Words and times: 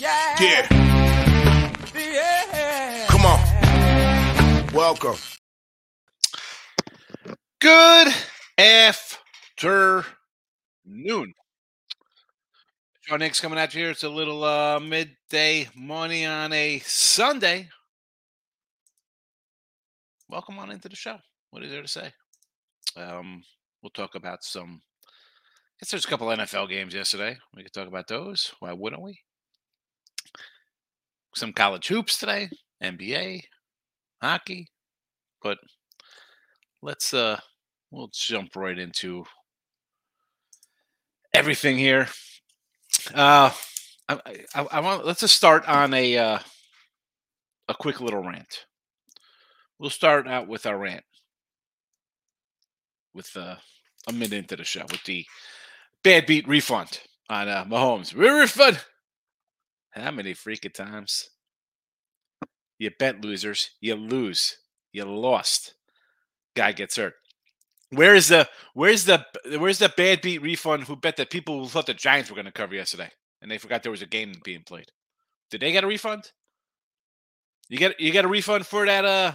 yeah. 0.00 0.36
Yeah. 0.40 0.66
Yeah. 1.94 3.06
Come 3.08 3.26
on. 3.26 4.66
Welcome. 4.72 5.16
Good 7.60 8.08
afternoon. 8.56 10.06
Sean 13.02 13.20
Higgs 13.20 13.40
coming 13.40 13.58
at 13.58 13.74
you 13.74 13.82
here. 13.82 13.90
It's 13.90 14.02
a 14.02 14.08
little 14.08 14.42
uh, 14.42 14.80
midday 14.80 15.68
morning 15.74 16.24
on 16.24 16.54
a 16.54 16.78
Sunday. 16.78 17.68
Welcome 20.30 20.58
on 20.58 20.70
into 20.70 20.88
the 20.88 20.96
show. 20.96 21.18
What 21.50 21.62
is 21.62 21.70
there 21.72 21.82
to 21.82 21.88
say? 21.88 22.10
Um, 22.96 23.42
we'll 23.82 23.90
talk 23.90 24.14
about 24.14 24.44
some. 24.44 24.80
I 25.04 25.10
guess 25.82 25.90
there's 25.90 26.06
a 26.06 26.08
couple 26.08 26.28
NFL 26.28 26.70
games 26.70 26.94
yesterday. 26.94 27.36
We 27.54 27.64
could 27.64 27.72
talk 27.74 27.88
about 27.88 28.08
those. 28.08 28.54
Why 28.60 28.72
wouldn't 28.72 29.02
we? 29.02 29.18
Some 31.34 31.52
college 31.52 31.86
hoops 31.88 32.18
today, 32.18 32.50
NBA, 32.82 33.42
hockey. 34.20 34.68
But 35.42 35.58
let's 36.82 37.14
uh 37.14 37.38
we'll 37.90 38.10
jump 38.12 38.56
right 38.56 38.78
into 38.78 39.24
everything 41.34 41.78
here. 41.78 42.08
Uh, 43.14 43.50
I, 44.08 44.18
I, 44.54 44.66
I 44.72 44.80
want 44.80 45.06
let's 45.06 45.20
just 45.20 45.36
start 45.36 45.66
on 45.68 45.94
a 45.94 46.18
uh, 46.18 46.38
a 47.68 47.74
quick 47.74 48.00
little 48.00 48.22
rant. 48.22 48.66
We'll 49.78 49.90
start 49.90 50.26
out 50.26 50.48
with 50.48 50.66
our 50.66 50.76
rant 50.76 51.04
with 53.14 53.34
uh, 53.36 53.56
a 54.08 54.12
minute 54.12 54.32
into 54.32 54.56
the 54.56 54.64
show 54.64 54.84
with 54.90 55.02
the 55.04 55.24
bad 56.02 56.26
beat 56.26 56.46
refund 56.48 57.00
on 57.28 57.48
uh, 57.48 57.64
Mahomes. 57.64 58.14
Refund. 58.14 58.80
How 59.92 60.10
many 60.10 60.34
freaking 60.34 60.72
times? 60.72 61.30
You 62.78 62.90
bet 62.98 63.20
losers. 63.20 63.70
You 63.80 63.94
lose. 63.94 64.56
You 64.92 65.04
lost. 65.04 65.74
Guy 66.56 66.72
gets 66.72 66.96
hurt. 66.96 67.14
Where's 67.90 68.28
the 68.28 68.48
where's 68.74 69.04
the 69.04 69.26
where's 69.58 69.78
the 69.78 69.92
bad 69.96 70.20
beat 70.20 70.42
refund 70.42 70.84
who 70.84 70.96
bet 70.96 71.16
that 71.16 71.30
people 71.30 71.66
thought 71.68 71.86
the 71.86 71.94
Giants 71.94 72.30
were 72.30 72.36
going 72.36 72.46
to 72.46 72.52
cover 72.52 72.74
yesterday 72.74 73.10
and 73.42 73.50
they 73.50 73.58
forgot 73.58 73.82
there 73.82 73.90
was 73.90 74.02
a 74.02 74.06
game 74.06 74.32
being 74.44 74.62
played? 74.62 74.90
Did 75.50 75.60
they 75.60 75.72
get 75.72 75.82
a 75.82 75.88
refund? 75.88 76.30
You 77.68 77.78
get 77.78 77.98
you 78.00 78.12
get 78.12 78.24
a 78.24 78.28
refund 78.28 78.66
for 78.66 78.86
that 78.86 79.04
uh 79.04 79.32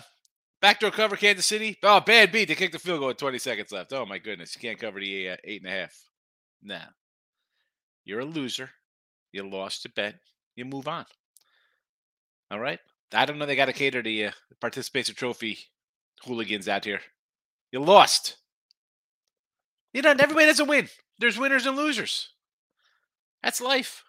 backdoor 0.62 0.92
cover 0.92 1.18
Kansas 1.18 1.46
City? 1.46 1.78
Oh, 1.84 2.00
bad 2.00 2.32
beat. 2.32 2.48
They 2.48 2.56
kicked 2.56 2.74
the 2.74 2.80
field 2.80 3.00
goal 3.00 3.10
with 3.10 3.18
20 3.18 3.38
seconds 3.40 3.72
left. 3.74 3.92
Oh 3.92 4.06
my 4.06 4.20
goodness, 4.20 4.56
you 4.56 4.62
can't 4.62 4.80
cover 4.80 5.02
the 5.02 5.32
uh, 5.32 5.38
eight 5.44 5.62
and 5.62 5.72
a 5.72 5.76
half. 5.76 5.94
Nah, 6.64 6.80
you're 8.06 8.22
a 8.22 8.26
loser. 8.26 8.70
You 9.34 9.50
lost 9.50 9.84
your 9.84 9.92
bet. 9.96 10.16
You 10.56 10.66
move 10.66 10.88
on. 10.88 11.06
All 12.52 12.60
right. 12.60 12.80
I 13.14 13.26
don't 13.26 13.38
know. 13.38 13.46
They 13.46 13.56
got 13.56 13.66
to 13.66 13.74
cater 13.74 14.02
to 14.02 14.26
uh, 14.26 14.32
participation 14.62 15.16
trophy 15.16 15.60
hooligans 16.24 16.68
out 16.68 16.86
here. 16.86 17.02
You 17.72 17.80
lost. 17.82 18.38
You 19.94 20.02
know, 20.02 20.12
everybody 20.12 20.46
doesn't 20.46 20.68
win. 20.68 20.90
There's 21.20 21.38
winners 21.38 21.66
and 21.66 21.78
losers. 21.78 22.30
That's 23.44 23.62
life. 23.62 24.04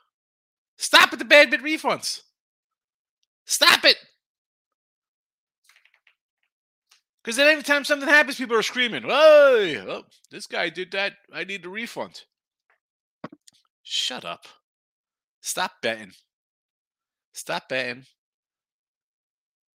Stop 0.77 1.11
with 1.11 1.19
the 1.19 1.25
bad 1.25 1.51
bit 1.51 1.63
refunds. 1.63 2.23
Stop 3.45 3.85
it. 3.85 3.97
Because 7.23 7.37
then 7.37 7.49
any 7.49 7.63
time 7.63 7.85
something 7.85 8.09
happens, 8.09 8.37
people 8.37 8.57
are 8.57 8.63
screaming, 8.63 9.03
Hey, 9.03 9.79
oh, 9.79 10.05
this 10.31 10.47
guy 10.47 10.69
did 10.69 10.93
that. 10.93 11.15
I 11.33 11.45
need 11.45 11.65
a 11.65 11.69
refund. 11.69 12.23
Shut 13.83 14.25
up. 14.25 14.47
Stop 15.41 15.73
betting. 15.83 16.13
Stop 17.37 17.69
betting. 17.69 18.07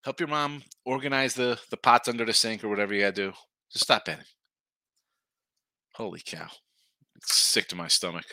Help 0.02 0.18
your 0.18 0.30
mom 0.30 0.62
organize 0.86 1.34
the, 1.34 1.58
the 1.70 1.76
pots 1.76 2.08
under 2.08 2.24
the 2.24 2.32
sink 2.32 2.64
or 2.64 2.70
whatever 2.70 2.94
you 2.94 3.02
gotta 3.02 3.12
do. 3.12 3.32
Just 3.70 3.84
stop 3.84 4.06
betting. 4.06 4.24
Holy 5.94 6.22
cow. 6.24 6.48
It's 7.16 7.34
sick 7.34 7.68
to 7.68 7.76
my 7.76 7.86
stomach. 7.86 8.24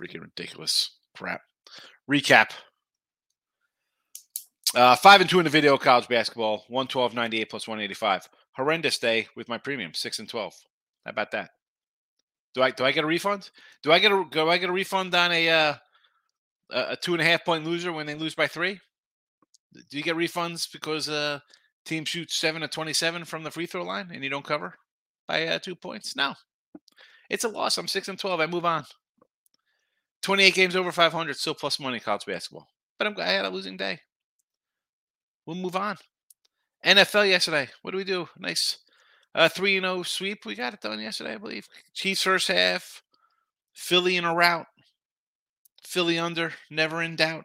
Freaking 0.00 0.22
ridiculous 0.22 0.96
crap. 1.14 1.42
Recap. 2.10 2.52
Uh, 4.74 4.96
five 4.96 5.20
and 5.20 5.28
two 5.28 5.40
in 5.40 5.44
the 5.44 5.50
video 5.50 5.76
college 5.76 6.08
basketball. 6.08 6.64
112.98 6.70 7.50
plus 7.50 7.68
185. 7.68 8.30
Horrendous 8.52 8.98
day 8.98 9.28
with 9.36 9.46
my 9.46 9.58
premium. 9.58 9.92
Six 9.92 10.20
and 10.20 10.28
12. 10.28 10.54
How 11.04 11.10
about 11.10 11.32
that? 11.32 11.50
Do 12.54 12.62
I 12.62 12.70
do 12.70 12.84
I 12.84 12.92
get 12.92 13.04
a 13.04 13.06
refund? 13.06 13.50
Do 13.82 13.92
I 13.92 13.98
get 13.98 14.10
a 14.10 14.24
do 14.30 14.48
I 14.48 14.56
get 14.56 14.70
a 14.70 14.72
refund 14.72 15.14
on 15.14 15.32
a 15.32 15.48
uh, 15.50 15.74
a 16.72 16.96
two 16.96 17.12
and 17.12 17.22
a 17.22 17.24
half 17.24 17.44
point 17.44 17.64
loser 17.64 17.92
when 17.92 18.06
they 18.06 18.14
lose 18.14 18.34
by 18.34 18.46
three? 18.46 18.80
Do 19.72 19.96
you 19.96 20.02
get 20.02 20.16
refunds 20.16 20.70
because 20.70 21.08
uh 21.08 21.40
team 21.84 22.04
shoots 22.04 22.36
seven 22.36 22.62
to 22.62 22.68
twenty 22.68 22.92
seven 22.92 23.24
from 23.24 23.42
the 23.42 23.50
free 23.50 23.66
throw 23.66 23.84
line 23.84 24.10
and 24.12 24.22
you 24.22 24.30
don't 24.30 24.44
cover 24.44 24.74
by 25.26 25.46
uh, 25.46 25.58
two 25.58 25.74
points? 25.74 26.16
No, 26.16 26.34
it's 27.28 27.44
a 27.44 27.48
loss. 27.48 27.78
I'm 27.78 27.88
six 27.88 28.08
and 28.08 28.18
twelve. 28.18 28.40
I 28.40 28.46
move 28.46 28.64
on. 28.64 28.84
Twenty 30.22 30.44
eight 30.44 30.54
games 30.54 30.76
over 30.76 30.92
five 30.92 31.12
hundred, 31.12 31.36
still 31.36 31.54
plus 31.54 31.80
money 31.80 32.00
college 32.00 32.26
basketball. 32.26 32.68
But 32.98 33.06
I'm 33.06 33.14
I 33.18 33.30
had 33.30 33.44
a 33.44 33.50
losing 33.50 33.76
day. 33.76 34.00
We'll 35.46 35.56
move 35.56 35.76
on. 35.76 35.96
NFL 36.84 37.28
yesterday. 37.28 37.68
What 37.82 37.90
do 37.90 37.96
we 37.96 38.04
do? 38.04 38.28
Nice 38.38 38.78
uh, 39.34 39.48
3 39.48 39.80
0 39.80 40.02
sweep. 40.02 40.44
We 40.44 40.54
got 40.54 40.74
it 40.74 40.80
done 40.80 41.00
yesterday, 41.00 41.34
I 41.34 41.38
believe. 41.38 41.68
Chiefs 41.94 42.22
first 42.22 42.48
half. 42.48 43.02
Philly 43.74 44.16
in 44.16 44.24
a 44.24 44.34
rout. 44.34 44.66
Philly 45.82 46.18
under. 46.18 46.52
Never 46.70 47.02
in 47.02 47.16
doubt. 47.16 47.44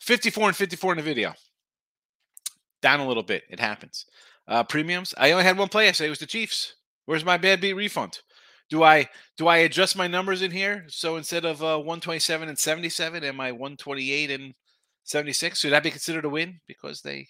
54 0.00 0.48
and 0.48 0.56
54 0.56 0.92
in 0.92 0.96
the 0.98 1.02
video. 1.02 1.34
Down 2.82 3.00
a 3.00 3.08
little 3.08 3.22
bit. 3.22 3.44
It 3.48 3.60
happens. 3.60 4.06
Uh, 4.48 4.62
premiums. 4.62 5.14
I 5.18 5.32
only 5.32 5.44
had 5.44 5.58
one 5.58 5.68
play 5.68 5.86
yesterday. 5.86 6.08
It 6.08 6.10
was 6.10 6.18
the 6.18 6.26
Chiefs. 6.26 6.74
Where's 7.06 7.24
my 7.24 7.36
bad 7.36 7.60
beat 7.60 7.72
refund? 7.72 8.20
Do 8.68 8.82
I 8.82 9.08
do 9.36 9.46
I 9.46 9.58
adjust 9.58 9.96
my 9.96 10.08
numbers 10.08 10.42
in 10.42 10.50
here? 10.50 10.84
So 10.88 11.16
instead 11.16 11.44
of 11.44 11.62
uh, 11.62 11.78
127 11.78 12.48
and 12.48 12.58
77, 12.58 13.22
am 13.22 13.40
I 13.40 13.52
128 13.52 14.30
and 14.30 14.54
76? 15.04 15.60
Should 15.60 15.72
that 15.72 15.84
be 15.84 15.90
considered 15.90 16.24
a 16.24 16.28
win 16.28 16.60
because 16.66 17.00
they 17.00 17.28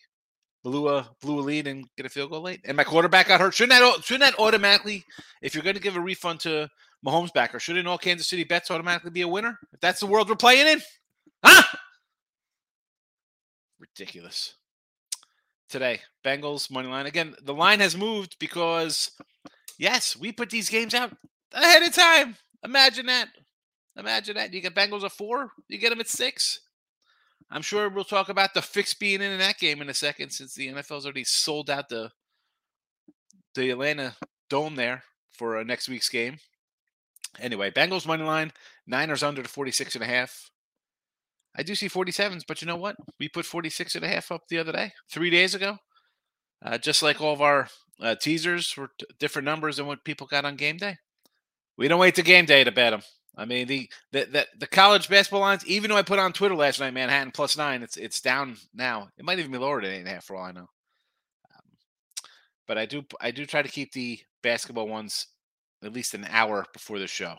blew 0.64 0.88
a 0.88 1.08
blew 1.20 1.38
a 1.38 1.42
lead 1.42 1.66
and 1.66 1.84
get 1.96 2.06
a 2.06 2.08
field 2.08 2.30
goal 2.30 2.40
late? 2.40 2.60
And 2.64 2.76
my 2.76 2.84
quarterback 2.84 3.28
got 3.28 3.40
hurt. 3.40 3.54
Shouldn't 3.54 3.78
that 3.78 4.02
shouldn't 4.02 4.24
that 4.24 4.42
automatically, 4.42 5.04
if 5.42 5.54
you're 5.54 5.64
going 5.64 5.76
to 5.76 5.82
give 5.82 5.96
a 5.96 6.00
refund 6.00 6.40
to 6.40 6.68
Mahomes 7.06 7.32
backer, 7.32 7.60
shouldn't 7.60 7.86
all 7.86 7.98
Kansas 7.98 8.28
City 8.28 8.42
bets 8.42 8.70
automatically 8.70 9.10
be 9.10 9.22
a 9.22 9.28
winner? 9.28 9.58
If 9.72 9.80
that's 9.80 10.00
the 10.00 10.06
world 10.06 10.28
we're 10.28 10.34
playing 10.34 10.66
in, 10.66 10.82
huh? 11.44 11.62
Ridiculous. 13.78 14.54
Today, 15.68 16.00
Bengals 16.24 16.70
money 16.70 16.88
line 16.88 17.06
again. 17.06 17.34
The 17.42 17.54
line 17.54 17.80
has 17.80 17.96
moved 17.96 18.36
because 18.40 19.12
yes, 19.78 20.16
we 20.16 20.32
put 20.32 20.50
these 20.50 20.68
games 20.68 20.94
out 20.94 21.16
ahead 21.52 21.82
of 21.82 21.94
time. 21.94 22.36
Imagine 22.64 23.06
that. 23.06 23.28
Imagine 23.96 24.36
that. 24.36 24.52
You 24.52 24.60
get 24.60 24.74
Bengals 24.74 25.04
at 25.04 25.12
four, 25.12 25.50
you 25.68 25.78
get 25.78 25.90
them 25.90 26.00
at 26.00 26.08
six. 26.08 26.60
I'm 27.50 27.62
sure 27.62 27.88
we'll 27.88 28.04
talk 28.04 28.28
about 28.28 28.54
the 28.54 28.62
fix 28.62 28.94
being 28.94 29.22
in, 29.22 29.30
in 29.30 29.38
that 29.38 29.58
game 29.58 29.80
in 29.80 29.88
a 29.88 29.94
second, 29.94 30.30
since 30.30 30.54
the 30.54 30.68
NFL's 30.68 31.04
already 31.04 31.24
sold 31.24 31.70
out 31.70 31.88
the 31.88 32.10
the 33.54 33.70
Atlanta 33.70 34.16
Dome 34.50 34.74
there 34.74 35.02
for 35.32 35.58
uh, 35.58 35.62
next 35.62 35.88
week's 35.88 36.08
game. 36.08 36.38
Anyway, 37.40 37.70
Bengals 37.70 38.06
money 38.06 38.24
line, 38.24 38.52
Niners 38.86 39.22
under 39.22 39.42
the 39.42 39.48
46 39.48 39.94
and 39.94 40.04
a 40.04 40.06
half. 40.06 40.50
I 41.56 41.62
do 41.62 41.74
see 41.74 41.88
47s, 41.88 42.44
but 42.46 42.60
you 42.60 42.66
know 42.66 42.76
what? 42.76 42.96
We 43.18 43.28
put 43.28 43.46
46 43.46 43.94
and 43.94 44.04
a 44.04 44.08
half 44.08 44.30
up 44.30 44.42
the 44.48 44.58
other 44.58 44.72
day, 44.72 44.92
three 45.10 45.30
days 45.30 45.54
ago. 45.54 45.78
Uh, 46.64 46.78
just 46.78 47.02
like 47.02 47.20
all 47.20 47.32
of 47.32 47.42
our 47.42 47.68
uh, 48.00 48.14
teasers 48.14 48.76
were 48.76 48.90
t- 48.98 49.06
different 49.18 49.46
numbers 49.46 49.76
than 49.76 49.86
what 49.86 50.04
people 50.04 50.26
got 50.26 50.44
on 50.44 50.56
game 50.56 50.76
day. 50.76 50.96
We 51.76 51.88
don't 51.88 52.00
wait 52.00 52.14
to 52.16 52.22
game 52.22 52.46
day 52.46 52.64
to 52.64 52.72
bet 52.72 52.92
them. 52.92 53.02
I 53.36 53.44
mean 53.44 53.66
the, 53.66 53.90
the 54.12 54.24
the 54.24 54.46
the 54.60 54.66
college 54.66 55.08
basketball 55.08 55.40
lines. 55.40 55.66
Even 55.66 55.90
though 55.90 55.96
I 55.96 56.02
put 56.02 56.18
on 56.18 56.32
Twitter 56.32 56.54
last 56.54 56.80
night, 56.80 56.94
Manhattan 56.94 57.32
plus 57.32 57.56
nine, 57.56 57.82
it's 57.82 57.98
it's 57.98 58.20
down 58.20 58.56
now. 58.74 59.08
It 59.18 59.24
might 59.24 59.38
even 59.38 59.52
be 59.52 59.58
lower 59.58 59.82
than 59.82 59.90
eight 59.90 59.98
and 59.98 60.08
a 60.08 60.12
half 60.12 60.24
for 60.24 60.36
all 60.36 60.44
I 60.44 60.52
know. 60.52 60.60
Um, 61.52 61.76
but 62.66 62.78
I 62.78 62.86
do 62.86 63.04
I 63.20 63.30
do 63.30 63.44
try 63.44 63.60
to 63.60 63.68
keep 63.68 63.92
the 63.92 64.18
basketball 64.42 64.88
ones 64.88 65.26
at 65.86 65.92
least 65.92 66.14
an 66.14 66.26
hour 66.30 66.66
before 66.72 66.98
the 66.98 67.06
show. 67.06 67.36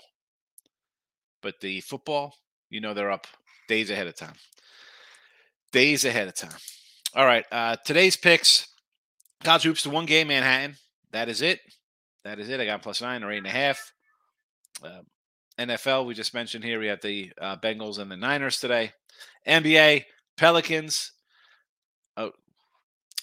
But 1.41 1.59
the 1.61 1.81
football, 1.81 2.33
you 2.69 2.81
know, 2.81 2.93
they're 2.93 3.11
up 3.11 3.27
days 3.67 3.89
ahead 3.89 4.07
of 4.07 4.15
time. 4.15 4.35
Days 5.71 6.05
ahead 6.05 6.27
of 6.27 6.35
time. 6.35 6.57
All 7.13 7.25
right, 7.25 7.45
uh, 7.51 7.75
today's 7.85 8.17
picks. 8.17 8.67
College 9.43 9.63
hoops 9.63 9.83
to 9.83 9.89
one 9.89 10.05
game, 10.05 10.29
Manhattan. 10.29 10.75
That 11.11 11.29
is 11.29 11.41
it. 11.41 11.59
That 12.23 12.39
is 12.39 12.49
it. 12.49 12.59
I 12.59 12.65
got 12.65 12.81
plus 12.81 13.01
nine 13.01 13.23
or 13.23 13.31
eight 13.31 13.37
and 13.37 13.47
a 13.47 13.51
half. 13.51 13.93
Uh, 14.83 15.01
NFL, 15.59 16.05
we 16.05 16.13
just 16.13 16.33
mentioned 16.33 16.63
here, 16.63 16.79
we 16.79 16.87
have 16.87 17.01
the 17.01 17.31
uh, 17.41 17.57
Bengals 17.57 17.99
and 17.99 18.11
the 18.11 18.17
Niners 18.17 18.59
today. 18.59 18.91
NBA, 19.47 20.03
Pelicans, 20.37 21.11
oh, 22.15 22.31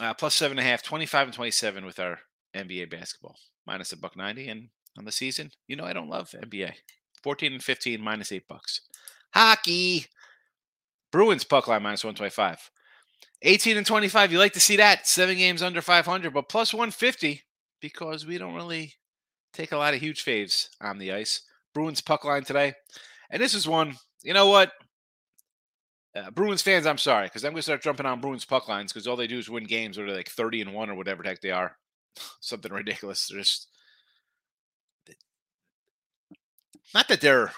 uh, 0.00 0.14
plus 0.14 0.34
seven 0.34 0.58
and 0.58 0.66
a 0.66 0.68
half, 0.68 0.82
25 0.82 1.28
and 1.28 1.34
27 1.34 1.84
with 1.84 2.00
our 2.00 2.18
NBA 2.54 2.90
basketball, 2.90 3.36
minus 3.66 3.92
a 3.92 3.96
buck 3.96 4.16
90. 4.16 4.48
And 4.48 4.68
on 4.98 5.04
the 5.04 5.12
season, 5.12 5.50
you 5.66 5.76
know, 5.76 5.84
I 5.84 5.92
don't 5.92 6.08
love 6.08 6.30
NBA. 6.30 6.72
14 7.22 7.52
and 7.54 7.62
15, 7.62 8.00
minus 8.00 8.32
eight 8.32 8.46
bucks. 8.48 8.82
Hockey, 9.32 10.06
Bruins 11.10 11.44
puck 11.44 11.68
line 11.68 11.82
minus 11.82 12.04
125. 12.04 12.70
18 13.42 13.76
and 13.76 13.86
25. 13.86 14.32
You 14.32 14.38
like 14.38 14.52
to 14.52 14.60
see 14.60 14.76
that. 14.76 15.06
Seven 15.06 15.36
games 15.36 15.62
under 15.62 15.82
500, 15.82 16.32
but 16.32 16.48
plus 16.48 16.72
150 16.72 17.42
because 17.80 18.26
we 18.26 18.38
don't 18.38 18.54
really 18.54 18.94
take 19.52 19.72
a 19.72 19.76
lot 19.76 19.94
of 19.94 20.00
huge 20.00 20.24
faves 20.24 20.68
on 20.80 20.98
the 20.98 21.12
ice. 21.12 21.42
Bruins 21.74 22.00
puck 22.00 22.24
line 22.24 22.44
today. 22.44 22.74
And 23.30 23.42
this 23.42 23.54
is 23.54 23.68
one, 23.68 23.96
you 24.22 24.32
know 24.32 24.48
what? 24.48 24.72
Uh, 26.16 26.30
Bruins 26.30 26.62
fans, 26.62 26.86
I'm 26.86 26.98
sorry, 26.98 27.26
because 27.26 27.44
I'm 27.44 27.50
going 27.52 27.58
to 27.58 27.62
start 27.62 27.82
jumping 27.82 28.06
on 28.06 28.20
Bruins 28.20 28.44
puck 28.44 28.68
lines 28.68 28.92
because 28.92 29.06
all 29.06 29.16
they 29.16 29.26
do 29.26 29.38
is 29.38 29.50
win 29.50 29.64
games 29.64 29.98
or 29.98 30.06
they're 30.06 30.16
like 30.16 30.28
30 30.28 30.62
and 30.62 30.74
1 30.74 30.90
or 30.90 30.94
whatever 30.94 31.22
the 31.22 31.28
heck 31.28 31.40
they 31.40 31.50
are. 31.50 31.76
Something 32.40 32.72
ridiculous. 32.72 33.28
They're 33.28 33.40
just 33.40 33.68
not 36.94 37.08
that 37.08 37.20
they're 37.20 37.52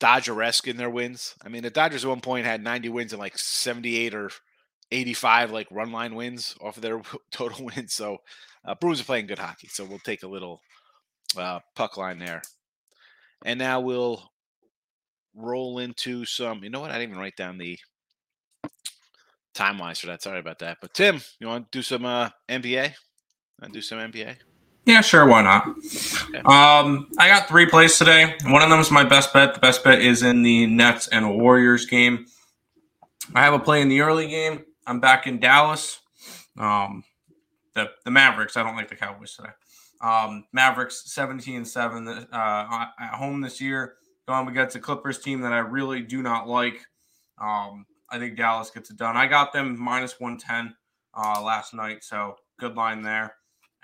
Dodger 0.00 0.42
esque 0.42 0.68
in 0.68 0.76
their 0.76 0.90
wins. 0.90 1.34
I 1.44 1.48
mean, 1.48 1.62
the 1.62 1.70
Dodgers 1.70 2.04
at 2.04 2.10
one 2.10 2.20
point 2.20 2.46
had 2.46 2.62
90 2.62 2.90
wins 2.90 3.12
and 3.12 3.20
like 3.20 3.38
78 3.38 4.14
or 4.14 4.30
85 4.92 5.50
like 5.50 5.66
run 5.70 5.92
line 5.92 6.14
wins 6.14 6.54
off 6.60 6.76
of 6.76 6.82
their 6.82 7.00
total 7.30 7.64
wins. 7.64 7.94
So 7.94 8.18
uh, 8.64 8.74
Bruins 8.74 9.00
are 9.00 9.04
playing 9.04 9.26
good 9.26 9.38
hockey. 9.38 9.68
So 9.68 9.84
we'll 9.84 9.98
take 10.00 10.22
a 10.22 10.28
little 10.28 10.60
uh, 11.38 11.60
puck 11.74 11.96
line 11.96 12.18
there. 12.18 12.42
And 13.44 13.58
now 13.58 13.80
we'll 13.80 14.30
roll 15.34 15.78
into 15.78 16.24
some. 16.24 16.62
You 16.62 16.70
know 16.70 16.80
what? 16.80 16.90
I 16.90 16.98
didn't 16.98 17.10
even 17.10 17.20
write 17.20 17.36
down 17.36 17.58
the 17.58 17.78
time 19.54 19.78
wise 19.78 19.98
for 19.98 20.06
that. 20.08 20.22
Sorry 20.22 20.38
about 20.38 20.58
that. 20.60 20.78
But 20.80 20.94
Tim, 20.94 21.20
you 21.40 21.46
want 21.46 21.70
to 21.70 21.78
do 21.78 21.82
some 21.82 22.04
uh, 22.04 22.30
NBA? 22.48 22.94
Do 23.72 23.80
some 23.80 23.98
NBA? 23.98 24.36
Yeah, 24.86 25.00
sure. 25.00 25.26
Why 25.26 25.42
not? 25.42 25.66
Okay. 25.66 26.38
Um, 26.40 27.08
I 27.18 27.28
got 27.28 27.48
three 27.48 27.66
plays 27.66 27.96
today. 27.96 28.34
One 28.44 28.62
of 28.62 28.68
them 28.68 28.80
is 28.80 28.90
my 28.90 29.04
best 29.04 29.32
bet. 29.32 29.54
The 29.54 29.60
best 29.60 29.82
bet 29.82 30.00
is 30.00 30.22
in 30.22 30.42
the 30.42 30.66
Nets 30.66 31.08
and 31.08 31.38
Warriors 31.38 31.86
game. 31.86 32.26
I 33.34 33.42
have 33.42 33.54
a 33.54 33.58
play 33.58 33.80
in 33.80 33.88
the 33.88 34.02
early 34.02 34.28
game. 34.28 34.64
I'm 34.86 35.00
back 35.00 35.26
in 35.26 35.40
Dallas. 35.40 36.00
Um, 36.58 37.04
the 37.74 37.90
the 38.04 38.10
Mavericks. 38.10 38.56
I 38.56 38.62
don't 38.62 38.76
like 38.76 38.88
the 38.88 38.96
Cowboys 38.96 39.34
today. 39.34 39.50
Um, 40.02 40.44
Mavericks 40.52 41.10
17 41.12 41.64
7 41.64 42.08
uh, 42.08 42.86
at 43.00 43.14
home 43.14 43.40
this 43.40 43.60
year. 43.60 43.94
Going 44.28 44.48
against 44.48 44.76
a 44.76 44.80
Clippers 44.80 45.18
team 45.18 45.40
that 45.42 45.52
I 45.52 45.58
really 45.58 46.02
do 46.02 46.22
not 46.22 46.46
like. 46.46 46.84
Um, 47.40 47.86
I 48.10 48.18
think 48.18 48.36
Dallas 48.36 48.70
gets 48.70 48.90
it 48.90 48.96
done. 48.96 49.16
I 49.16 49.26
got 49.26 49.52
them 49.52 49.78
minus 49.78 50.20
110 50.20 50.74
uh, 51.14 51.42
last 51.42 51.74
night, 51.74 52.04
so 52.04 52.36
good 52.58 52.76
line 52.76 53.02
there. 53.02 53.34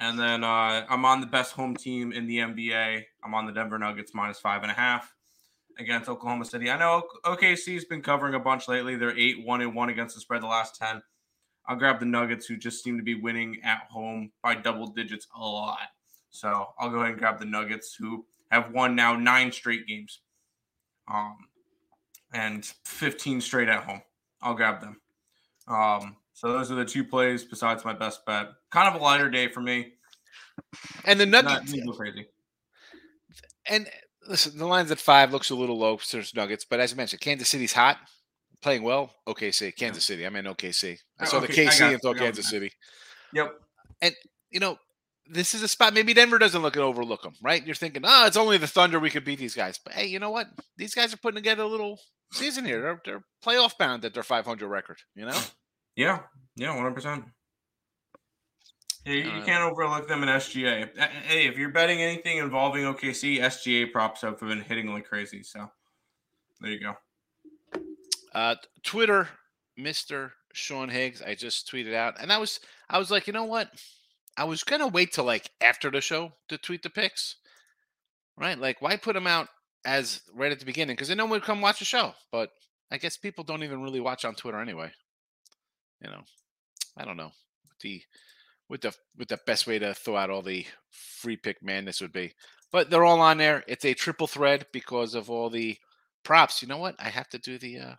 And 0.01 0.19
then 0.19 0.43
uh, 0.43 0.87
I'm 0.89 1.05
on 1.05 1.21
the 1.21 1.27
best 1.27 1.53
home 1.53 1.77
team 1.77 2.11
in 2.11 2.27
the 2.27 2.39
NBA. 2.39 3.05
I'm 3.23 3.35
on 3.35 3.45
the 3.45 3.53
Denver 3.53 3.79
Nuggets 3.79 4.15
minus 4.15 4.41
five 4.41 4.63
and 4.63 4.73
a 4.73 4.75
half 4.75 5.15
against 5.79 6.09
Oklahoma 6.09 6.47
City. 6.47 6.71
I 6.71 6.79
know 6.79 7.03
OKC's 7.27 7.85
been 7.85 8.01
covering 8.01 8.35
a 8.35 8.41
bunch 8.41 8.67
lately. 8.67 8.97
They're 8.97 9.17
eight, 9.17 9.45
one 9.45 9.61
and 9.61 9.75
one 9.75 9.91
against 9.91 10.15
the 10.15 10.23
spread 10.23 10.43
the 10.43 10.47
last 10.47 10.77
10. 10.77 11.03
I'll 11.67 11.77
grab 11.77 12.01
the 12.01 12.07
Nuggets, 12.07 12.47
who 12.47 12.57
just 12.57 12.83
seem 12.83 12.97
to 12.97 13.03
be 13.03 13.15
winning 13.15 13.61
at 13.63 13.83
home 13.91 14.33
by 14.43 14.55
double 14.55 14.87
digits 14.87 15.27
a 15.37 15.39
lot. 15.39 15.79
So 16.31 16.69
I'll 16.79 16.91
go 16.91 16.97
ahead 16.97 17.11
and 17.11 17.19
grab 17.19 17.39
the 17.39 17.45
Nuggets, 17.45 17.95
who 17.95 18.25
have 18.51 18.73
won 18.73 18.97
now 18.97 19.15
nine 19.17 19.53
straight 19.53 19.87
games 19.87 20.21
um, 21.13 21.37
and 22.33 22.65
15 22.85 23.43
straight 23.43 23.69
at 23.69 23.85
home. 23.85 24.03
I'll 24.41 24.55
grab 24.55 24.81
them. 24.81 25.01
Um, 25.69 26.17
so 26.41 26.51
those 26.55 26.71
are 26.71 26.75
the 26.75 26.87
two 26.87 27.05
plays 27.05 27.45
besides 27.45 27.85
my 27.85 27.93
best 27.93 28.25
bet. 28.25 28.49
Kind 28.71 28.89
of 28.89 28.99
a 28.99 29.05
lighter 29.05 29.29
day 29.29 29.49
for 29.49 29.61
me. 29.61 29.93
And 31.05 31.21
the 31.21 31.27
Nuggets. 31.27 31.75
Not 31.75 31.97
crazy. 31.99 32.29
And 33.67 33.87
listen, 34.27 34.57
the 34.57 34.65
line's 34.65 34.91
at 34.91 34.99
five 34.99 35.33
looks 35.33 35.51
a 35.51 35.55
little 35.55 35.79
low 35.79 35.99
for 35.99 36.23
Nuggets, 36.35 36.65
but 36.65 36.81
as 36.81 36.95
I 36.95 36.97
mentioned, 36.97 37.21
Kansas 37.21 37.51
City's 37.51 37.75
hot, 37.75 37.99
playing 38.63 38.85
well. 38.85 39.15
OKC, 39.29 39.77
Kansas 39.77 40.07
City. 40.07 40.25
I'm 40.25 40.35
in 40.35 40.47
OKC. 40.47 40.97
I 41.19 41.27
saw 41.27 41.37
okay, 41.43 41.49
the 41.49 41.53
KC 41.53 41.93
and 41.93 42.01
thought 42.01 42.17
Kansas 42.17 42.49
City. 42.49 42.73
Yep. 43.35 43.61
And 44.01 44.15
you 44.51 44.61
know, 44.61 44.79
this 45.31 45.55
is 45.55 45.63
a 45.63 45.69
spot. 45.69 45.93
Maybe 45.93 46.15
Denver 46.15 46.39
doesn't 46.39 46.63
look 46.63 46.75
at 46.75 46.83
overlook 46.83 47.23
them, 47.23 47.35
right? 47.43 47.63
You're 47.67 47.75
thinking, 47.75 48.05
oh, 48.07 48.27
it's 48.27 48.39
only 48.39 48.57
the 48.57 48.67
Thunder. 48.67 48.99
We 48.99 49.11
could 49.11 49.27
beat 49.27 49.41
these 49.41 49.55
guys. 49.55 49.79
But 49.85 49.93
hey, 49.93 50.07
you 50.07 50.19
know 50.19 50.31
what? 50.31 50.47
These 50.79 50.95
guys 50.95 51.13
are 51.13 51.19
putting 51.19 51.37
together 51.37 51.65
a 51.65 51.69
little 51.69 52.01
season 52.33 52.65
here. 52.65 52.81
They're, 52.81 53.03
they're 53.05 53.25
playoff 53.45 53.77
bound 53.77 54.07
at 54.07 54.15
their 54.15 54.23
500 54.23 54.67
record. 54.67 54.97
You 55.15 55.27
know. 55.27 55.39
Yeah, 56.01 56.21
yeah, 56.57 56.71
one 56.71 56.79
hundred 56.79 56.95
percent. 56.95 57.25
You, 59.05 59.43
can't 59.45 59.71
overlook 59.71 60.09
them 60.09 60.23
in 60.23 60.31
SGA. 60.31 60.89
Hey, 61.27 61.47
if 61.47 61.59
you're 61.59 61.73
betting 61.73 62.01
anything 62.01 62.39
involving 62.39 62.85
OKC, 62.85 63.39
SGA 63.39 63.93
props 63.93 64.23
have 64.23 64.41
been 64.41 64.63
hitting 64.63 64.91
like 64.91 65.05
crazy. 65.05 65.43
So 65.43 65.71
there 66.63 66.71
you 66.71 66.81
go. 66.81 66.95
Uh, 68.35 68.55
Twitter, 68.83 69.29
Mister 69.77 70.33
Sean 70.55 70.89
Higgs. 70.89 71.21
I 71.21 71.35
just 71.35 71.71
tweeted 71.71 71.93
out, 71.93 72.15
and 72.19 72.33
I 72.33 72.39
was, 72.39 72.61
I 72.89 72.97
was 72.97 73.11
like, 73.11 73.27
you 73.27 73.35
know 73.35 73.45
what? 73.45 73.69
I 74.39 74.45
was 74.45 74.65
gonna 74.65 74.89
wait 74.89 75.13
till 75.13 75.25
like 75.25 75.51
after 75.61 75.91
the 75.91 76.01
show 76.01 76.33
to 76.49 76.57
tweet 76.57 76.83
the 76.83 76.89
picks, 76.89 77.37
right? 78.39 78.59
Like, 78.59 78.81
why 78.81 78.97
put 78.97 79.13
them 79.13 79.27
out 79.27 79.49
as 79.85 80.23
right 80.35 80.51
at 80.51 80.61
the 80.61 80.65
beginning? 80.65 80.97
Because 80.97 81.09
then 81.09 81.19
no 81.19 81.25
one 81.25 81.33
would 81.33 81.43
come 81.43 81.61
watch 81.61 81.81
the 81.81 81.85
show. 81.85 82.15
But 82.33 82.53
I 82.91 82.97
guess 82.97 83.19
people 83.19 83.45
don't 83.45 83.65
even 83.65 83.83
really 83.83 84.01
watch 84.01 84.25
on 84.25 84.35
Twitter 84.35 84.63
anyway 84.63 84.93
you 86.03 86.11
know, 86.11 86.23
I 86.97 87.05
don't 87.05 87.17
know 87.17 87.33
the 87.81 88.03
with 88.69 88.83
the 88.83 88.95
with 89.19 89.29
the 89.29 89.41
best 89.47 89.67
way 89.67 89.79
to 89.79 89.95
throw 89.95 90.17
out 90.17 90.31
all 90.31 90.43
the 90.43 90.67
free 90.91 91.37
pick 91.37 91.63
madness 91.63 92.01
would 92.01 92.13
be. 92.13 92.33
But 92.73 92.89
they're 92.89 93.05
all 93.05 93.21
on 93.21 93.39
there. 93.39 93.65
It's 93.67 93.85
a 93.85 93.95
triple 93.95 94.29
thread 94.29 94.67
because 94.73 95.15
of 95.15 95.29
all 95.29 95.51
the 95.51 95.77
props. 96.23 96.63
You 96.63 96.69
know 96.69 96.79
what? 96.79 96.95
I 96.99 97.09
have 97.09 97.29
to 97.31 97.39
do 97.39 97.59
the 97.59 97.79
uh 97.79 97.95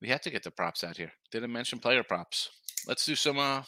we 0.00 0.08
have 0.08 0.20
to 0.22 0.30
get 0.30 0.42
the 0.42 0.50
props 0.50 0.84
out 0.84 0.96
here. 0.96 1.12
Didn't 1.30 1.52
mention 1.52 1.78
player 1.78 2.02
props. 2.02 2.50
Let's 2.86 3.04
do 3.04 3.14
some 3.14 3.38
uh 3.38 3.62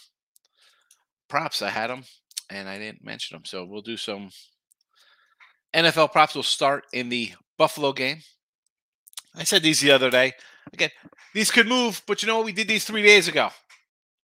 props. 1.29 1.63
I 1.63 1.71
had 1.71 1.91
them 1.91 2.05
and 2.51 2.69
I 2.69 2.79
didn't 2.79 3.05
mention 3.05 3.37
them. 3.37 3.45
So 3.45 3.65
we'll 3.65 3.83
do 3.83 3.97
some 3.97 4.31
NFL 5.75 6.13
props 6.13 6.35
We'll 6.35 6.45
start 6.45 6.85
in 6.93 7.11
the 7.11 7.33
Buffalo 7.59 7.93
game. 7.93 8.21
I 9.35 9.45
said 9.45 9.63
these 9.63 9.81
the 9.81 9.91
other 9.91 10.11
day. 10.11 10.33
Again, 10.73 10.91
these 11.35 11.51
could 11.51 11.67
move, 11.67 12.03
but 12.07 12.23
you 12.23 12.27
know 12.27 12.37
what? 12.37 12.47
We 12.47 12.53
did 12.53 12.69
these 12.69 12.85
three 12.85 13.03
days 13.03 13.29
ago, 13.29 13.51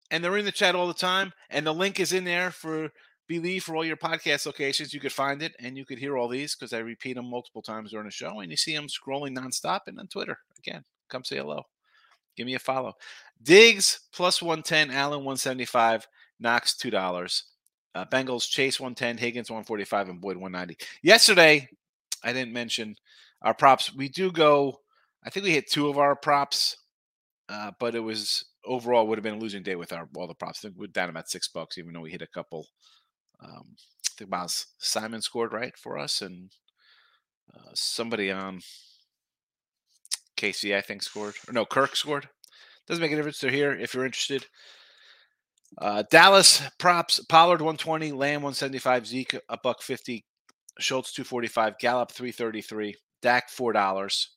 and 0.10 0.24
they're 0.24 0.38
in 0.38 0.46
the 0.46 0.52
chat 0.52 0.76
all 0.76 0.88
the 0.88 0.94
time. 0.94 1.34
And 1.50 1.66
the 1.66 1.74
link 1.74 2.00
is 2.00 2.14
in 2.14 2.24
there 2.24 2.52
for 2.52 2.90
Believe 3.32 3.64
for 3.64 3.78
all 3.78 3.86
your 3.86 3.96
podcast 3.96 4.46
locations. 4.46 4.94
You 4.94 5.00
could 5.00 5.14
find 5.14 5.42
it, 5.42 5.56
and 5.58 5.78
you 5.78 5.86
could 5.86 5.98
hear 5.98 6.18
all 6.18 6.28
these 6.28 6.54
because 6.54 6.74
I 6.74 6.80
repeat 6.80 7.14
them 7.14 7.30
multiple 7.30 7.62
times 7.62 7.92
during 7.92 8.06
the 8.08 8.12
show, 8.12 8.42
and 8.42 8.52
you 8.52 8.58
see 8.58 8.76
them 8.76 8.88
scrolling 8.88 9.38
nonstop. 9.38 9.82
And 9.88 9.98
on 10.00 10.08
Twitter, 10.08 10.38
again, 10.60 10.84
come 11.08 11.24
say 11.24 11.38
hello, 11.38 11.64
give 12.36 12.46
me 12.46 12.56
a 12.56 12.60
follow. 12.60 12.94
Diggs 13.42 14.02
plus 14.12 14.42
one 14.42 14.64
ten, 14.64 14.92
Allen 14.92 15.24
one 15.24 15.38
seventy 15.38 15.64
five, 15.64 16.06
Knox 16.42 16.76
two 16.76 16.90
dollars. 16.90 17.46
Uh, 17.96 18.04
Bengals 18.04 18.50
Chase 18.50 18.82
110, 18.82 19.18
Higgins 19.18 19.50
145, 19.50 20.10
and 20.10 20.22
Boyd 20.22 20.38
190. 20.38 20.78
Yesterday, 21.02 21.70
I 22.24 22.34
didn't 22.34 22.54
mention 22.54 22.96
our 23.42 23.54
props. 23.54 23.94
We 23.94 24.10
do 24.10 24.30
go 24.30 24.81
I 25.24 25.30
think 25.30 25.46
we 25.46 25.52
hit 25.52 25.70
two 25.70 25.88
of 25.90 25.98
our 25.98 26.16
props, 26.16 26.78
uh, 27.50 27.72
but 27.80 27.96
it 27.96 28.00
was 28.00 28.46
overall 28.66 29.08
would 29.08 29.18
have 29.18 29.24
been 29.24 29.36
a 29.36 29.40
losing 29.40 29.64
day 29.64 29.76
with 29.76 29.94
our 29.94 30.08
all 30.16 30.28
the 30.28 30.34
props. 30.34 30.60
I 30.60 30.68
think 30.68 30.80
we're 30.80 30.88
down 30.88 31.10
about 31.10 31.30
six 31.30 31.48
bucks, 31.48 31.78
even 31.78 31.94
though 31.94 32.02
we 32.02 32.12
hit 32.12 32.22
a 32.22 32.28
couple. 32.28 32.68
Um, 33.44 33.76
I 33.78 34.12
think 34.18 34.30
Miles 34.30 34.68
Simon 34.80 35.22
scored 35.22 35.54
right 35.54 35.78
for 35.78 35.98
us, 35.98 36.22
and 36.22 36.52
uh, 37.54 37.72
somebody 37.74 38.32
on 38.32 38.62
KC 40.38 40.76
I 40.76 40.82
think 40.82 41.04
scored, 41.04 41.36
or 41.48 41.54
no, 41.54 41.66
Kirk 41.66 41.96
scored. 41.96 42.30
Doesn't 42.88 43.02
make 43.02 43.12
a 43.12 43.16
difference. 43.16 43.40
They're 43.40 43.52
here 43.52 43.74
if 43.74 43.94
you're 43.94 44.06
interested. 44.06 44.48
Uh, 45.78 46.04
Dallas 46.10 46.62
props: 46.80 47.20
Pollard 47.30 47.62
120, 47.62 48.12
Lamb 48.12 48.42
175, 48.42 49.08
Zeke 49.08 49.40
a 49.50 49.58
buck 49.58 49.82
50, 49.82 50.26
Schultz 50.80 51.14
245, 51.14 51.78
Gallup 51.80 52.12
333, 52.12 52.96
Dak 53.22 53.50
four 53.50 53.72
dollars. 53.72 54.32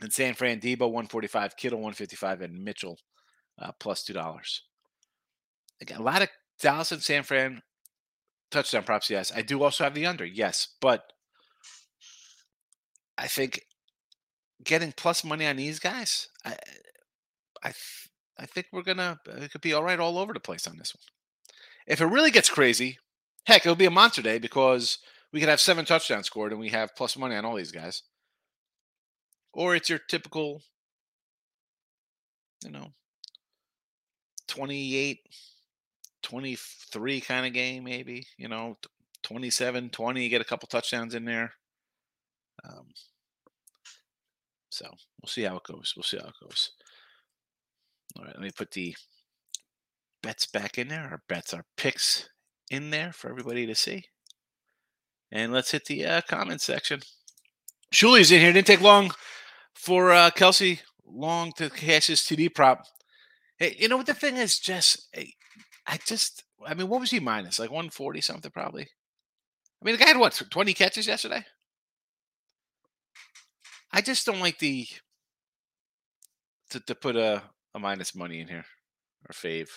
And 0.00 0.12
San 0.12 0.34
Fran, 0.34 0.60
Deebo 0.60 0.80
145, 0.80 1.56
Kittle 1.56 1.78
155, 1.78 2.40
and 2.40 2.64
Mitchell 2.64 2.98
uh, 3.60 3.72
plus 3.78 4.02
two 4.02 4.14
dollars. 4.14 4.62
A 5.94 6.02
lot 6.02 6.22
of 6.22 6.28
Dallas 6.60 6.92
and 6.92 7.02
San 7.02 7.22
Fran 7.22 7.62
touchdown 8.50 8.82
props. 8.84 9.10
Yes, 9.10 9.32
I 9.34 9.42
do 9.42 9.62
also 9.62 9.84
have 9.84 9.94
the 9.94 10.06
under. 10.06 10.24
Yes, 10.24 10.68
but 10.80 11.12
I 13.16 13.26
think 13.26 13.62
getting 14.64 14.92
plus 14.92 15.24
money 15.24 15.46
on 15.46 15.56
these 15.56 15.78
guys, 15.78 16.28
I, 16.44 16.56
I, 17.62 17.72
I 18.38 18.46
think 18.46 18.66
we're 18.72 18.82
gonna 18.82 19.18
it 19.26 19.52
could 19.52 19.60
be 19.60 19.72
all 19.72 19.82
right 19.82 20.00
all 20.00 20.18
over 20.18 20.32
the 20.32 20.40
place 20.40 20.66
on 20.66 20.78
this 20.78 20.94
one. 20.94 21.02
If 21.86 22.00
it 22.00 22.06
really 22.06 22.30
gets 22.30 22.50
crazy, 22.50 22.98
heck, 23.44 23.64
it'll 23.64 23.74
be 23.74 23.86
a 23.86 23.90
monster 23.90 24.22
day 24.22 24.38
because 24.38 24.98
we 25.32 25.40
could 25.40 25.48
have 25.48 25.60
seven 25.60 25.84
touchdowns 25.84 26.26
scored 26.26 26.52
and 26.52 26.60
we 26.60 26.70
have 26.70 26.96
plus 26.96 27.16
money 27.16 27.36
on 27.36 27.44
all 27.44 27.56
these 27.56 27.72
guys 27.72 28.02
or 29.52 29.74
it's 29.74 29.88
your 29.88 29.98
typical, 29.98 30.62
you 32.64 32.70
know, 32.70 32.88
28, 34.48 35.20
23 36.22 37.20
kind 37.20 37.46
of 37.46 37.52
game, 37.52 37.84
maybe, 37.84 38.26
you 38.36 38.48
know, 38.48 38.76
27, 39.22 39.90
20, 39.90 40.28
get 40.28 40.40
a 40.40 40.44
couple 40.44 40.66
touchdowns 40.66 41.14
in 41.14 41.24
there. 41.24 41.52
Um, 42.64 42.86
So 44.70 44.86
we'll 45.20 45.28
see 45.28 45.42
how 45.42 45.56
it 45.56 45.64
goes. 45.64 45.94
We'll 45.96 46.04
see 46.04 46.18
how 46.18 46.28
it 46.28 46.34
goes. 46.42 46.72
All 48.16 48.24
right, 48.24 48.34
let 48.34 48.42
me 48.42 48.50
put 48.56 48.70
the 48.70 48.96
bets 50.22 50.46
back 50.46 50.78
in 50.78 50.88
there. 50.88 51.02
Our 51.10 51.22
bets, 51.28 51.52
our 51.54 51.64
picks 51.76 52.28
in 52.70 52.90
there 52.90 53.12
for 53.12 53.28
everybody 53.28 53.66
to 53.66 53.74
see. 53.74 54.04
And 55.32 55.52
let's 55.52 55.70
hit 55.70 55.84
the 55.84 56.06
uh, 56.06 56.20
comment 56.28 56.60
section. 56.60 57.00
Shuli's 57.92 58.32
in 58.32 58.40
here. 58.40 58.52
Didn't 58.52 58.66
take 58.66 58.80
long 58.80 59.12
for 59.80 60.12
uh, 60.12 60.30
Kelce 60.30 60.80
Long 61.12 61.52
to 61.52 61.70
cash 61.70 62.06
his 62.06 62.20
TD 62.20 62.54
prop. 62.54 62.84
Hey, 63.58 63.76
you 63.78 63.88
know 63.88 63.96
what 63.96 64.06
the 64.06 64.14
thing 64.14 64.36
is, 64.36 64.58
Jess? 64.58 65.08
I 65.86 65.98
just, 66.06 66.44
I 66.64 66.74
mean, 66.74 66.88
what 66.88 67.00
was 67.00 67.10
he 67.10 67.18
minus? 67.18 67.58
Like 67.58 67.70
140 67.70 68.20
something, 68.20 68.50
probably. 68.50 68.82
I 68.82 69.84
mean, 69.84 69.96
the 69.96 69.98
guy 69.98 70.08
had 70.10 70.18
what, 70.18 70.40
20 70.50 70.72
catches 70.74 71.06
yesterday? 71.06 71.44
I 73.92 74.00
just 74.00 74.24
don't 74.24 74.40
like 74.40 74.58
the 74.58 74.86
to, 76.70 76.80
to 76.80 76.94
put 76.94 77.16
a, 77.16 77.42
a 77.74 77.78
minus 77.78 78.14
money 78.14 78.40
in 78.40 78.46
here 78.46 78.64
or 79.28 79.32
fave. 79.32 79.70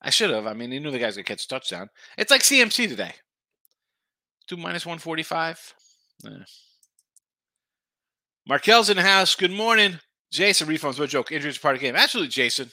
I 0.00 0.10
should 0.10 0.30
have. 0.30 0.46
I 0.46 0.54
mean, 0.54 0.70
he 0.70 0.78
knew 0.78 0.90
the 0.90 0.98
guy's 0.98 1.16
gonna 1.16 1.24
catch 1.24 1.44
a 1.44 1.48
touchdown. 1.48 1.90
It's 2.16 2.30
like 2.30 2.42
CMC 2.42 2.88
today. 2.88 3.12
Two 4.46 4.56
minus 4.56 4.86
145. 4.86 5.74
Eh. 6.24 6.30
Markel's 8.48 8.88
in 8.88 8.96
the 8.96 9.02
house. 9.02 9.34
Good 9.34 9.52
morning. 9.52 10.00
Jason, 10.32 10.68
refunds, 10.68 10.98
what 10.98 11.10
joke? 11.10 11.30
Injuries 11.30 11.58
part 11.58 11.74
of 11.74 11.82
game. 11.82 11.94
Absolutely, 11.94 12.30
Jason. 12.30 12.70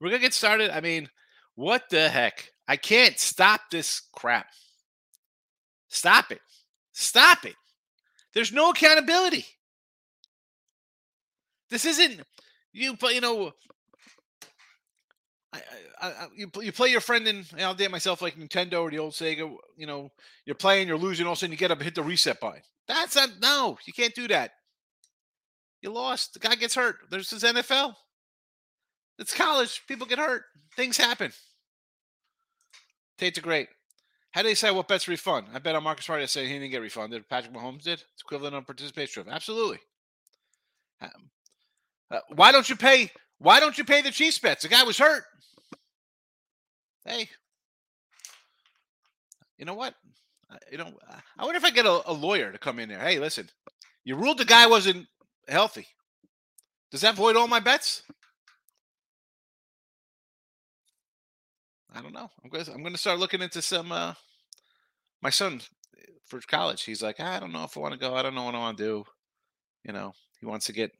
We're 0.00 0.08
gonna 0.08 0.20
get 0.20 0.34
started. 0.34 0.70
I 0.70 0.80
mean, 0.80 1.08
what 1.56 1.90
the 1.90 2.08
heck? 2.08 2.48
I 2.68 2.76
can't 2.76 3.18
stop 3.18 3.60
this 3.72 4.02
crap. 4.12 4.46
Stop 5.88 6.30
it. 6.30 6.40
Stop 6.92 7.44
it. 7.44 7.56
There's 8.34 8.52
no 8.52 8.70
accountability. 8.70 9.44
This 11.70 11.84
isn't 11.86 12.20
you. 12.72 12.94
But 12.94 13.16
you 13.16 13.20
know, 13.20 13.50
I, 15.52 15.60
I, 16.00 16.06
I, 16.06 16.26
you 16.36 16.48
you 16.60 16.70
play 16.70 16.90
your 16.90 17.00
friend 17.00 17.26
in. 17.26 17.44
I'll 17.58 17.74
date 17.74 17.90
myself 17.90 18.22
like 18.22 18.36
Nintendo 18.36 18.82
or 18.82 18.90
the 18.92 19.00
old 19.00 19.14
Sega. 19.14 19.52
You 19.76 19.86
know, 19.88 20.12
you're 20.44 20.54
playing, 20.54 20.86
you're 20.86 20.96
losing. 20.96 21.26
All 21.26 21.32
of 21.32 21.38
a 21.38 21.40
sudden, 21.40 21.50
you 21.50 21.58
get 21.58 21.72
up 21.72 21.78
and 21.78 21.84
hit 21.84 21.96
the 21.96 22.02
reset 22.04 22.38
button. 22.38 22.62
That's 22.86 23.16
not. 23.16 23.30
No, 23.42 23.76
you 23.86 23.92
can't 23.92 24.14
do 24.14 24.28
that. 24.28 24.52
You 25.82 25.90
lost. 25.90 26.34
The 26.34 26.40
guy 26.40 26.54
gets 26.54 26.74
hurt. 26.74 26.96
There's 27.10 27.30
his 27.30 27.42
NFL. 27.42 27.94
It's 29.18 29.34
college. 29.34 29.82
People 29.86 30.06
get 30.06 30.18
hurt. 30.18 30.42
Things 30.76 30.96
happen. 30.96 31.32
Tate's 33.18 33.38
a 33.38 33.42
great. 33.42 33.68
How 34.32 34.42
do 34.42 34.48
they 34.48 34.54
say 34.54 34.70
what 34.70 34.88
bets 34.88 35.08
refund? 35.08 35.48
I 35.52 35.58
bet 35.58 35.74
on 35.74 35.82
Marcus 35.82 36.06
Smart. 36.06 36.22
I 36.22 36.26
say 36.26 36.46
he 36.46 36.54
didn't 36.54 36.70
get 36.70 36.82
refunded. 36.82 37.28
Patrick 37.28 37.52
Mahomes 37.52 37.82
did. 37.82 38.02
It's 38.12 38.22
equivalent 38.22 38.54
on 38.54 38.64
participation. 38.64 39.24
Absolutely. 39.28 39.78
Um, 41.02 41.30
uh, 42.10 42.20
why 42.34 42.52
don't 42.52 42.68
you 42.68 42.76
pay? 42.76 43.10
Why 43.38 43.58
don't 43.58 43.76
you 43.76 43.84
pay 43.84 44.02
the 44.02 44.10
Chiefs 44.10 44.38
bets? 44.38 44.62
The 44.62 44.68
guy 44.68 44.84
was 44.84 44.98
hurt. 44.98 45.24
Hey, 47.04 47.28
you 49.58 49.64
know 49.64 49.74
what? 49.74 49.94
You 50.72 50.78
know, 50.78 50.92
I 51.38 51.44
wonder 51.44 51.58
if 51.58 51.64
I 51.64 51.70
get 51.70 51.86
a, 51.86 52.10
a 52.10 52.12
lawyer 52.12 52.50
to 52.50 52.58
come 52.58 52.78
in 52.78 52.88
there. 52.88 52.98
Hey, 52.98 53.18
listen, 53.18 53.48
you 54.04 54.16
ruled 54.16 54.38
the 54.38 54.44
guy 54.44 54.66
wasn't 54.66 55.06
healthy. 55.50 55.86
Does 56.90 57.02
that 57.02 57.16
void 57.16 57.36
all 57.36 57.48
my 57.48 57.60
bets? 57.60 58.02
I 61.92 62.00
don't 62.00 62.12
know. 62.12 62.30
I'm 62.42 62.50
going 62.50 62.64
to 62.64 62.72
I'm 62.72 62.82
going 62.82 62.92
to 62.92 62.98
start 62.98 63.18
looking 63.18 63.42
into 63.42 63.60
some 63.62 63.92
uh 63.92 64.14
my 65.22 65.30
son 65.30 65.60
for 66.26 66.40
college. 66.40 66.84
He's 66.84 67.02
like, 67.02 67.20
I 67.20 67.40
don't 67.40 67.52
know 67.52 67.64
if 67.64 67.76
I 67.76 67.80
want 67.80 67.92
to 67.92 68.00
go. 68.00 68.14
I 68.14 68.22
don't 68.22 68.34
know 68.34 68.44
what 68.44 68.54
I 68.54 68.58
want 68.58 68.78
to 68.78 68.84
do. 68.84 69.04
You 69.84 69.92
know, 69.92 70.12
he 70.38 70.46
wants 70.46 70.66
to 70.66 70.72
get 70.72 70.92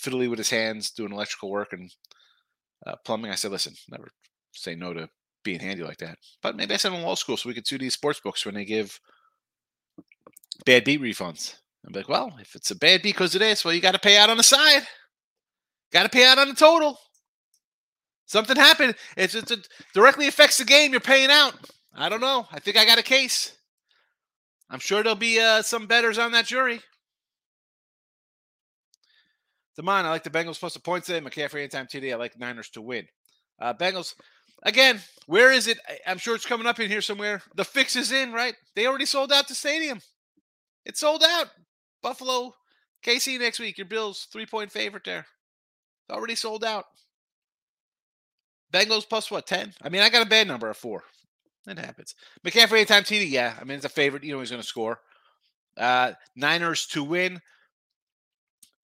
fiddly 0.00 0.28
with 0.28 0.38
his 0.38 0.50
hands, 0.50 0.90
doing 0.90 1.12
electrical 1.12 1.50
work 1.50 1.72
and 1.72 1.92
uh, 2.86 2.96
plumbing. 3.04 3.30
I 3.30 3.36
said, 3.36 3.50
listen, 3.50 3.74
never 3.88 4.08
say 4.52 4.74
no 4.74 4.92
to 4.92 5.08
being 5.44 5.60
handy 5.60 5.82
like 5.82 5.98
that. 5.98 6.18
But 6.42 6.56
maybe 6.56 6.74
I 6.74 6.76
send 6.76 6.94
him 6.94 7.00
to 7.00 7.06
law 7.06 7.14
school 7.14 7.36
so 7.36 7.48
we 7.48 7.54
could 7.54 7.66
sue 7.66 7.78
these 7.78 7.94
sports 7.94 8.20
books 8.20 8.44
when 8.44 8.54
they 8.54 8.64
give 8.64 9.00
bad 10.64 10.84
beat 10.84 11.00
refunds. 11.00 11.54
I'm 11.88 11.94
like, 11.94 12.08
well, 12.08 12.36
if 12.38 12.54
it's 12.54 12.70
a 12.70 12.76
bad 12.76 13.00
because 13.00 13.34
of 13.34 13.40
this, 13.40 13.64
well, 13.64 13.72
you 13.72 13.80
got 13.80 13.94
to 13.94 13.98
pay 13.98 14.18
out 14.18 14.28
on 14.28 14.36
the 14.36 14.42
side. 14.42 14.82
Got 15.90 16.02
to 16.02 16.10
pay 16.10 16.26
out 16.26 16.38
on 16.38 16.48
the 16.48 16.54
total. 16.54 16.98
Something 18.26 18.56
happened. 18.56 18.94
It's, 19.16 19.34
it's 19.34 19.50
it 19.50 19.66
directly 19.94 20.28
affects 20.28 20.58
the 20.58 20.64
game. 20.64 20.90
You're 20.90 21.00
paying 21.00 21.30
out. 21.30 21.54
I 21.94 22.10
don't 22.10 22.20
know. 22.20 22.46
I 22.52 22.60
think 22.60 22.76
I 22.76 22.84
got 22.84 22.98
a 22.98 23.02
case. 23.02 23.56
I'm 24.68 24.80
sure 24.80 25.02
there'll 25.02 25.16
be 25.16 25.40
uh, 25.40 25.62
some 25.62 25.86
betters 25.86 26.18
on 26.18 26.32
that 26.32 26.44
jury. 26.44 26.80
Demond, 29.80 30.04
I 30.04 30.10
like 30.10 30.24
the 30.24 30.30
Bengals 30.30 30.60
plus 30.60 30.74
the 30.74 30.80
points 30.80 31.06
today. 31.06 31.24
McCaffrey 31.24 31.60
anytime 31.60 31.86
TD. 31.86 32.12
I 32.12 32.16
like 32.16 32.38
Niners 32.38 32.68
to 32.70 32.82
win. 32.82 33.06
Uh, 33.58 33.72
Bengals, 33.72 34.12
again, 34.64 35.00
where 35.26 35.52
is 35.52 35.68
it? 35.68 35.78
I'm 36.06 36.18
sure 36.18 36.34
it's 36.34 36.44
coming 36.44 36.66
up 36.66 36.80
in 36.80 36.90
here 36.90 37.00
somewhere. 37.00 37.40
The 37.54 37.64
fix 37.64 37.96
is 37.96 38.12
in, 38.12 38.32
right? 38.32 38.54
They 38.76 38.86
already 38.86 39.06
sold 39.06 39.32
out 39.32 39.48
the 39.48 39.54
stadium. 39.54 40.00
It's 40.84 41.00
sold 41.00 41.22
out. 41.22 41.46
Buffalo, 42.02 42.54
KC 43.04 43.38
next 43.38 43.58
week. 43.58 43.78
Your 43.78 43.86
Bills, 43.86 44.26
three 44.32 44.46
point 44.46 44.70
favorite 44.70 45.04
there. 45.04 45.26
It's 46.04 46.16
already 46.16 46.34
sold 46.34 46.64
out. 46.64 46.86
Bengals 48.72 49.08
plus 49.08 49.30
what, 49.30 49.46
10? 49.46 49.74
I 49.82 49.88
mean, 49.88 50.02
I 50.02 50.10
got 50.10 50.26
a 50.26 50.28
bad 50.28 50.46
number 50.46 50.68
of 50.68 50.76
four. 50.76 51.04
It 51.66 51.78
happens. 51.78 52.14
McCaffrey 52.44 52.78
anytime 52.78 53.02
TD, 53.02 53.30
yeah. 53.30 53.54
I 53.60 53.64
mean, 53.64 53.76
it's 53.76 53.84
a 53.84 53.90
favorite. 53.90 54.24
You 54.24 54.32
know 54.32 54.40
he's 54.40 54.50
going 54.50 54.62
to 54.62 54.66
score. 54.66 55.00
Uh, 55.76 56.12
Niners 56.34 56.86
to 56.88 57.04
win. 57.04 57.40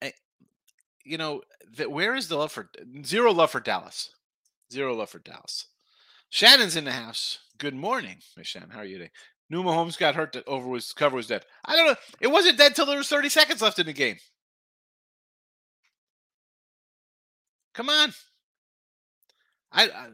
Eh, 0.02 0.10
you 1.04 1.18
know, 1.18 1.42
where 1.88 2.14
is 2.14 2.28
the 2.28 2.36
love 2.36 2.52
for 2.52 2.70
zero 3.04 3.32
love 3.32 3.50
for 3.50 3.60
Dallas? 3.60 4.10
Zero 4.72 4.94
love 4.94 5.10
for 5.10 5.18
Dallas. 5.18 5.66
Shannon's 6.30 6.76
in 6.76 6.84
the 6.84 6.92
house. 6.92 7.38
Good 7.58 7.74
morning, 7.74 8.16
Miss 8.36 8.48
Shannon. 8.48 8.70
How 8.70 8.80
are 8.80 8.84
you 8.84 8.98
today? 8.98 9.10
New 9.50 9.62
Mahomes 9.62 9.98
got 9.98 10.14
hurt 10.14 10.32
that 10.32 10.46
over 10.46 10.66
was 10.68 10.92
cover 10.92 11.16
was 11.16 11.26
dead. 11.26 11.44
I 11.64 11.76
don't 11.76 11.86
know. 11.86 11.96
It 12.20 12.28
wasn't 12.28 12.58
dead 12.58 12.74
till 12.74 12.86
there 12.86 12.98
was 12.98 13.08
30 13.08 13.28
seconds 13.28 13.62
left 13.62 13.78
in 13.78 13.86
the 13.86 13.92
game. 13.92 14.16
Come 17.74 17.88
on. 17.88 18.12
I, 19.72 19.84
I 19.84 20.08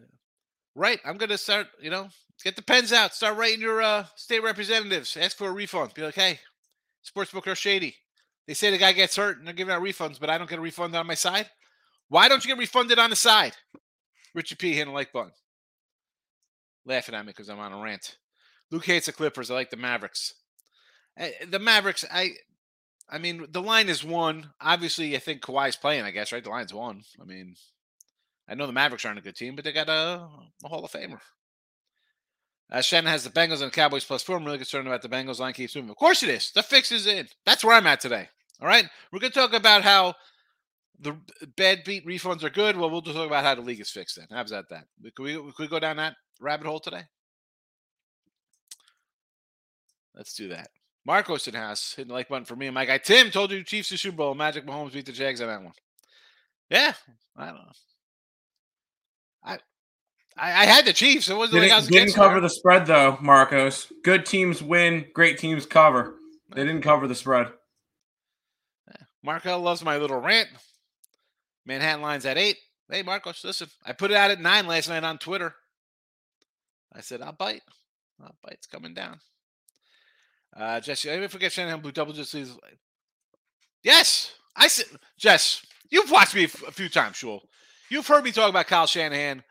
right. 0.74 0.98
I'm 1.04 1.18
gonna 1.18 1.38
start. 1.38 1.68
You 1.80 1.90
know, 1.90 2.08
get 2.42 2.56
the 2.56 2.62
pens 2.62 2.92
out. 2.92 3.14
Start 3.14 3.36
writing 3.36 3.60
your 3.60 3.82
uh, 3.82 4.06
state 4.16 4.42
representatives. 4.42 5.16
Ask 5.16 5.36
for 5.36 5.48
a 5.48 5.52
refund. 5.52 5.94
Be 5.94 6.02
like, 6.02 6.14
hey, 6.14 6.40
sportsbook 7.06 7.46
are 7.46 7.54
shady. 7.54 7.94
They 8.46 8.54
say 8.54 8.70
the 8.70 8.78
guy 8.78 8.92
gets 8.92 9.16
hurt 9.16 9.38
and 9.38 9.46
they're 9.46 9.54
giving 9.54 9.72
out 9.72 9.82
refunds, 9.82 10.18
but 10.18 10.30
I 10.30 10.38
don't 10.38 10.50
get 10.50 10.58
a 10.58 10.62
refund 10.62 10.96
on 10.96 11.06
my 11.06 11.14
side. 11.14 11.48
Why 12.08 12.28
don't 12.28 12.44
you 12.44 12.48
get 12.48 12.58
refunded 12.58 12.98
on 12.98 13.10
the 13.10 13.16
side? 13.16 13.52
Richard 14.34 14.58
P. 14.58 14.72
hitting 14.72 14.88
the 14.88 14.92
like 14.92 15.12
button. 15.12 15.32
Laughing 16.84 17.14
at 17.14 17.24
me 17.24 17.30
because 17.30 17.48
I'm 17.48 17.60
on 17.60 17.72
a 17.72 17.80
rant. 17.80 18.16
Luke 18.70 18.86
hates 18.86 19.06
the 19.06 19.12
Clippers. 19.12 19.50
I 19.50 19.54
like 19.54 19.70
the 19.70 19.76
Mavericks. 19.76 20.34
Eh, 21.16 21.30
the 21.48 21.58
Mavericks, 21.58 22.04
I 22.10 22.32
I 23.10 23.18
mean, 23.18 23.46
the 23.50 23.62
line 23.62 23.88
is 23.88 24.04
one. 24.04 24.52
Obviously, 24.60 25.16
I 25.16 25.18
think 25.18 25.42
Kawhi's 25.42 25.76
playing, 25.76 26.04
I 26.04 26.12
guess, 26.12 26.32
right? 26.32 26.44
The 26.44 26.50
line's 26.50 26.72
one. 26.72 27.02
I 27.20 27.24
mean, 27.24 27.56
I 28.48 28.54
know 28.54 28.66
the 28.66 28.72
Mavericks 28.72 29.04
aren't 29.04 29.18
a 29.18 29.22
good 29.22 29.34
team, 29.34 29.56
but 29.56 29.64
they 29.64 29.72
got 29.72 29.88
a, 29.88 30.28
a 30.64 30.68
Hall 30.68 30.84
of 30.84 30.92
Famer. 30.92 31.20
Uh, 32.70 32.80
Shannon 32.80 33.10
has 33.10 33.24
the 33.24 33.30
Bengals 33.30 33.62
and 33.62 33.62
the 33.62 33.70
Cowboys 33.70 34.04
plus 34.04 34.22
four. 34.22 34.36
I'm 34.36 34.44
really 34.44 34.58
concerned 34.58 34.86
about 34.86 35.02
the 35.02 35.08
Bengals 35.08 35.40
line 35.40 35.54
keeps 35.54 35.74
moving. 35.74 35.90
Of 35.90 35.96
course 35.96 36.22
it 36.22 36.28
is. 36.28 36.52
The 36.52 36.62
fix 36.62 36.92
is 36.92 37.08
in. 37.08 37.26
That's 37.44 37.64
where 37.64 37.74
I'm 37.74 37.86
at 37.88 38.00
today. 38.00 38.28
All 38.60 38.68
right. 38.68 38.88
We're 39.10 39.18
going 39.18 39.32
to 39.32 39.38
talk 39.38 39.54
about 39.54 39.82
how 39.82 40.14
the 41.00 41.16
bad 41.56 41.82
beat 41.84 42.06
refunds 42.06 42.44
are 42.44 42.50
good. 42.50 42.76
Well, 42.76 42.90
we'll 42.90 43.00
just 43.00 43.16
talk 43.16 43.26
about 43.26 43.42
how 43.42 43.56
the 43.56 43.62
league 43.62 43.80
is 43.80 43.90
fixed 43.90 44.16
then. 44.16 44.28
How's 44.30 44.50
that? 44.50 44.66
That 44.68 44.84
could 45.16 45.24
we, 45.24 45.34
could 45.34 45.58
we 45.58 45.66
go 45.66 45.80
down 45.80 45.96
that 45.96 46.14
rabbit 46.40 46.68
hole 46.68 46.78
today? 46.78 47.02
Let's 50.20 50.34
do 50.34 50.48
that. 50.48 50.68
Marcos 51.06 51.48
in 51.48 51.54
house 51.54 51.94
hitting 51.94 52.08
the 52.08 52.14
like 52.14 52.28
button 52.28 52.44
for 52.44 52.54
me 52.54 52.66
and 52.66 52.74
my 52.74 52.84
guy 52.84 52.98
Tim 52.98 53.30
told 53.30 53.50
you 53.50 53.64
Chiefs 53.64 53.88
to 53.88 53.96
Super 53.96 54.18
Bowl. 54.18 54.34
Magic 54.34 54.66
Mahomes 54.66 54.92
beat 54.92 55.06
the 55.06 55.12
Jags 55.12 55.40
on 55.40 55.48
that 55.48 55.62
one. 55.62 55.72
Yeah, 56.68 56.92
I 57.38 57.46
don't 57.46 57.54
know. 57.54 57.72
I 59.42 59.54
I, 60.36 60.62
I 60.62 60.64
had 60.66 60.84
the 60.84 60.92
Chiefs. 60.92 61.30
It 61.30 61.38
wasn't 61.38 61.54
didn't, 61.54 61.70
like 61.70 61.72
I 61.72 61.78
was 61.78 61.88
didn't 61.88 62.12
cover 62.12 62.38
the 62.38 62.50
spread 62.50 62.84
though, 62.84 63.16
Marcos. 63.22 63.90
Good 64.04 64.26
teams 64.26 64.62
win. 64.62 65.06
Great 65.14 65.38
teams 65.38 65.64
cover. 65.64 66.16
They 66.54 66.66
didn't 66.66 66.82
cover 66.82 67.08
the 67.08 67.14
spread. 67.14 67.46
Marco 69.22 69.58
loves 69.58 69.82
my 69.82 69.96
little 69.96 70.20
rant. 70.20 70.48
Manhattan 71.64 72.02
lines 72.02 72.26
at 72.26 72.36
eight. 72.36 72.58
Hey, 72.90 73.02
Marcos, 73.02 73.42
listen. 73.42 73.68
I 73.86 73.94
put 73.94 74.10
it 74.10 74.18
out 74.18 74.30
at 74.30 74.38
nine 74.38 74.66
last 74.66 74.90
night 74.90 75.02
on 75.02 75.16
Twitter. 75.16 75.54
I 76.92 77.00
said, 77.00 77.22
I'll 77.22 77.32
bite. 77.32 77.62
I'll 78.20 78.36
bite. 78.42 78.56
It's 78.56 78.66
coming 78.66 78.92
down. 78.92 79.18
Uh, 80.56 80.80
Jesse, 80.80 81.10
I 81.10 81.16
even 81.16 81.28
forget 81.28 81.52
Shanahan 81.52 81.80
Blue 81.80 81.92
Double 81.92 82.12
just. 82.12 82.34
Yes, 83.82 84.32
I 84.56 84.68
said, 84.68 84.86
Jess, 85.16 85.64
you've 85.90 86.10
watched 86.10 86.34
me 86.34 86.44
a 86.44 86.48
few 86.48 86.88
times, 86.88 87.16
Shul. 87.16 87.42
You've 87.88 88.06
heard 88.06 88.24
me 88.24 88.32
talk 88.32 88.50
about 88.50 88.66
Kyle 88.66 88.86
Shanahan, 88.86 89.42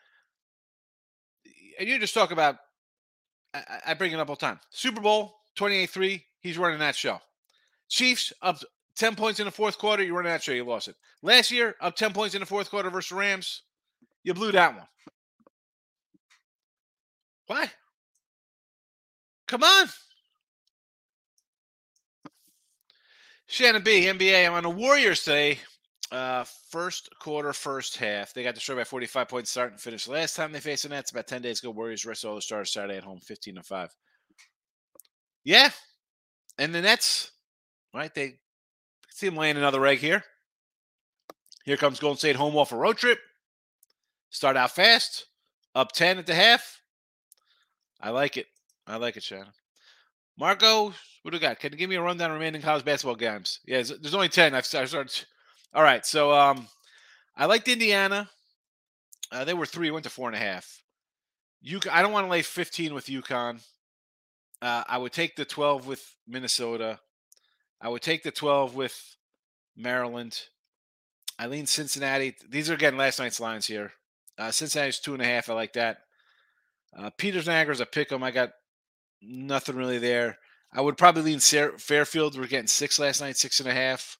and 1.79 1.89
you 1.89 1.99
just 1.99 2.13
talk 2.13 2.31
about. 2.31 2.57
I, 3.53 3.63
I 3.87 3.93
bring 3.95 4.11
it 4.11 4.19
up 4.19 4.29
all 4.29 4.35
the 4.35 4.39
time. 4.39 4.59
Super 4.69 5.01
Bowl 5.01 5.33
28-3. 5.57 6.21
He's 6.41 6.57
running 6.57 6.79
that 6.79 6.95
show. 6.95 7.19
Chiefs 7.87 8.31
up 8.41 8.59
10 8.95 9.15
points 9.15 9.39
in 9.39 9.45
the 9.45 9.51
fourth 9.51 9.77
quarter, 9.77 10.03
you 10.03 10.13
run 10.13 10.25
that 10.25 10.43
show, 10.43 10.51
you 10.51 10.63
lost 10.63 10.89
it. 10.89 10.95
Last 11.21 11.51
year, 11.51 11.75
up 11.81 11.95
10 11.95 12.13
points 12.13 12.35
in 12.35 12.41
the 12.41 12.45
fourth 12.45 12.69
quarter 12.69 12.89
versus 12.89 13.11
Rams, 13.11 13.63
you 14.23 14.33
blew 14.33 14.51
that 14.51 14.75
one. 14.75 14.87
Why? 17.47 17.71
Come 19.47 19.63
on. 19.63 19.87
Shannon 23.51 23.81
B, 23.81 24.03
NBA. 24.03 24.45
I'm 24.45 24.53
on 24.53 24.61
the 24.61 24.69
Warriors 24.69 25.23
today. 25.23 25.57
Uh, 26.11 26.43
first 26.69 27.09
quarter, 27.19 27.51
first 27.51 27.97
half. 27.97 28.31
They 28.31 28.43
got 28.43 28.53
destroyed 28.53 28.77
by 28.77 28.83
45 28.83 29.27
points 29.27 29.49
start 29.49 29.71
and 29.71 29.81
finish. 29.81 30.07
Last 30.07 30.35
time 30.35 30.51
they 30.51 30.59
faced 30.59 30.83
the 30.83 30.89
Nets, 30.89 31.09
about 31.09 31.25
10 31.25 31.41
days 31.41 31.59
ago, 31.59 31.71
Warriors 31.71 32.05
rest 32.05 32.25
all 32.25 32.35
the 32.35 32.43
stars 32.43 32.71
Saturday 32.71 32.97
at 32.97 33.03
home, 33.03 33.19
15 33.19 33.55
to 33.55 33.63
5. 33.63 33.95
Yeah. 35.43 35.71
And 36.59 36.75
the 36.75 36.81
Nets, 36.81 37.31
right? 37.91 38.13
They 38.13 38.35
see 39.09 39.25
them 39.25 39.35
laying 39.35 39.57
another 39.57 39.83
egg 39.87 39.97
here. 39.97 40.23
Here 41.65 41.77
comes 41.77 41.99
Golden 41.99 42.19
State 42.19 42.35
home 42.35 42.55
off 42.55 42.71
a 42.71 42.77
road 42.77 42.97
trip. 42.97 43.17
Start 44.29 44.57
out 44.57 44.75
fast, 44.75 45.25
up 45.73 45.91
10 45.91 46.19
at 46.19 46.27
the 46.27 46.35
half. 46.35 46.81
I 47.99 48.11
like 48.11 48.37
it. 48.37 48.45
I 48.85 48.97
like 48.97 49.17
it, 49.17 49.23
Shannon. 49.23 49.47
Marco, 50.39 50.85
what 50.85 51.31
do 51.31 51.35
we 51.35 51.39
got? 51.39 51.59
Can 51.59 51.73
you 51.73 51.77
give 51.77 51.89
me 51.89 51.97
a 51.97 52.01
rundown 52.01 52.31
remaining 52.31 52.61
college 52.61 52.85
basketball 52.85 53.15
games? 53.15 53.59
Yeah, 53.67 53.83
there's 53.83 54.15
only 54.15 54.29
10. 54.29 54.55
I've 54.55 54.65
started. 54.65 55.25
All 55.73 55.83
right. 55.83 56.05
So 56.05 56.31
um, 56.31 56.69
I 57.35 57.45
liked 57.45 57.67
Indiana. 57.67 58.29
Uh, 59.33 59.43
they 59.43 59.53
were 59.53 59.65
three, 59.65 59.91
went 59.91 60.05
to 60.05 60.09
four 60.09 60.29
and 60.29 60.35
a 60.37 60.39
half. 60.39 60.81
You, 61.61 61.81
I 61.91 62.01
don't 62.01 62.13
want 62.13 62.25
to 62.25 62.31
lay 62.31 62.41
15 62.41 62.93
with 62.93 63.07
UConn. 63.07 63.61
Uh, 64.61 64.83
I 64.87 64.97
would 64.97 65.11
take 65.11 65.35
the 65.35 65.43
12 65.43 65.85
with 65.85 66.15
Minnesota. 66.25 66.99
I 67.81 67.89
would 67.89 68.01
take 68.01 68.23
the 68.23 68.31
12 68.31 68.75
with 68.75 69.17
Maryland. 69.75 70.39
I 71.37 71.47
lean 71.47 71.65
Cincinnati. 71.65 72.35
These 72.49 72.69
are 72.69 72.75
again 72.75 72.95
last 72.95 73.19
night's 73.19 73.41
lines 73.41 73.67
here. 73.67 73.91
Uh, 74.37 74.51
Cincinnati's 74.51 74.99
two 74.99 75.13
and 75.13 75.21
a 75.21 75.25
half. 75.25 75.49
I 75.49 75.53
like 75.53 75.73
that. 75.73 75.97
Uh, 76.97 77.09
Peters 77.17 77.45
Niagara's 77.45 77.81
a 77.81 77.85
pick 77.85 78.11
'em. 78.11 78.23
I 78.23 78.31
got 78.31 78.51
nothing 79.21 79.75
really 79.75 79.99
there. 79.99 80.37
I 80.71 80.81
would 80.81 80.97
probably 80.97 81.23
lean 81.23 81.39
Fairfield. 81.39 82.37
We're 82.37 82.47
getting 82.47 82.67
six 82.67 82.99
last 82.99 83.21
night, 83.21 83.37
six 83.37 83.59
and 83.59 83.69
a 83.69 83.73
half. 83.73 84.17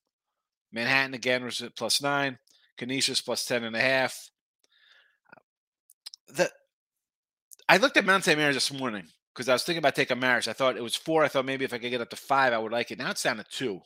Manhattan 0.71 1.13
again 1.13 1.43
was 1.43 1.61
at 1.61 1.75
plus 1.75 2.01
nine. 2.01 2.37
Canisius 2.77 3.21
plus 3.21 3.45
ten 3.45 3.63
and 3.63 3.75
a 3.75 3.81
half. 3.81 4.29
The 6.27 6.49
I 7.67 7.77
looked 7.77 7.97
at 7.97 8.05
Mount 8.05 8.23
St. 8.23 8.37
Mary's 8.37 8.55
this 8.55 8.73
morning 8.73 9.07
because 9.33 9.47
I 9.47 9.53
was 9.53 9.63
thinking 9.63 9.79
about 9.79 9.95
taking 9.95 10.17
Marist. 10.17 10.47
I 10.47 10.53
thought 10.53 10.77
it 10.77 10.83
was 10.83 10.95
four. 10.95 11.23
I 11.23 11.27
thought 11.27 11.45
maybe 11.45 11.65
if 11.65 11.73
I 11.73 11.77
could 11.77 11.91
get 11.91 12.01
up 12.01 12.09
to 12.09 12.15
five, 12.15 12.51
I 12.51 12.57
would 12.57 12.71
like 12.71 12.89
it. 12.89 12.97
Now 12.97 13.11
it's 13.11 13.23
down 13.23 13.37
to 13.37 13.43
two. 13.43 13.81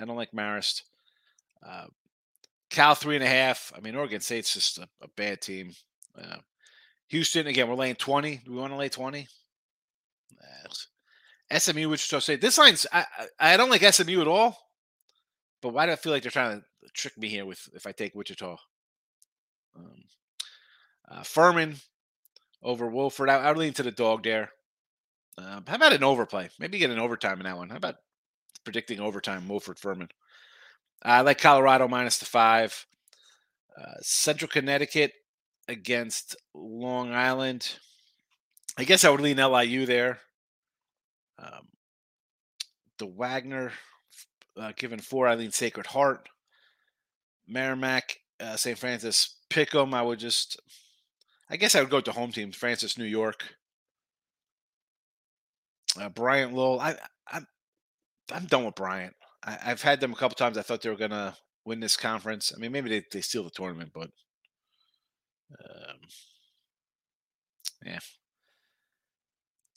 I 0.00 0.04
don't 0.04 0.16
like 0.16 0.32
Marist. 0.32 0.82
Uh, 1.66 1.86
Cal 2.68 2.94
three 2.94 3.16
and 3.16 3.24
a 3.24 3.28
half. 3.28 3.72
I 3.76 3.80
mean, 3.80 3.96
Oregon 3.96 4.20
State's 4.20 4.54
just 4.54 4.78
a, 4.78 4.88
a 5.02 5.08
bad 5.16 5.40
team. 5.40 5.72
Uh, 6.16 6.36
Houston 7.08 7.48
again. 7.48 7.68
We're 7.68 7.74
laying 7.74 7.96
twenty. 7.96 8.40
Do 8.44 8.52
we 8.52 8.58
want 8.58 8.72
to 8.72 8.78
lay 8.78 8.88
twenty? 8.88 9.26
Uh, 10.50 11.58
SMU, 11.58 11.88
Wichita 11.88 12.20
State. 12.20 12.40
This 12.40 12.58
line's. 12.58 12.86
I, 12.92 13.04
I 13.40 13.54
I 13.54 13.56
don't 13.56 13.70
like 13.70 13.82
SMU 13.82 14.20
at 14.20 14.28
all. 14.28 14.56
But 15.62 15.70
why 15.70 15.86
do 15.86 15.92
I 15.92 15.96
feel 15.96 16.12
like 16.12 16.22
they're 16.22 16.30
trying 16.30 16.60
to 16.60 16.90
trick 16.94 17.18
me 17.18 17.28
here 17.28 17.44
with 17.44 17.68
if 17.74 17.86
I 17.86 17.92
take 17.92 18.14
Wichita? 18.14 18.56
Um, 19.76 20.04
uh, 21.10 21.22
Furman 21.22 21.76
over 22.62 22.90
Wofford. 22.90 23.28
I, 23.28 23.36
I 23.36 23.48
would 23.48 23.58
lean 23.58 23.72
to 23.74 23.82
the 23.82 23.90
dog 23.90 24.22
there. 24.22 24.50
Um, 25.38 25.64
how 25.66 25.76
about 25.76 25.92
an 25.92 26.04
overplay? 26.04 26.50
Maybe 26.58 26.78
get 26.78 26.90
an 26.90 26.98
overtime 26.98 27.38
in 27.38 27.44
that 27.44 27.56
one. 27.56 27.70
How 27.70 27.76
about 27.76 27.96
predicting 28.64 29.00
overtime? 29.00 29.48
Wofford 29.48 29.78
Furman. 29.78 30.08
I 31.02 31.22
like 31.22 31.38
Colorado 31.38 31.88
minus 31.88 32.18
the 32.18 32.26
five. 32.26 32.86
Uh, 33.78 33.94
Central 34.00 34.48
Connecticut 34.48 35.12
against 35.68 36.36
Long 36.54 37.12
Island. 37.12 37.78
I 38.76 38.84
guess 38.84 39.04
I 39.04 39.10
would 39.10 39.20
lean 39.20 39.36
LIU 39.38 39.86
there. 39.86 40.20
Um, 41.42 41.68
the 42.98 43.06
Wagner 43.06 43.72
uh, 44.56 44.72
given 44.76 45.00
four, 45.00 45.28
Eileen 45.28 45.50
Sacred 45.50 45.86
Heart. 45.86 46.28
Merrimack, 47.48 48.16
uh, 48.38 48.56
St. 48.56 48.78
Francis, 48.78 49.36
Pick'em. 49.50 49.92
I 49.92 50.02
would 50.02 50.18
just, 50.18 50.60
I 51.50 51.56
guess 51.56 51.74
I 51.74 51.80
would 51.80 51.90
go 51.90 52.00
to 52.00 52.12
home 52.12 52.30
team, 52.30 52.52
Francis, 52.52 52.96
New 52.96 53.04
York. 53.04 53.42
Uh, 56.00 56.08
Bryant 56.08 56.54
Lowell. 56.54 56.80
I, 56.80 56.94
I'm, 57.30 57.46
I'm 58.32 58.46
done 58.46 58.64
with 58.64 58.76
Bryant. 58.76 59.14
I, 59.42 59.52
have 59.60 59.82
had 59.82 60.00
them 60.00 60.12
a 60.12 60.16
couple 60.16 60.36
times. 60.36 60.56
I 60.56 60.62
thought 60.62 60.82
they 60.82 60.90
were 60.90 60.96
gonna 60.96 61.36
win 61.64 61.80
this 61.80 61.96
conference. 61.96 62.52
I 62.54 62.60
mean, 62.60 62.70
maybe 62.70 62.90
they, 62.90 63.02
they 63.10 63.20
steal 63.20 63.42
the 63.42 63.50
tournament, 63.50 63.90
but 63.92 64.10
um, 65.64 65.96
yeah. 67.84 67.98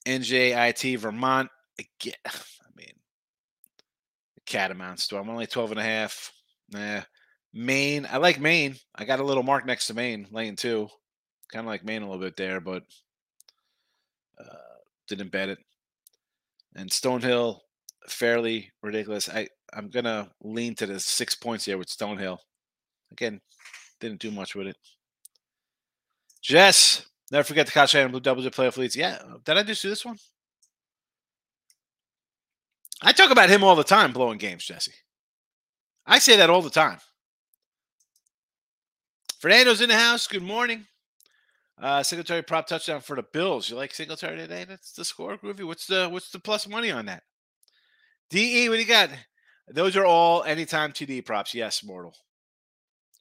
NJIT 0.05 0.97
Vermont. 0.99 1.49
Again, 1.79 2.13
I 2.25 2.31
mean, 2.75 2.93
the 4.35 4.41
Catamounts. 4.45 5.07
Do 5.07 5.17
I'm 5.17 5.29
only 5.29 5.47
12 5.47 5.71
and 5.71 5.79
a 5.79 5.83
half. 5.83 6.31
Nah. 6.71 7.01
Maine. 7.53 8.07
I 8.09 8.17
like 8.17 8.39
Maine. 8.39 8.75
I 8.95 9.05
got 9.05 9.19
a 9.19 9.23
little 9.23 9.43
mark 9.43 9.65
next 9.65 9.87
to 9.87 9.93
Maine, 9.93 10.27
lane 10.31 10.55
two. 10.55 10.89
Kind 11.51 11.65
of 11.65 11.69
like 11.69 11.85
Maine 11.85 12.01
a 12.01 12.09
little 12.09 12.21
bit 12.21 12.35
there, 12.35 12.59
but 12.59 12.83
uh, 14.39 14.77
didn't 15.07 15.31
bet 15.31 15.49
it. 15.49 15.59
And 16.75 16.89
Stonehill, 16.89 17.59
fairly 18.07 18.71
ridiculous. 18.81 19.29
I, 19.29 19.47
I'm 19.71 19.89
going 19.89 20.05
to 20.05 20.29
lean 20.41 20.73
to 20.75 20.87
the 20.87 20.99
six 20.99 21.35
points 21.35 21.65
here 21.65 21.77
with 21.77 21.89
Stonehill. 21.89 22.39
Again, 23.11 23.39
didn't 23.99 24.19
do 24.19 24.31
much 24.31 24.55
with 24.55 24.67
it. 24.67 24.77
Jess, 26.41 27.05
never 27.31 27.43
forget 27.43 27.65
the 27.65 27.71
Koch 27.71 27.95
and 27.95 28.11
Blue 28.11 28.19
Doubles 28.19 28.45
at 28.45 28.53
playoff 28.53 28.77
leads. 28.77 28.95
Yeah, 28.95 29.19
did 29.43 29.57
I 29.57 29.63
just 29.63 29.81
do 29.81 29.89
this 29.89 30.05
one? 30.05 30.17
I 33.01 33.11
talk 33.11 33.31
about 33.31 33.49
him 33.49 33.63
all 33.63 33.75
the 33.75 33.83
time 33.83 34.13
blowing 34.13 34.37
games, 34.37 34.65
Jesse. 34.65 34.93
I 36.05 36.19
say 36.19 36.37
that 36.37 36.49
all 36.49 36.61
the 36.61 36.69
time. 36.69 36.99
Fernando's 39.39 39.81
in 39.81 39.89
the 39.89 39.95
house. 39.95 40.25
Good 40.27 40.43
morning. 40.43 40.85
Uh, 41.81 42.01
Singletary 42.01 42.43
prop 42.43 42.67
touchdown 42.67 43.01
for 43.01 43.15
the 43.15 43.25
Bills. 43.33 43.69
You 43.69 43.75
like 43.75 43.93
Singletary 43.93 44.37
today? 44.37 44.63
That's 44.63 44.93
the 44.93 45.03
score, 45.03 45.37
Groovy. 45.37 45.65
What's 45.65 45.85
the 45.85 46.07
what's 46.07 46.29
the 46.31 46.39
plus 46.39 46.67
money 46.67 46.91
on 46.91 47.07
that? 47.07 47.23
DE, 48.29 48.69
what 48.69 48.75
do 48.75 48.81
you 48.81 48.87
got? 48.87 49.09
Those 49.67 49.97
are 49.97 50.05
all 50.05 50.43
anytime 50.43 50.91
TD 50.91 51.25
props. 51.25 51.53
Yes, 51.53 51.83
mortal. 51.83 52.15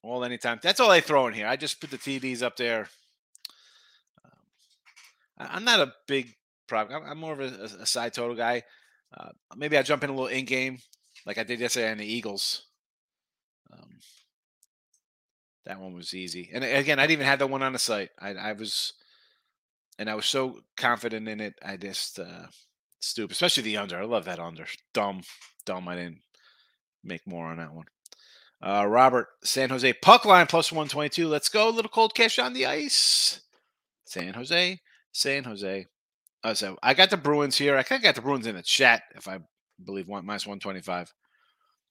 All 0.02 0.24
anytime. 0.24 0.60
That's 0.62 0.80
all 0.80 0.90
I 0.90 1.00
throw 1.00 1.26
in 1.26 1.34
here. 1.34 1.46
I 1.46 1.56
just 1.56 1.80
put 1.80 1.90
the 1.90 1.98
TDs 1.98 2.42
up 2.42 2.56
there. 2.56 2.88
I'm 5.38 5.64
not 5.64 5.80
a 5.80 5.92
big 6.06 6.34
prop. 6.68 6.90
I'm, 6.90 7.18
more 7.18 7.32
of 7.32 7.40
a, 7.40 7.64
a, 7.80 7.86
side 7.86 8.14
total 8.14 8.36
guy. 8.36 8.62
Uh, 9.16 9.30
maybe 9.56 9.76
I 9.76 9.82
jump 9.82 10.04
in 10.04 10.10
a 10.10 10.12
little 10.12 10.28
in 10.28 10.44
game, 10.44 10.78
like 11.26 11.38
I 11.38 11.42
did 11.42 11.60
yesterday 11.60 11.90
on 11.90 11.98
the 11.98 12.06
Eagles. 12.06 12.66
Um, 13.72 13.98
that 15.66 15.80
one 15.80 15.94
was 15.94 16.14
easy, 16.14 16.50
and 16.52 16.64
again, 16.64 16.98
I 16.98 17.02
didn't 17.02 17.12
even 17.12 17.26
have 17.26 17.38
that 17.38 17.50
one 17.50 17.62
on 17.62 17.72
the 17.72 17.78
site. 17.78 18.10
I, 18.18 18.30
I 18.30 18.52
was, 18.52 18.94
and 19.98 20.08
I 20.08 20.14
was 20.14 20.26
so 20.26 20.60
confident 20.76 21.28
in 21.28 21.40
it. 21.40 21.54
I 21.64 21.76
just 21.76 22.18
uh, 22.18 22.46
stupid, 23.00 23.32
especially 23.32 23.64
the 23.64 23.76
under. 23.76 23.98
I 23.98 24.04
love 24.04 24.24
that 24.24 24.40
under. 24.40 24.66
Dumb, 24.94 25.22
dumb. 25.66 25.88
I 25.88 25.96
didn't 25.96 26.22
make 27.04 27.26
more 27.26 27.46
on 27.46 27.58
that 27.58 27.74
one. 27.74 27.86
Uh, 28.62 28.86
Robert 28.86 29.28
San 29.42 29.70
Jose 29.70 29.92
puck 29.94 30.24
line 30.24 30.46
plus 30.46 30.72
one 30.72 30.88
twenty 30.88 31.08
two. 31.08 31.28
Let's 31.28 31.48
go. 31.48 31.68
A 31.68 31.70
little 31.70 31.90
cold 31.90 32.14
cash 32.14 32.38
on 32.38 32.54
the 32.54 32.66
ice. 32.66 33.40
San 34.04 34.34
Jose, 34.34 34.80
San 35.12 35.44
Jose. 35.44 35.86
Uh, 36.44 36.54
so 36.54 36.76
I 36.82 36.94
got 36.94 37.10
the 37.10 37.16
Bruins 37.16 37.56
here. 37.56 37.76
I 37.76 37.82
think 37.82 38.00
I 38.00 38.04
got 38.04 38.14
the 38.16 38.22
Bruins 38.22 38.46
in 38.46 38.56
the 38.56 38.62
chat, 38.62 39.02
if 39.14 39.28
I 39.28 39.38
believe 39.84 40.08
one 40.08 40.26
minus 40.26 40.46
125. 40.46 41.12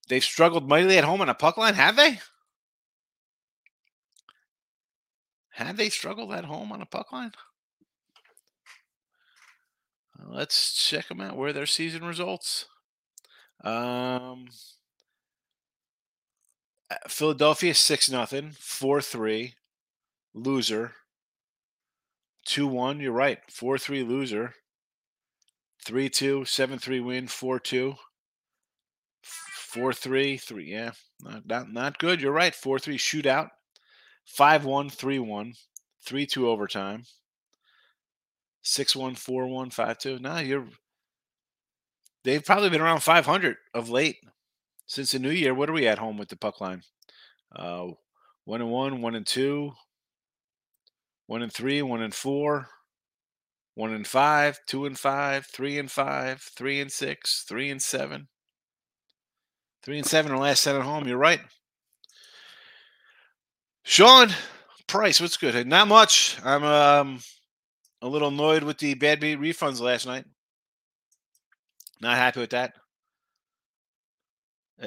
They've 0.10 0.24
struggled 0.24 0.68
mightily 0.68 0.98
at 0.98 1.04
home 1.04 1.22
on 1.22 1.30
a 1.30 1.34
puck 1.34 1.58
line, 1.58 1.76
have 1.76 1.96
they? 1.96 2.20
Have 5.52 5.78
they 5.78 5.90
struggled 5.90 6.34
at 6.34 6.46
home 6.46 6.72
on 6.72 6.82
a 6.82 6.86
puck 6.86 7.12
line? 7.12 7.32
Uh, 10.20 10.26
let's 10.30 10.74
check 10.88 11.08
them 11.08 11.22
out. 11.22 11.38
Where 11.38 11.50
are 11.50 11.54
their 11.54 11.66
season 11.66 12.04
results? 12.04 12.66
Um, 13.64 14.48
uh, 16.90 16.96
Philadelphia 17.08 17.74
six 17.74 18.10
nothing, 18.10 18.52
four 18.58 19.02
three, 19.02 19.54
loser. 20.34 20.94
2 22.45 22.67
1. 22.67 22.99
You're 22.99 23.12
right. 23.12 23.39
4 23.49 23.77
3 23.77 24.04
loser. 24.04 24.54
3 25.86 26.10
2, 26.10 26.45
7 26.45 26.80
3 26.80 26.99
win, 26.99 27.27
4 27.27 27.60
2. 27.60 27.95
4 29.23 29.93
3, 29.93 30.38
3. 30.38 30.63
Yeah, 30.65 30.91
not, 31.21 31.45
not, 31.47 31.73
not 31.73 31.97
good. 31.97 32.21
You're 32.21 32.32
right. 32.32 32.54
4 32.54 32.80
3 32.80 32.97
shootout. 32.97 33.49
5 34.25 34.65
1, 34.65 34.89
3 34.89 35.19
1. 35.19 35.54
3 36.06 36.25
2 36.25 36.49
overtime. 36.49 37.04
6 38.63 38.95
1, 38.95 39.15
4 39.15 39.47
1, 39.47 39.69
5 39.69 39.97
2. 39.97 40.19
Nah, 40.19 40.39
you're. 40.39 40.67
They've 42.23 42.45
probably 42.45 42.69
been 42.69 42.82
around 42.82 43.01
500 43.01 43.58
of 43.73 43.89
late. 43.89 44.17
since 44.86 45.12
the 45.12 45.19
new 45.19 45.32
year. 45.32 45.54
What 45.54 45.69
are 45.69 45.73
we 45.73 45.88
at 45.88 45.99
home 45.99 46.17
with 46.17 46.30
the 46.30 46.36
puck 46.36 46.62
line? 46.62 46.84
Uh, 47.56 47.88
one 48.45 48.62
and 48.62 48.69
one, 48.69 49.01
one 49.01 49.15
and 49.15 49.25
two, 49.25 49.73
one 51.32 51.41
and 51.41 51.54
three, 51.54 51.82
one 51.82 52.02
and 52.02 52.13
four, 52.13 52.67
one 53.76 53.94
and 53.94 54.06
five, 54.06 54.60
two 54.67 54.86
and 54.86 55.00
five, 55.00 55.46
three 55.46 55.80
and 55.80 55.89
five, 55.89 56.41
three 56.41 56.82
and 56.82 56.91
six, 56.91 57.46
three 57.48 57.70
and 57.70 57.82
seven, 57.82 58.28
three 59.82 59.98
and 59.98 60.06
seven. 60.06 60.34
Our 60.34 60.39
last 60.39 60.62
set 60.62 60.76
at 60.76 60.82
home. 60.82 61.08
You're 61.08 61.17
right. 61.17 61.39
Sean 63.84 64.32
Price, 64.88 65.22
what's 65.22 65.38
good? 65.38 65.65
Not 65.65 65.88
much. 65.88 66.38
I'm 66.44 66.65
um 66.65 67.20
a 68.02 68.10
little 68.10 68.28
annoyed 68.28 68.63
with 68.63 68.80
the 68.80 68.96
bad 68.96 69.22
beat 69.22 69.39
refunds 69.39 69.80
last 69.80 70.06
night. 70.06 70.26
Not 72.02 72.17
happy 72.17 72.41
with 72.41 72.50
that. 72.50 72.74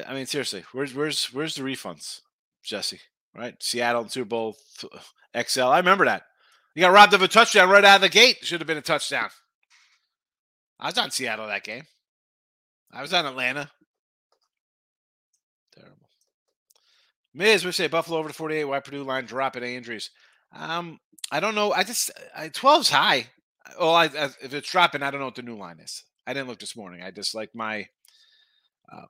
I 0.07 0.13
mean, 0.13 0.27
seriously, 0.27 0.63
where's 0.73 0.93
where's 0.93 1.25
where's 1.33 1.55
the 1.55 1.63
refunds, 1.63 2.21
Jesse? 2.63 3.01
Right, 3.35 3.55
Seattle 3.63 4.07
Super 4.11 4.29
Bowl 4.29 4.57
XL. 5.35 5.63
I 5.63 5.79
remember 5.79 6.05
that. 6.05 6.25
You 6.75 6.81
got 6.81 6.93
robbed 6.93 7.15
of 7.15 7.23
a 7.23 7.29
touchdown 7.29 7.71
right 7.71 7.85
out 7.85 7.97
of 7.97 8.01
the 8.03 8.09
gate. 8.09 8.39
Should 8.43 8.61
have 8.61 8.67
been 8.67 8.77
a 8.77 8.83
touchdown. 8.83 9.29
I 10.81 10.87
was 10.87 10.99
on 10.99 11.11
Seattle 11.13 11.47
that 11.47 11.63
game. 11.63 11.85
I 12.93 13.01
was 13.01 13.13
on 13.13 13.27
Atlanta. 13.27 13.71
Terrible. 15.73 16.09
Miz, 17.33 17.65
we 17.65 17.73
say 17.73 17.87
Buffalo 17.87 18.19
over 18.19 18.29
to 18.29 18.35
48. 18.35 18.65
Why 18.65 18.81
Purdue 18.81 19.05
line 19.05 19.25
drop 19.25 19.55
at 19.57 19.63
injuries? 19.63 20.11
Um, 20.53 20.99
I 21.31 21.41
don't 21.41 21.55
know. 21.55 21.73
I 21.73 21.85
just 21.85 22.11
I 22.37 22.49
12's 22.49 22.91
high. 22.91 23.29
Well, 23.79 23.95
I, 23.95 24.05
I, 24.07 24.29
if 24.43 24.53
it's 24.53 24.71
dropping, 24.71 25.03
I 25.03 25.11
don't 25.11 25.21
know 25.21 25.27
what 25.27 25.37
the 25.37 25.43
new 25.43 25.57
line 25.57 25.79
is. 25.81 26.05
I 26.27 26.33
didn't 26.33 26.49
look 26.49 26.61
this 26.61 26.77
morning. 26.77 27.03
I 27.03 27.11
just 27.11 27.35
like 27.35 27.51
my. 27.55 27.87
Uh, 28.93 29.07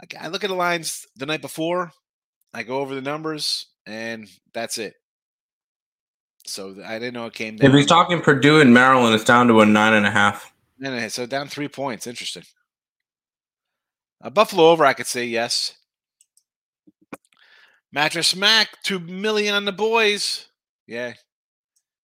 I, 0.00 0.26
I 0.26 0.28
look 0.28 0.44
at 0.44 0.50
the 0.50 0.56
lines 0.56 1.06
the 1.16 1.26
night 1.26 1.42
before. 1.42 1.92
I 2.52 2.62
go 2.62 2.78
over 2.78 2.94
the 2.94 3.02
numbers, 3.02 3.66
and 3.86 4.28
that's 4.52 4.78
it. 4.78 4.94
So 6.48 6.76
I 6.84 6.98
didn't 6.98 7.14
know 7.14 7.26
it 7.26 7.34
came 7.34 7.56
down. 7.56 7.70
If 7.70 7.76
he's 7.76 7.86
talking 7.86 8.20
Purdue 8.20 8.60
and 8.60 8.72
Maryland, 8.72 9.14
it's 9.14 9.24
down 9.24 9.48
to 9.48 9.60
a 9.60 9.66
nine 9.66 9.94
and 9.94 10.06
a 10.06 10.10
half. 10.10 10.52
and 10.82 11.12
So 11.12 11.26
down 11.26 11.48
three 11.48 11.68
points. 11.68 12.06
Interesting. 12.06 12.44
A 14.20 14.30
Buffalo 14.30 14.70
over, 14.70 14.84
I 14.84 14.94
could 14.94 15.06
say 15.06 15.24
yes. 15.24 15.74
Mattress 17.92 18.34
Mac, 18.34 18.82
two 18.82 18.98
million 18.98 19.54
on 19.54 19.64
the 19.64 19.72
boys. 19.72 20.48
Yeah, 20.86 21.14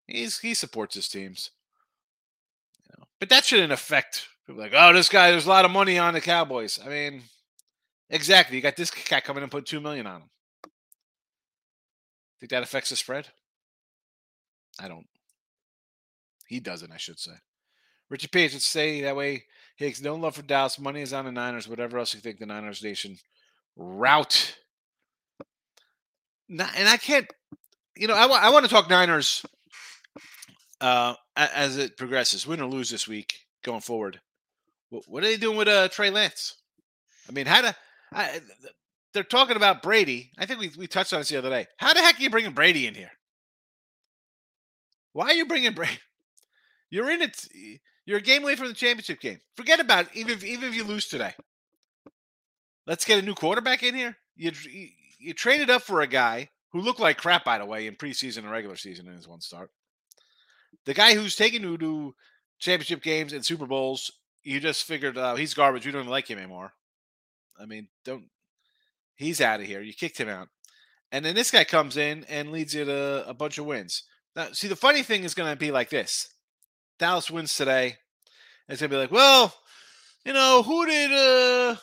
he's 0.07 0.39
he 0.39 0.55
supports 0.55 0.95
his 0.95 1.09
teams. 1.09 1.51
You 2.87 2.95
know, 2.99 3.05
but 3.21 3.29
that 3.29 3.45
shouldn't 3.45 3.73
affect 3.73 4.29
people 4.47 4.63
like, 4.63 4.73
oh, 4.75 4.93
this 4.93 5.09
guy. 5.09 5.31
There's 5.31 5.47
a 5.47 5.51
lot 5.51 5.65
of 5.65 5.71
money 5.71 5.99
on 5.99 6.15
the 6.15 6.21
Cowboys. 6.21 6.79
I 6.85 6.89
mean, 6.89 7.23
exactly. 8.09 8.57
You 8.57 8.63
got 8.63 8.77
this 8.77 8.91
guy 8.91 9.21
coming 9.21 9.43
and 9.43 9.53
put 9.53 9.67
two 9.67 9.81
million 9.81 10.07
on 10.07 10.23
him. 10.23 10.31
Think 12.41 12.51
that 12.51 12.63
affects 12.63 12.91
the 12.91 12.97
spread? 12.97 13.29
I 14.81 14.89
don't. 14.89 15.07
He 16.49 16.61
doesn't, 16.61 16.93
I 16.93 16.97
should 16.97 17.19
say. 17.19 17.33
Richie 18.11 18.29
Page 18.29 18.53
would 18.53 18.63
say 18.63 19.01
that 19.03 19.17
way. 19.17 19.45
Higgs, 19.77 20.03
no 20.03 20.15
love 20.15 20.37
for 20.37 20.43
Dallas. 20.43 20.79
Money 20.79 21.01
is 21.01 21.13
on 21.13 21.25
the 21.25 21.33
Niners. 21.33 21.69
Whatever 21.69 21.99
else 21.99 22.15
you 22.15 22.21
think 22.21 22.39
the 22.39 22.47
Niners 22.47 22.83
Nation 22.83 23.19
route. 23.77 24.57
Not, 26.49 26.71
And 26.77 26.89
I 26.89 26.97
can't, 26.97 27.27
you 27.97 28.07
know, 28.07 28.15
I, 28.15 28.27
I 28.27 28.51
want 28.51 28.65
to 28.65 28.71
talk 28.71 28.89
Niners 28.89 29.45
uh, 30.81 31.15
as 31.37 31.79
it 31.79 31.97
progresses, 31.97 32.47
win 32.47 32.61
or 32.61 32.67
lose 32.67 32.91
this 32.91 33.09
week 33.09 33.41
going 33.63 33.81
forward. 33.81 34.21
What 34.91 35.25
are 35.25 35.27
they 35.27 35.37
doing 35.37 35.57
with 35.57 35.67
uh, 35.67 35.89
Trey 35.89 36.11
Lance? 36.11 36.57
I 37.29 37.33
mean, 37.33 37.47
how 37.47 37.63
to? 37.63 37.75
I, 38.13 38.41
they're 39.13 39.25
talking 39.25 39.57
about 39.57 39.83
Brady. 39.83 40.31
I 40.39 40.47
think 40.47 40.61
we, 40.61 40.71
we 40.79 40.87
touched 40.87 41.13
on 41.13 41.21
this 41.21 41.31
the 41.31 41.39
other 41.39 41.51
day. 41.51 41.67
How 41.79 41.95
the 41.95 42.01
heck 42.01 42.19
are 42.19 42.23
you 42.23 42.31
bringing 42.31 42.53
Brady 42.53 42.87
in 42.87 42.95
here? 42.95 43.11
Why 45.15 45.27
are 45.27 45.35
you 45.35 45.47
bringing 45.47 45.73
Brady? 45.73 45.99
You're 46.91 47.11
in 47.11 47.23
it. 47.23 47.47
You're 48.05 48.19
a 48.19 48.23
game 48.23 48.43
away 48.43 48.57
from 48.57 48.69
the 48.69 48.75
championship 48.75 49.21
game. 49.21 49.41
Forget 49.57 49.81
about 49.81 50.07
it, 50.07 50.11
even 50.15 50.33
if, 50.35 50.45
even 50.45 50.69
if 50.69 50.75
you 50.75 50.85
lose 50.85 51.09
today. 51.09 51.33
Let's 52.87 53.07
get 53.07 53.19
a 53.19 53.27
new 53.27 53.35
quarterback 53.35 53.83
in 53.83 53.95
here. 53.95 54.19
You, 54.37 54.53
you 54.71 54.89
you 55.19 55.33
traded 55.33 55.71
up 55.71 55.83
for 55.83 56.03
a 56.03 56.07
guy 56.07 56.51
who 56.73 56.81
looked 56.81 57.01
like 57.01 57.17
crap, 57.17 57.45
by 57.45 57.59
the 57.59 57.65
way, 57.65 57.87
in 57.87 57.95
preseason 57.95 58.39
and 58.39 58.51
regular 58.51 58.77
season 58.77 59.07
in 59.07 59.15
his 59.15 59.27
one 59.27 59.41
start. 59.41 59.71
The 60.85 60.93
guy 60.93 61.15
who's 61.15 61.37
taking 61.37 61.63
you 61.63 61.79
to 61.79 62.15
championship 62.59 63.03
games 63.03 63.33
and 63.33 63.47
Super 63.47 63.67
Bowls, 63.67 64.11
you 64.43 64.61
just 64.61 64.85
figured 64.85 65.17
uh, 65.17 65.37
he's 65.37 65.55
garbage. 65.55 65.87
You 65.87 65.93
don't 65.93 66.09
like 66.09 66.29
him 66.29 66.39
anymore. 66.39 66.75
I 67.59 67.65
mean, 67.65 67.89
don't. 68.05 68.25
He's 69.15 69.41
out 69.41 69.61
of 69.61 69.67
here. 69.67 69.81
You 69.81 69.95
kicked 69.95 70.19
him 70.19 70.29
out, 70.29 70.49
and 71.11 71.25
then 71.25 71.35
this 71.35 71.53
guy 71.53 71.65
comes 71.65 71.97
in 71.97 72.25
and 72.25 72.51
leads 72.51 72.75
you 72.75 72.85
to 72.85 73.25
a 73.27 73.33
bunch 73.33 73.57
of 73.59 73.65
wins. 73.65 74.03
Now, 74.37 74.49
see, 74.53 74.69
the 74.69 74.77
funny 74.77 75.03
thing 75.03 75.25
is 75.25 75.35
going 75.35 75.51
to 75.51 75.57
be 75.57 75.71
like 75.71 75.91
this 75.91 76.29
Dallas 76.99 77.31
wins 77.31 77.55
today. 77.55 77.97
It's 78.69 78.81
going 78.81 78.91
to 78.91 78.97
be 78.97 79.01
like, 79.01 79.13
well, 79.13 79.55
you 80.25 80.33
know, 80.33 80.63
who 80.63 80.87
did 80.87 81.13
uh 81.13 81.77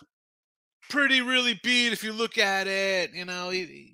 Purdy 0.90 1.22
really 1.22 1.60
beat 1.64 1.94
if 1.94 2.04
you 2.04 2.12
look 2.12 2.38
at 2.38 2.68
it? 2.68 3.14
You 3.14 3.26
know, 3.26 3.50
he, 3.50 3.94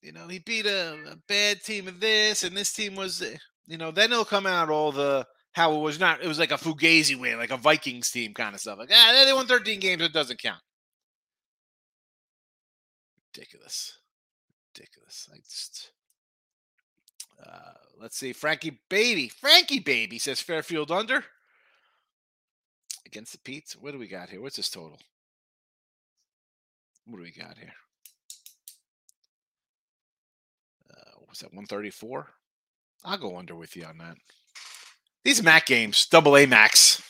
you 0.00 0.12
know, 0.12 0.28
he 0.28 0.38
beat 0.38 0.66
a, 0.66 0.94
a 1.10 1.16
bad 1.28 1.62
team 1.62 1.88
of 1.88 2.00
this, 2.00 2.44
and 2.44 2.56
this 2.56 2.72
team 2.72 2.94
was, 2.94 3.22
you 3.66 3.76
know, 3.76 3.90
then 3.90 4.12
it'll 4.12 4.24
come 4.24 4.46
out 4.46 4.70
all 4.70 4.92
the 4.92 5.26
how 5.52 5.72
it 5.74 5.80
was 5.80 6.00
not, 6.00 6.22
it 6.22 6.26
was 6.26 6.38
like 6.38 6.50
a 6.50 6.56
Fugazi 6.56 7.18
win, 7.18 7.38
like 7.38 7.52
a 7.52 7.56
Vikings 7.56 8.10
team 8.10 8.34
kind 8.34 8.54
of 8.54 8.60
stuff. 8.60 8.78
Like, 8.78 8.90
ah, 8.92 9.22
they 9.24 9.32
won 9.32 9.46
13 9.46 9.78
games, 9.78 10.02
it 10.02 10.12
doesn't 10.12 10.42
count. 10.42 10.60
Ridiculous. 13.34 13.98
Ridiculous. 14.74 15.28
I 15.32 15.36
just. 15.38 15.90
Uh, 17.46 17.72
let's 18.00 18.16
see. 18.16 18.32
Frankie 18.32 18.80
Baby. 18.88 19.28
Frankie 19.28 19.80
Baby 19.80 20.18
says 20.18 20.40
Fairfield 20.40 20.90
under. 20.90 21.24
Against 23.06 23.32
the 23.32 23.38
Pete's. 23.38 23.76
What 23.76 23.92
do 23.92 23.98
we 23.98 24.08
got 24.08 24.30
here? 24.30 24.40
What's 24.40 24.56
this 24.56 24.70
total? 24.70 24.98
What 27.06 27.18
do 27.18 27.22
we 27.22 27.30
got 27.30 27.58
here? 27.58 27.74
Uh, 30.90 31.20
was 31.28 31.40
that 31.40 31.52
134? 31.52 32.28
I'll 33.04 33.18
go 33.18 33.36
under 33.36 33.54
with 33.54 33.76
you 33.76 33.84
on 33.84 33.98
that. 33.98 34.16
These 35.22 35.42
Mac 35.42 35.66
games, 35.66 36.06
double 36.06 36.36
A 36.36 36.46
Max, 36.46 37.02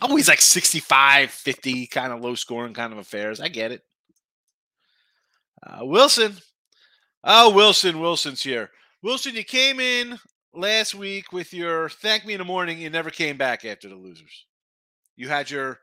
always 0.00 0.28
like 0.28 0.40
65, 0.40 1.30
50, 1.30 1.86
kind 1.86 2.12
of 2.12 2.20
low 2.20 2.34
scoring 2.34 2.74
kind 2.74 2.92
of 2.92 2.98
affairs. 2.98 3.40
I 3.40 3.48
get 3.48 3.72
it. 3.72 3.82
Uh, 5.62 5.80
Wilson. 5.82 6.36
Oh, 7.22 7.54
Wilson. 7.54 8.00
Wilson's 8.00 8.42
here. 8.42 8.70
Wilson, 9.04 9.34
you 9.34 9.44
came 9.44 9.80
in 9.80 10.18
last 10.54 10.94
week 10.94 11.30
with 11.30 11.52
your 11.52 11.90
thank 11.90 12.24
me 12.24 12.32
in 12.32 12.38
the 12.38 12.44
morning. 12.44 12.78
You 12.78 12.88
never 12.88 13.10
came 13.10 13.36
back 13.36 13.62
after 13.66 13.86
the 13.86 13.94
losers. 13.96 14.46
You 15.14 15.28
had 15.28 15.50
your 15.50 15.80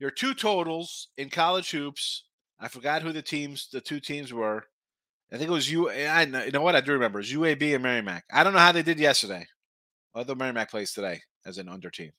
your 0.00 0.10
two 0.10 0.34
totals 0.34 1.06
in 1.16 1.30
college 1.30 1.70
hoops. 1.70 2.24
I 2.58 2.66
forgot 2.66 3.02
who 3.02 3.12
the 3.12 3.22
teams, 3.22 3.68
the 3.72 3.80
two 3.80 4.00
teams 4.00 4.32
were. 4.32 4.64
I 5.32 5.36
think 5.36 5.48
it 5.48 5.52
was 5.52 5.70
you. 5.70 5.90
Eh, 5.92 6.08
I 6.08 6.24
you 6.24 6.50
know 6.50 6.60
what 6.60 6.74
I 6.74 6.80
do 6.80 6.90
remember 6.90 7.20
is 7.20 7.32
UAB 7.32 7.72
and 7.72 7.84
Merrimack. 7.84 8.24
I 8.32 8.42
don't 8.42 8.52
know 8.52 8.58
how 8.58 8.72
they 8.72 8.82
did 8.82 8.98
yesterday. 8.98 9.46
Although 10.12 10.34
Merrimack 10.34 10.68
plays 10.68 10.92
today 10.92 11.20
as 11.44 11.58
an 11.58 11.68
under 11.68 11.88
team. 11.88 12.10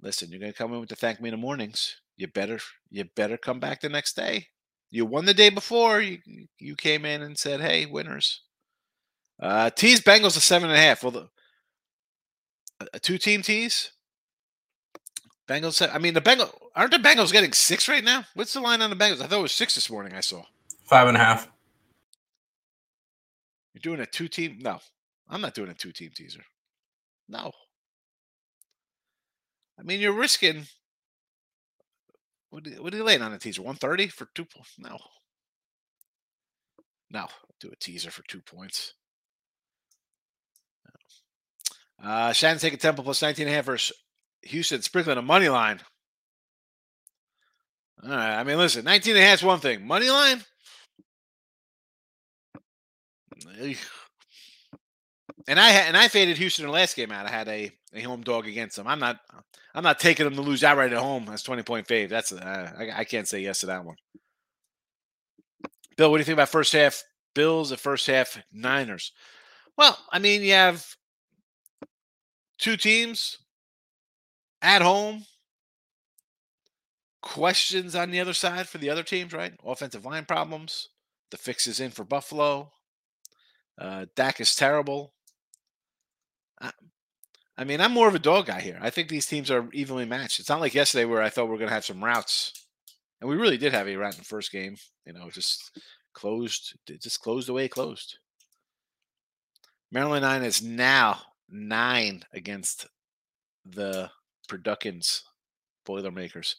Listen, 0.00 0.30
you're 0.30 0.40
gonna 0.40 0.54
come 0.54 0.72
in 0.72 0.80
with 0.80 0.88
the 0.88 0.96
thank 0.96 1.20
me 1.20 1.28
in 1.28 1.34
the 1.34 1.38
mornings. 1.38 2.00
You 2.16 2.28
better 2.28 2.60
you 2.88 3.04
better 3.14 3.36
come 3.36 3.60
back 3.60 3.82
the 3.82 3.90
next 3.90 4.16
day. 4.16 4.46
You 4.90 5.04
won 5.04 5.26
the 5.26 5.34
day 5.34 5.50
before. 5.50 6.00
You 6.00 6.20
you 6.58 6.76
came 6.76 7.04
in 7.04 7.20
and 7.20 7.36
said, 7.36 7.60
"Hey, 7.60 7.84
winners." 7.84 8.40
Uh, 9.40 9.70
tease 9.70 10.00
Bengals 10.00 10.36
a 10.36 10.40
seven 10.40 10.70
and 10.70 10.78
a 10.78 10.80
half. 10.80 11.02
Well, 11.02 11.10
the, 11.12 11.28
a 12.92 12.98
two 12.98 13.18
team 13.18 13.42
tease. 13.42 13.92
Bengals. 15.48 15.86
I 15.92 15.98
mean, 15.98 16.14
the 16.14 16.20
Bengals 16.20 16.52
aren't 16.74 16.92
the 16.92 16.98
Bengals 16.98 17.32
getting 17.32 17.52
six 17.52 17.88
right 17.88 18.04
now. 18.04 18.24
What's 18.34 18.52
the 18.54 18.60
line 18.60 18.80
on 18.80 18.90
the 18.90 18.96
Bengals? 18.96 19.20
I 19.20 19.26
thought 19.26 19.40
it 19.40 19.42
was 19.42 19.52
six 19.52 19.74
this 19.74 19.90
morning. 19.90 20.14
I 20.14 20.20
saw 20.20 20.42
five 20.84 21.08
and 21.08 21.16
a 21.16 21.20
half. 21.20 21.48
You're 23.74 23.80
doing 23.80 24.00
a 24.00 24.06
two 24.06 24.28
team? 24.28 24.58
No, 24.60 24.78
I'm 25.28 25.40
not 25.40 25.54
doing 25.54 25.68
a 25.70 25.74
two 25.74 25.92
team 25.92 26.10
teaser. 26.14 26.44
No. 27.28 27.52
I 29.78 29.82
mean, 29.82 30.00
you're 30.00 30.12
risking. 30.12 30.66
What, 32.50 32.66
what 32.78 32.94
are 32.94 32.96
you 32.96 33.04
laying 33.04 33.22
on 33.22 33.32
a 33.32 33.38
teaser? 33.38 33.62
130 33.62 34.08
for 34.08 34.28
two? 34.34 34.46
No. 34.78 34.96
No. 37.10 37.26
Do 37.60 37.70
a 37.72 37.76
teaser 37.76 38.10
for 38.10 38.22
two 38.28 38.40
points. 38.40 38.94
Uh, 42.04 42.32
taking 42.32 42.78
Temple 42.78 43.04
plus 43.04 43.22
19 43.22 43.46
and 43.46 43.52
a 43.52 43.56
half 43.56 43.64
versus 43.64 43.96
Houston. 44.42 44.82
Sprinkling 44.82 45.18
a 45.18 45.22
money 45.22 45.48
line. 45.48 45.80
All 48.02 48.10
right. 48.10 48.38
I 48.38 48.44
mean, 48.44 48.58
listen, 48.58 48.84
19 48.84 49.16
and 49.16 49.24
a 49.24 49.26
half 49.26 49.38
is 49.38 49.44
one 49.44 49.60
thing. 49.60 49.86
Money 49.86 50.10
line? 50.10 50.42
and 55.48 55.60
I 55.60 55.70
and 55.70 55.96
I 55.96 56.08
faded 56.08 56.38
Houston 56.38 56.64
in 56.64 56.68
the 56.68 56.74
last 56.74 56.96
game 56.96 57.10
out. 57.12 57.26
I 57.26 57.30
had 57.30 57.48
a, 57.48 57.70
a 57.92 58.02
home 58.02 58.22
dog 58.22 58.46
against 58.46 58.76
them. 58.76 58.86
I'm 58.86 58.98
not 58.98 59.20
I'm 59.74 59.82
not 59.82 59.98
taking 59.98 60.24
them 60.24 60.34
to 60.34 60.42
lose 60.42 60.64
outright 60.64 60.92
at 60.92 60.98
home. 60.98 61.26
That's 61.26 61.42
20 61.42 61.62
point 61.62 61.86
fave. 61.86 62.08
That's 62.08 62.32
uh, 62.32 62.72
I, 62.78 63.00
I 63.00 63.04
can't 63.04 63.28
say 63.28 63.40
yes 63.40 63.60
to 63.60 63.66
that 63.66 63.84
one. 63.84 63.96
Bill, 65.96 66.10
what 66.10 66.18
do 66.18 66.20
you 66.20 66.24
think 66.24 66.36
about 66.36 66.48
first 66.48 66.72
half 66.72 67.02
Bills 67.34 67.72
at 67.72 67.80
first 67.80 68.06
half 68.06 68.42
Niners? 68.52 69.12
Well, 69.76 69.98
I 70.10 70.18
mean, 70.18 70.42
you 70.42 70.52
have 70.52 70.86
two 72.58 72.76
teams 72.76 73.38
at 74.62 74.82
home. 74.82 75.24
Questions 77.22 77.94
on 77.94 78.10
the 78.10 78.20
other 78.20 78.34
side 78.34 78.68
for 78.68 78.78
the 78.78 78.90
other 78.90 79.02
teams, 79.02 79.32
right? 79.32 79.54
Offensive 79.64 80.04
line 80.04 80.26
problems. 80.26 80.88
The 81.30 81.38
fix 81.38 81.66
is 81.66 81.80
in 81.80 81.90
for 81.90 82.04
Buffalo. 82.04 82.70
Uh, 83.78 84.06
Dak 84.14 84.40
is 84.40 84.54
terrible. 84.54 85.14
I, 86.60 86.70
I 87.56 87.64
mean, 87.64 87.80
I'm 87.80 87.92
more 87.92 88.08
of 88.08 88.14
a 88.14 88.20
dog 88.20 88.46
guy 88.46 88.60
here. 88.60 88.78
I 88.80 88.90
think 88.90 89.08
these 89.08 89.26
teams 89.26 89.50
are 89.50 89.68
evenly 89.72 90.04
matched. 90.04 90.38
It's 90.38 90.48
not 90.48 90.60
like 90.60 90.74
yesterday 90.74 91.06
where 91.06 91.22
I 91.22 91.30
thought 91.30 91.48
we 91.48 91.54
are 91.54 91.58
going 91.58 91.68
to 91.68 91.74
have 91.74 91.84
some 91.84 92.04
routes, 92.04 92.52
and 93.20 93.30
we 93.30 93.36
really 93.36 93.58
did 93.58 93.72
have 93.72 93.88
a 93.88 93.96
route 93.96 94.14
in 94.14 94.18
the 94.18 94.24
first 94.24 94.52
game. 94.52 94.76
You 95.06 95.14
know, 95.14 95.30
just 95.30 95.78
closed, 96.12 96.74
just 97.00 97.20
closed 97.20 97.48
the 97.48 97.52
way 97.52 97.64
it 97.64 97.70
closed. 97.70 98.18
Maryland 99.90 100.22
nine 100.22 100.42
is 100.42 100.62
now 100.62 101.20
nine 101.48 102.24
against 102.32 102.86
the 103.64 104.10
Productions 104.48 105.22
Boilermakers. 105.84 106.56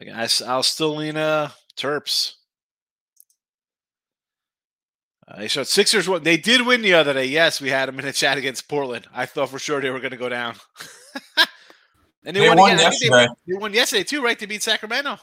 Like 0.00 0.10
I, 0.10 0.28
I'll 0.46 0.62
still 0.62 0.96
lean 0.96 1.16
uh 1.16 1.50
Terps. 1.76 2.34
Uh, 5.26 5.38
they 5.38 5.48
showed 5.48 5.66
Sixers. 5.66 6.08
Won. 6.08 6.22
They 6.22 6.36
did 6.36 6.66
win 6.66 6.82
the 6.82 6.94
other 6.94 7.14
day. 7.14 7.24
Yes, 7.24 7.60
we 7.60 7.70
had 7.70 7.88
them 7.88 7.98
in 7.98 8.04
a 8.04 8.12
chat 8.12 8.36
against 8.36 8.68
Portland. 8.68 9.06
I 9.14 9.26
thought 9.26 9.48
for 9.48 9.58
sure 9.58 9.80
they 9.80 9.90
were 9.90 10.00
going 10.00 10.10
to 10.10 10.18
go 10.18 10.28
down. 10.28 10.56
and 12.24 12.36
they, 12.36 12.40
they 12.40 12.48
won, 12.48 12.58
won 12.58 12.78
yesterday. 12.78 13.26
They, 13.46 13.52
they, 13.52 13.58
won 13.58 13.72
yesterday 13.72 14.04
too, 14.04 14.22
right? 14.22 14.38
To 14.38 14.46
beat 14.46 14.62
Sacramento 14.62 15.18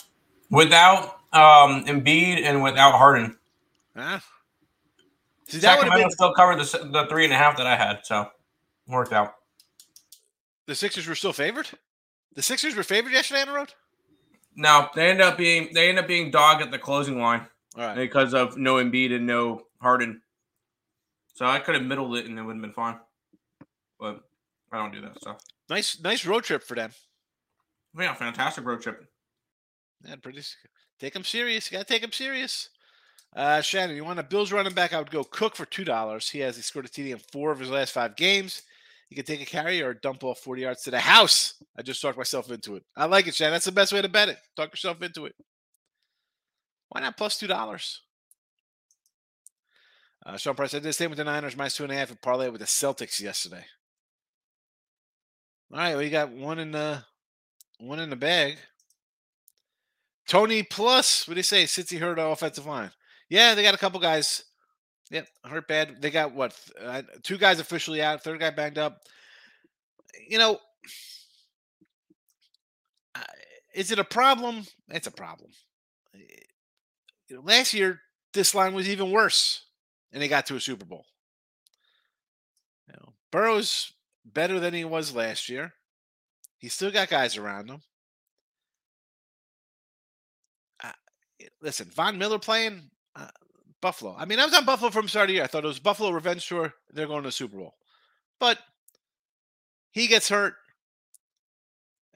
without 0.49 1.19
um 1.33 1.85
Embiid 1.85 2.43
and 2.43 2.63
without 2.63 2.93
Harden. 2.93 3.37
Huh? 3.95 4.19
See, 5.47 5.59
Sacramento 5.59 5.97
been... 5.97 6.11
still 6.11 6.33
covered 6.33 6.59
the 6.59 6.89
the 6.91 7.05
three 7.09 7.25
and 7.25 7.33
a 7.33 7.37
half 7.37 7.57
that 7.57 7.67
I 7.67 7.75
had, 7.75 7.99
so 8.03 8.27
worked 8.91 9.13
out. 9.13 9.35
The 10.67 10.75
Sixers 10.75 11.07
were 11.07 11.15
still 11.15 11.33
favored. 11.33 11.67
The 12.35 12.41
Sixers 12.41 12.75
were 12.75 12.83
favored 12.83 13.11
yesterday 13.11 13.41
on 13.41 13.47
the 13.47 13.53
road. 13.53 13.73
No, 14.55 14.89
they 14.95 15.09
end 15.09 15.21
up 15.21 15.37
being 15.37 15.69
they 15.73 15.89
end 15.89 15.99
up 15.99 16.07
being 16.07 16.29
dog 16.29 16.61
at 16.61 16.71
the 16.71 16.79
closing 16.79 17.19
line 17.19 17.47
because 17.95 18.33
of 18.33 18.57
no 18.57 18.75
Embiid 18.75 19.15
and 19.15 19.25
no 19.25 19.61
Harden. 19.81 20.21
So 21.33 21.45
I 21.45 21.59
could 21.59 21.75
have 21.75 21.83
middled 21.83 22.15
it 22.17 22.25
and 22.25 22.37
it 22.37 22.43
would 22.43 22.55
have 22.55 22.61
been 22.61 22.73
fine, 22.73 22.99
but 23.99 24.21
I 24.71 24.77
don't 24.77 24.93
do 24.93 25.01
that 25.01 25.19
stuff. 25.19 25.41
Nice, 25.69 25.99
nice 26.01 26.25
road 26.25 26.43
trip 26.43 26.63
for 26.63 26.75
them. 26.75 26.91
Yeah, 27.97 28.13
fantastic 28.13 28.65
road 28.65 28.81
trip. 28.81 29.05
Yeah, 30.05 30.15
pretty. 30.21 30.41
Take 30.99 31.13
them 31.13 31.23
serious. 31.23 31.71
You 31.71 31.77
gotta 31.77 31.87
take 31.87 32.01
them 32.01 32.11
serious. 32.11 32.69
Uh, 33.35 33.61
Shannon, 33.61 33.95
you 33.95 34.03
want 34.03 34.19
a 34.19 34.23
Bills 34.23 34.51
running 34.51 34.73
back? 34.73 34.93
I 34.93 34.99
would 34.99 35.11
go 35.11 35.23
Cook 35.23 35.55
for 35.55 35.65
two 35.65 35.85
dollars. 35.85 36.29
He 36.29 36.39
has 36.39 36.57
he 36.57 36.61
scored 36.61 36.85
a 36.85 36.89
TD 36.89 37.11
in 37.11 37.19
four 37.31 37.51
of 37.51 37.59
his 37.59 37.69
last 37.69 37.91
five 37.91 38.15
games. 38.15 38.63
You 39.11 39.15
can 39.15 39.25
take 39.25 39.41
a 39.41 39.45
carry 39.45 39.81
or 39.81 39.93
dump 39.93 40.23
off 40.23 40.39
40 40.39 40.61
yards 40.61 40.83
to 40.83 40.91
the 40.91 40.99
house. 40.99 41.61
I 41.77 41.81
just 41.81 42.01
talked 42.01 42.17
myself 42.17 42.49
into 42.49 42.77
it. 42.77 42.83
I 42.95 43.05
like 43.05 43.27
it, 43.27 43.35
Shannon. 43.35 43.51
That's 43.51 43.65
the 43.65 43.73
best 43.73 43.91
way 43.91 44.01
to 44.01 44.07
bet 44.07 44.29
it. 44.29 44.37
Talk 44.55 44.71
yourself 44.71 45.01
into 45.01 45.25
it. 45.25 45.35
Why 46.87 47.01
not 47.01 47.17
plus 47.17 47.37
two 47.37 47.47
dollars? 47.47 48.01
Uh, 50.25 50.37
Sean 50.37 50.55
Price, 50.55 50.73
I 50.73 50.77
did 50.77 50.83
the 50.83 50.93
same 50.93 51.09
with 51.09 51.17
the 51.17 51.25
Niners, 51.25 51.57
minus 51.57 51.75
two 51.75 51.83
and 51.83 51.91
a 51.91 51.95
half, 51.95 52.09
and 52.09 52.21
parlay 52.21 52.47
with 52.47 52.61
the 52.61 52.67
Celtics 52.67 53.19
yesterday. 53.19 53.65
All 55.73 55.79
right, 55.79 55.97
we 55.97 56.09
got 56.09 56.31
one 56.31 56.59
in 56.59 56.71
the 56.71 57.03
one 57.79 57.99
in 57.99 58.09
the 58.09 58.15
bag. 58.15 58.59
Tony 60.25 60.63
plus, 60.63 61.27
what 61.27 61.33
do 61.33 61.39
you 61.39 61.43
say? 61.43 61.65
Cincy 61.65 61.99
hurt 61.99 62.17
offensive 62.17 62.65
line. 62.65 62.91
Yeah, 63.29 63.55
they 63.55 63.63
got 63.63 63.73
a 63.73 63.79
couple 63.79 63.99
guys. 63.99 64.45
Yep, 65.11 65.27
hurt 65.43 65.67
bad. 65.67 66.01
They 66.01 66.09
got 66.09 66.33
what? 66.33 66.57
Uh, 66.81 67.01
two 67.21 67.37
guys 67.37 67.59
officially 67.59 68.01
out. 68.01 68.23
Third 68.23 68.39
guy 68.39 68.49
banged 68.49 68.77
up. 68.77 69.01
You 70.29 70.37
know, 70.37 70.59
uh, 73.13 73.23
is 73.75 73.91
it 73.91 73.99
a 73.99 74.05
problem? 74.05 74.65
It's 74.89 75.07
a 75.07 75.11
problem. 75.11 75.51
You 77.27 77.35
know, 77.35 77.41
last 77.43 77.73
year 77.73 77.99
this 78.33 78.55
line 78.55 78.73
was 78.73 78.87
even 78.87 79.11
worse 79.11 79.65
and 80.13 80.21
they 80.21 80.27
got 80.29 80.45
to 80.47 80.55
a 80.55 80.61
Super 80.61 80.85
Bowl. 80.85 81.05
You 82.87 82.93
know, 82.93 83.13
Burrow's 83.31 83.91
better 84.25 84.59
than 84.59 84.73
he 84.73 84.85
was 84.85 85.13
last 85.13 85.49
year. 85.49 85.73
He's 86.57 86.73
still 86.73 86.91
got 86.91 87.09
guys 87.09 87.37
around 87.37 87.69
him. 87.69 87.81
Uh, 90.81 90.91
listen, 91.61 91.89
Von 91.93 92.17
Miller 92.17 92.39
playing 92.39 92.91
uh, 93.15 93.27
Buffalo. 93.81 94.15
I 94.17 94.25
mean, 94.25 94.39
I 94.39 94.45
was 94.45 94.53
on 94.53 94.65
Buffalo 94.65 94.91
from 94.91 95.07
start 95.07 95.29
of 95.29 95.35
year. 95.35 95.43
I 95.43 95.47
thought 95.47 95.63
it 95.63 95.67
was 95.67 95.79
Buffalo 95.79 96.11
revenge 96.11 96.47
tour. 96.47 96.73
They're 96.91 97.07
going 97.07 97.23
to 97.23 97.27
the 97.27 97.33
Super 97.33 97.57
Bowl, 97.57 97.75
but 98.39 98.59
he 99.91 100.07
gets 100.07 100.29
hurt. 100.29 100.55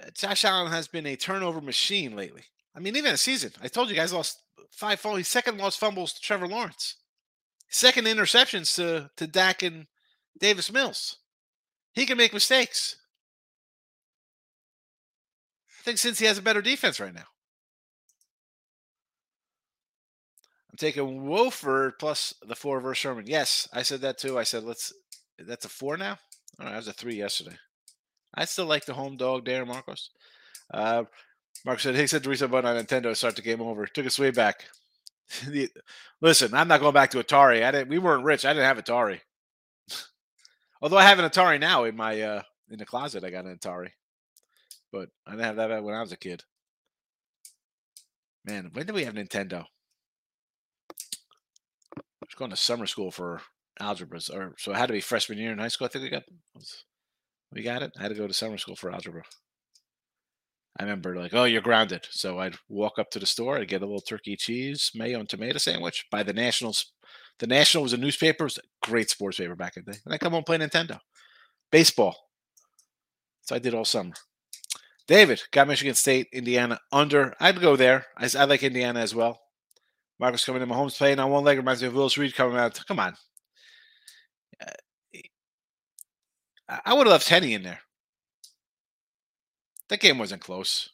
Uh, 0.02 0.10
Josh 0.14 0.46
Allen 0.46 0.72
has 0.72 0.88
been 0.88 1.06
a 1.06 1.16
turnover 1.16 1.62
machine 1.62 2.16
lately. 2.16 2.44
I 2.76 2.80
mean, 2.80 2.96
even 2.96 3.14
a 3.14 3.18
season. 3.18 3.52
I 3.62 3.68
told 3.68 3.90
you 3.90 3.96
guys 3.96 4.14
lost 4.14 4.42
five 4.70 5.00
fumbles. 5.00 5.28
Second 5.28 5.58
lost 5.58 5.80
fumbles 5.80 6.14
to 6.14 6.22
Trevor 6.22 6.48
Lawrence. 6.48 6.96
Second 7.70 8.06
interceptions 8.06 8.76
to, 8.76 9.10
to 9.18 9.28
Dak 9.28 9.64
and 9.64 9.88
Davis 10.40 10.72
Mills. 10.72 11.18
He 11.94 12.06
can 12.06 12.18
make 12.18 12.34
mistakes. 12.34 12.98
I 15.70 15.84
think 15.84 15.98
since 15.98 16.20
he 16.20 16.26
has 16.26 16.38
a 16.38 16.42
better 16.42 16.62
defense 16.62 17.00
right 17.00 17.14
now. 17.14 17.26
I'm 20.76 20.78
taking 20.78 21.22
Wofford 21.22 21.94
plus 22.00 22.34
the 22.46 22.54
four 22.54 22.82
versus 22.82 22.98
Sherman. 22.98 23.24
Yes, 23.28 23.70
I 23.72 23.82
said 23.82 24.02
that 24.02 24.18
too. 24.18 24.38
I 24.38 24.44
said 24.44 24.66
let's 24.66 24.92
that's 25.40 25.64
a 25.64 25.70
four 25.70 25.96
now. 25.96 26.18
All 26.60 26.66
right, 26.66 26.76
was 26.76 26.90
a 26.90 26.92
three 26.92 27.16
yesterday. 27.16 27.56
I 28.34 28.44
still 28.44 28.66
like 28.66 28.84
the 28.84 28.94
home 28.94 29.16
dog 29.16 29.46
there, 29.46 29.66
Marcos. 29.66 30.10
Uh, 30.74 31.06
Mark 31.66 31.80
said 31.80 31.96
he 31.96 32.08
said 32.08 32.24
the 32.24 32.30
reset 32.30 32.52
button 32.52 32.70
on 32.70 32.76
Nintendo 32.76 33.04
to 33.04 33.16
start 33.16 33.38
the 33.38 33.42
game 33.42 33.62
over. 33.62 33.86
Took 33.86 34.06
us 34.06 34.20
way 34.20 34.32
back. 34.32 34.66
Listen, 36.22 36.54
I'm 36.54 36.68
not 36.68 36.82
going 36.82 36.94
back 36.94 37.12
to 37.12 37.24
Atari. 37.24 37.64
I 37.64 37.72
didn't. 37.72 37.88
We 37.88 37.98
weren't 37.98 38.26
rich. 38.26 38.44
I 38.44 38.52
didn't 38.52 38.66
have 38.66 38.84
Atari. 38.84 39.22
Although 40.82 40.98
I 40.98 41.04
have 41.04 41.20
an 41.20 41.30
Atari 41.30 41.58
now 41.58 41.86
in 41.86 41.96
my 41.96 42.22
uh 42.22 42.42
in 42.70 42.80
the 42.80 42.86
closet. 42.86 43.24
I 43.24 43.30
got 43.30 43.46
an 43.46 43.58
Atari, 43.58 43.92
but 44.92 45.08
I 45.26 45.32
didn't 45.32 45.46
have 45.46 45.56
that 45.56 45.84
when 45.86 45.96
I 45.96 46.02
was 46.02 46.12
a 46.12 46.18
kid. 46.18 46.44
Man, 48.44 48.72
when 48.74 48.86
did 48.86 48.94
we 48.94 49.06
have 49.06 49.14
Nintendo? 49.14 49.68
Was 52.28 52.36
going 52.38 52.52
to 52.52 52.58
summer 52.58 52.88
school 52.88 53.12
for 53.12 53.42
algebra, 53.80 54.20
or 54.34 54.56
so 54.58 54.72
it 54.72 54.78
had 54.78 54.88
to 54.88 54.94
be 54.94 55.02
freshman 55.02 55.38
year 55.38 55.52
in 55.52 55.60
high 55.60 55.68
school. 55.68 55.86
I 55.86 55.90
think 55.90 56.04
we 56.04 56.10
got 56.10 56.24
we 57.52 57.62
got 57.62 57.84
it. 57.84 57.92
I 57.98 58.02
had 58.02 58.10
to 58.10 58.16
go 58.16 58.28
to 58.28 58.34
summer 58.34 58.58
school 58.58 58.76
for 58.76 58.92
algebra. 58.92 59.24
I 60.78 60.84
remember 60.84 61.16
like, 61.16 61.34
oh, 61.34 61.46
you're 61.46 61.62
grounded. 61.62 62.08
So 62.12 62.40
I'd 62.40 62.58
walk 62.68 63.00
up 63.00 63.10
to 63.12 63.20
the 63.20 63.26
store, 63.26 63.58
I'd 63.58 63.68
get 63.68 63.82
a 63.82 63.86
little 63.86 64.02
turkey 64.02 64.36
cheese, 64.36 64.92
mayo, 64.94 65.20
and 65.20 65.30
tomato 65.30 65.58
sandwich. 65.58 66.06
Buy 66.12 66.24
the 66.24 66.34
Nationals. 66.34 66.92
The 67.40 67.48
National 67.48 67.84
was 67.84 67.94
a 67.94 67.98
newspaper, 67.98 68.44
it 68.44 68.48
was 68.48 68.58
a 68.58 68.88
great 68.88 69.10
sports 69.10 69.38
paper 69.38 69.56
back 69.56 69.78
in 69.78 69.84
the 69.86 69.94
day. 69.94 70.00
And 70.06 70.14
I 70.14 70.18
come 70.18 70.34
home 70.34 70.44
play 70.44 70.58
Nintendo. 70.58 71.00
Baseball. 71.72 72.16
So 73.44 73.56
I 73.56 73.60
did 73.60 73.74
all 73.74 73.86
summer. 73.86 74.14
David, 75.08 75.44
got 75.52 75.68
Michigan 75.68 75.96
State, 75.96 76.28
Indiana 76.34 76.80
under. 76.92 77.36
I'd 77.40 77.62
go 77.62 77.76
there. 77.76 78.08
I, 78.18 78.30
I 78.38 78.46
like 78.46 78.64
Indiana 78.64 79.00
as 79.00 79.14
well. 79.14 79.40
Marcus 80.20 80.46
coming 80.46 80.62
in. 80.62 80.70
Mahomes 80.70 80.98
playing 80.98 81.20
on 81.20 81.32
one 81.32 81.44
leg 81.44 81.58
reminds 81.58 81.82
me 81.82 81.88
of 81.88 81.94
Willis 81.94 82.18
Reed 82.18 82.36
coming 82.36 82.58
out. 82.58 82.80
Come 82.88 83.00
on. 83.00 83.16
Uh, 84.62 84.72
I 86.86 86.94
would 86.94 87.08
have 87.08 87.12
left 87.12 87.30
Henne 87.30 87.44
in 87.44 87.64
there. 87.64 87.82
That 89.90 90.00
game 90.00 90.18
wasn't 90.18 90.42
close. 90.42 90.90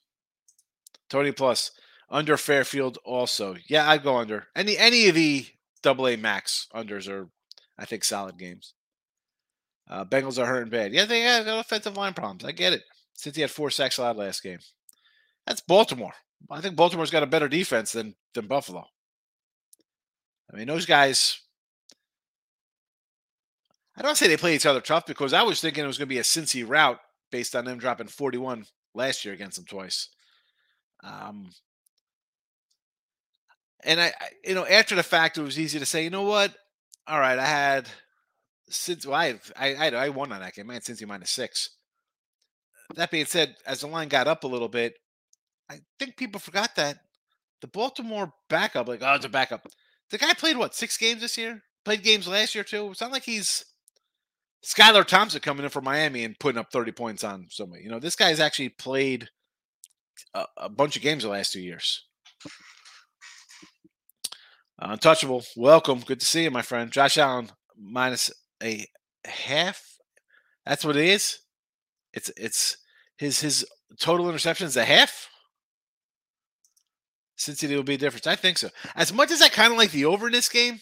Tony 1.10 1.32
plus 1.32 1.72
under 2.10 2.36
Fairfield 2.38 2.98
also. 3.06 3.56
Yeah, 3.68 3.90
I'd 3.90 4.04
go 4.04 4.18
under. 4.18 4.48
Any 4.56 4.78
any 4.78 5.08
of 5.08 5.16
the 5.16 5.46
double 5.82 6.08
A 6.08 6.18
max 6.18 6.68
unders 6.76 7.08
are 7.08 7.30
I 7.78 7.86
think 7.86 8.04
solid 8.04 8.38
games. 8.38 8.74
Uh, 9.90 10.06
Bengals 10.06 10.42
are 10.42 10.46
hurting 10.46 10.70
bad. 10.70 10.94
Yeah, 10.94 11.06
they 11.06 11.22
have 11.22 11.48
offensive 11.48 11.98
line 11.98 12.14
problems. 12.14 12.46
I 12.46 12.52
get 12.52 12.74
it. 12.74 12.84
Since 13.14 13.36
he 13.36 13.42
had 13.42 13.52
four 13.52 13.70
sacks 13.70 13.98
allowed 13.98 14.18
last 14.18 14.42
game. 14.44 14.60
That's 15.46 15.62
Baltimore. 15.62 16.14
I 16.50 16.62
think 16.62 16.76
Baltimore's 16.76 17.12
got 17.12 17.24
a 17.24 17.28
better 17.28 17.48
defense 17.48 17.92
than 17.92 18.16
than 18.34 18.48
Buffalo. 18.48 18.86
I 20.52 20.58
mean, 20.58 20.68
those 20.68 20.86
guys. 20.86 21.40
I 23.96 24.02
don't 24.02 24.18
say 24.18 24.28
they 24.28 24.38
play 24.38 24.56
each 24.56 24.66
other 24.66 24.82
tough 24.82 25.06
because 25.06 25.34
I 25.34 25.44
was 25.44 25.62
thinking 25.62 25.84
it 25.84 25.88
was 25.88 25.98
going 25.98 26.08
to 26.08 26.14
be 26.14 26.20
a 26.20 26.24
Cincy 26.24 26.68
route 26.68 27.00
based 27.30 27.56
on 27.56 27.66
them 27.66 27.78
dropping 27.78 28.08
41 28.08 28.66
last 28.96 29.26
year 29.26 29.34
against 29.34 29.58
them 29.58 29.66
twice. 29.66 30.10
Um, 31.04 31.52
and 33.84 34.00
I, 34.00 34.08
I, 34.08 34.28
you 34.46 34.56
know, 34.56 34.66
after 34.66 34.96
the 34.96 35.04
fact, 35.04 35.38
it 35.38 35.42
was 35.42 35.60
easy 35.60 35.80
to 35.80 35.86
say, 35.86 36.04
you 36.04 36.10
know 36.10 36.24
what? 36.24 36.54
All 37.08 37.20
right, 37.20 37.38
I 37.38 37.46
had 37.46 37.90
since 38.70 39.06
well, 39.06 39.20
I, 39.20 39.40
I 39.58 39.74
I 39.74 39.90
I 39.90 40.10
won 40.10 40.32
on 40.32 40.40
that 40.40 40.54
game. 40.54 40.70
I 40.70 40.76
had 40.76 40.84
Cincy 40.84 41.08
minus 41.08 41.32
six. 41.32 41.72
That 42.96 43.12
being 43.12 43.26
said, 43.26 43.56
as 43.66 43.82
the 43.82 43.88
line 43.88 44.08
got 44.08 44.28
up 44.28 44.44
a 44.44 44.48
little 44.48 44.68
bit, 44.68 44.94
I 45.70 45.80
think 46.00 46.18
people 46.18 46.40
forgot 46.40 46.76
that 46.76 47.00
the 47.62 47.68
Baltimore 47.68 48.34
backup, 48.50 48.88
like 48.88 49.02
oh, 49.02 49.16
it's 49.16 49.26
a 49.26 49.30
backup. 49.30 49.66
The 50.12 50.18
guy 50.18 50.34
played 50.34 50.58
what 50.58 50.76
six 50.76 50.98
games 50.98 51.22
this 51.22 51.38
year? 51.38 51.62
Played 51.86 52.04
games 52.04 52.28
last 52.28 52.54
year 52.54 52.64
too. 52.64 52.92
It's 52.92 53.02
not 53.02 53.12
like 53.12 53.24
he's 53.24 53.66
Skylar 54.64 55.06
Thompson 55.06 55.42
coming 55.42 55.64
in 55.64 55.70
from 55.70 55.86
Miami 55.86 56.24
and 56.24 56.38
putting 56.38 56.60
up 56.60 56.72
30 56.72 56.92
points 56.92 57.24
on 57.24 57.48
somebody. 57.50 57.84
You 57.84 57.90
know, 57.90 58.00
this 58.00 58.16
guy's 58.16 58.40
actually 58.40 58.70
played 58.70 59.30
a, 60.34 60.46
a 60.58 60.70
bunch 60.70 60.96
of 60.96 61.02
games 61.02 61.24
the 61.24 61.30
last 61.30 61.54
two 61.54 61.62
years. 61.62 62.06
Untouchable, 64.80 65.44
welcome. 65.56 66.00
Good 66.00 66.20
to 66.20 66.26
see 66.26 66.44
you, 66.44 66.52
my 66.52 66.62
friend. 66.62 66.92
Josh 66.92 67.18
Allen 67.18 67.52
minus 67.80 68.32
a 68.62 68.86
half. 69.26 69.84
That's 70.66 70.84
what 70.84 70.98
it 70.98 71.06
is. 71.06 71.40
It's 72.14 72.32
it's 72.36 72.78
his 73.18 73.40
his 73.40 73.66
total 74.00 74.26
interceptions 74.26 74.76
a 74.76 74.84
half. 74.84 75.30
Cincinnati 77.42 77.76
will 77.76 77.84
be 77.84 77.96
a 77.96 77.98
difference. 77.98 78.28
I 78.28 78.36
think 78.36 78.58
so. 78.58 78.70
As 78.96 79.12
much 79.12 79.32
as 79.32 79.42
I 79.42 79.50
kind 79.50 79.72
of 79.72 79.78
like 79.78 79.92
the 79.92 80.06
over 80.06 80.28
in 80.28 80.34
this 80.34 80.50
game, 80.50 80.80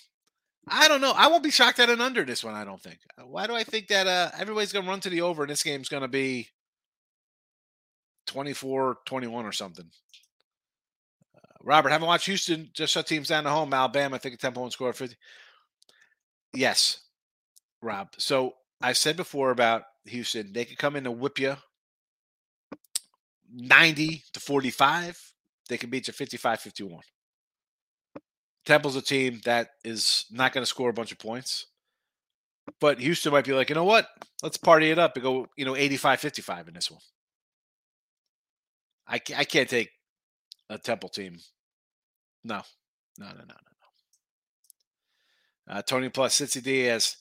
I 0.67 0.87
don't 0.87 1.01
know. 1.01 1.13
I 1.15 1.27
won't 1.27 1.43
be 1.43 1.51
shocked 1.51 1.79
at 1.79 1.89
an 1.89 2.01
under 2.01 2.23
this 2.25 2.43
one. 2.43 2.53
I 2.53 2.65
don't 2.65 2.81
think. 2.81 2.99
Why 3.23 3.47
do 3.47 3.55
I 3.55 3.63
think 3.63 3.87
that 3.87 4.07
uh, 4.07 4.31
everybody's 4.37 4.73
going 4.73 4.85
to 4.85 4.91
run 4.91 4.99
to 5.01 5.09
the 5.09 5.21
over 5.21 5.43
and 5.43 5.49
this 5.49 5.63
game's 5.63 5.89
going 5.89 6.01
to 6.01 6.07
be 6.07 6.49
24 8.27 8.99
21 9.05 9.45
or 9.45 9.51
something? 9.51 9.89
Uh, 11.35 11.39
Robert, 11.63 11.89
haven't 11.89 12.07
watched 12.07 12.27
Houston 12.27 12.69
just 12.73 12.93
shut 12.93 13.07
teams 13.07 13.29
down 13.29 13.47
at 13.47 13.51
home. 13.51 13.73
Alabama, 13.73 14.17
I 14.17 14.19
think 14.19 14.35
a 14.35 14.37
10 14.37 14.53
point 14.53 14.73
score 14.73 14.93
50. 14.93 15.15
Yes, 16.53 16.99
Rob. 17.81 18.09
So 18.17 18.55
I 18.81 18.93
said 18.93 19.17
before 19.17 19.51
about 19.51 19.83
Houston, 20.05 20.51
they 20.53 20.65
could 20.65 20.77
come 20.77 20.95
in 20.95 21.07
and 21.07 21.19
whip 21.19 21.39
you 21.39 21.55
90 23.51 24.23
to 24.33 24.39
45. 24.39 25.33
They 25.69 25.77
can 25.77 25.89
beat 25.89 26.08
you 26.08 26.13
55 26.13 26.60
51. 26.60 27.01
Temple's 28.65 28.95
a 28.95 29.01
team 29.01 29.39
that 29.45 29.69
is 29.84 30.25
not 30.29 30.51
going 30.51 30.63
to 30.63 30.69
score 30.69 30.89
a 30.89 30.93
bunch 30.93 31.12
of 31.12 31.19
points. 31.19 31.67
But 32.79 32.99
Houston 32.99 33.32
might 33.32 33.45
be 33.45 33.53
like, 33.53 33.69
you 33.69 33.75
know 33.75 33.84
what? 33.84 34.08
Let's 34.43 34.58
party 34.58 34.91
it 34.91 34.99
up 34.99 35.15
and 35.15 35.23
go, 35.23 35.47
you 35.55 35.65
know, 35.65 35.75
85 35.75 36.19
55 36.19 36.67
in 36.67 36.73
this 36.73 36.91
one. 36.91 37.01
I, 39.08 39.15
I 39.36 39.43
can't 39.43 39.69
take 39.69 39.89
a 40.69 40.77
Temple 40.77 41.10
team. 41.10 41.38
No, 42.43 42.62
no, 43.17 43.25
no, 43.25 43.34
no, 43.34 43.39
no, 43.39 43.55
no. 45.67 45.75
Uh, 45.75 45.82
Tony 45.82 46.10
Plus, 46.10 46.39
Cincy 46.39 46.62
Diaz, 46.62 47.17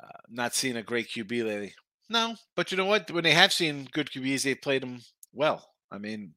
uh, 0.00 0.18
not 0.28 0.54
seen 0.54 0.76
a 0.76 0.82
great 0.82 1.08
QB 1.08 1.44
lately. 1.44 1.74
No, 2.08 2.36
but 2.54 2.70
you 2.70 2.76
know 2.76 2.86
what? 2.86 3.10
When 3.10 3.24
they 3.24 3.32
have 3.32 3.52
seen 3.52 3.88
good 3.92 4.10
QBs, 4.10 4.42
they 4.44 4.54
played 4.54 4.82
them 4.82 5.00
well. 5.32 5.68
I 5.90 5.98
mean, 5.98 6.34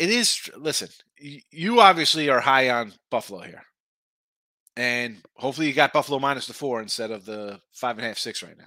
it 0.00 0.08
is 0.08 0.50
listen 0.56 0.88
you 1.18 1.80
obviously 1.80 2.30
are 2.30 2.40
high 2.40 2.70
on 2.70 2.94
buffalo 3.10 3.40
here. 3.40 3.62
And 4.76 5.18
hopefully 5.36 5.66
you 5.66 5.74
got 5.74 5.92
buffalo 5.92 6.18
minus 6.18 6.46
the 6.46 6.54
four 6.54 6.80
instead 6.80 7.10
of 7.10 7.26
the 7.26 7.60
five 7.72 7.98
and 7.98 8.04
a 8.06 8.08
half 8.08 8.16
six 8.16 8.42
right 8.42 8.56
now. 8.56 8.64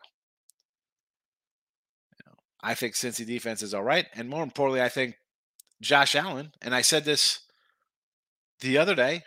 I 2.62 2.76
think 2.76 2.94
cincy 2.94 3.26
defense 3.26 3.64
is 3.64 3.74
all 3.74 3.84
right 3.84 4.06
and 4.14 4.30
more 4.30 4.44
importantly 4.44 4.82
i 4.82 4.88
think 4.88 5.16
josh 5.82 6.16
allen 6.16 6.50
and 6.62 6.74
i 6.74 6.80
said 6.80 7.04
this 7.04 7.42
the 8.62 8.78
other 8.78 8.96
day 8.96 9.22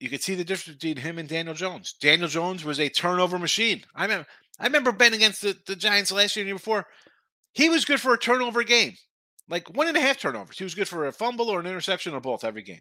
you 0.00 0.08
could 0.08 0.24
see 0.24 0.34
the 0.34 0.42
difference 0.42 0.76
between 0.76 0.96
him 0.96 1.20
and 1.20 1.28
daniel 1.28 1.54
jones. 1.54 1.94
Daniel 2.00 2.26
jones 2.26 2.64
was 2.64 2.80
a 2.80 2.88
turnover 2.88 3.38
machine. 3.38 3.84
I 3.94 4.04
remember 4.04 4.26
i 4.58 4.64
remember 4.64 4.90
betting 4.90 5.18
against 5.18 5.42
the, 5.42 5.56
the 5.66 5.76
giants 5.76 6.10
last 6.10 6.34
year 6.34 6.42
and 6.42 6.48
year 6.48 6.56
before. 6.56 6.86
He 7.52 7.68
was 7.68 7.84
good 7.84 8.00
for 8.00 8.14
a 8.14 8.18
turnover 8.18 8.64
game 8.64 8.96
like 9.48 9.74
one 9.74 9.88
and 9.88 9.96
a 9.96 10.00
half 10.00 10.18
turnovers. 10.18 10.58
He 10.58 10.64
was 10.64 10.74
good 10.74 10.88
for 10.88 11.06
a 11.06 11.12
fumble 11.12 11.48
or 11.48 11.60
an 11.60 11.66
interception 11.66 12.14
or 12.14 12.20
both 12.20 12.44
every 12.44 12.62
game. 12.62 12.80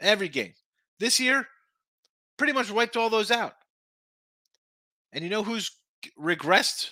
Every 0.00 0.28
game. 0.28 0.54
This 0.98 1.20
year, 1.20 1.46
pretty 2.36 2.52
much 2.52 2.70
wiped 2.70 2.96
all 2.96 3.10
those 3.10 3.30
out. 3.30 3.54
And 5.12 5.24
you 5.24 5.30
know 5.30 5.42
who's 5.42 5.70
regressed 6.18 6.90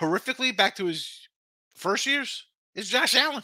horrifically 0.00 0.56
back 0.56 0.76
to 0.76 0.86
his 0.86 1.28
first 1.74 2.06
years? 2.06 2.44
Is 2.74 2.88
Josh 2.88 3.14
Allen. 3.14 3.42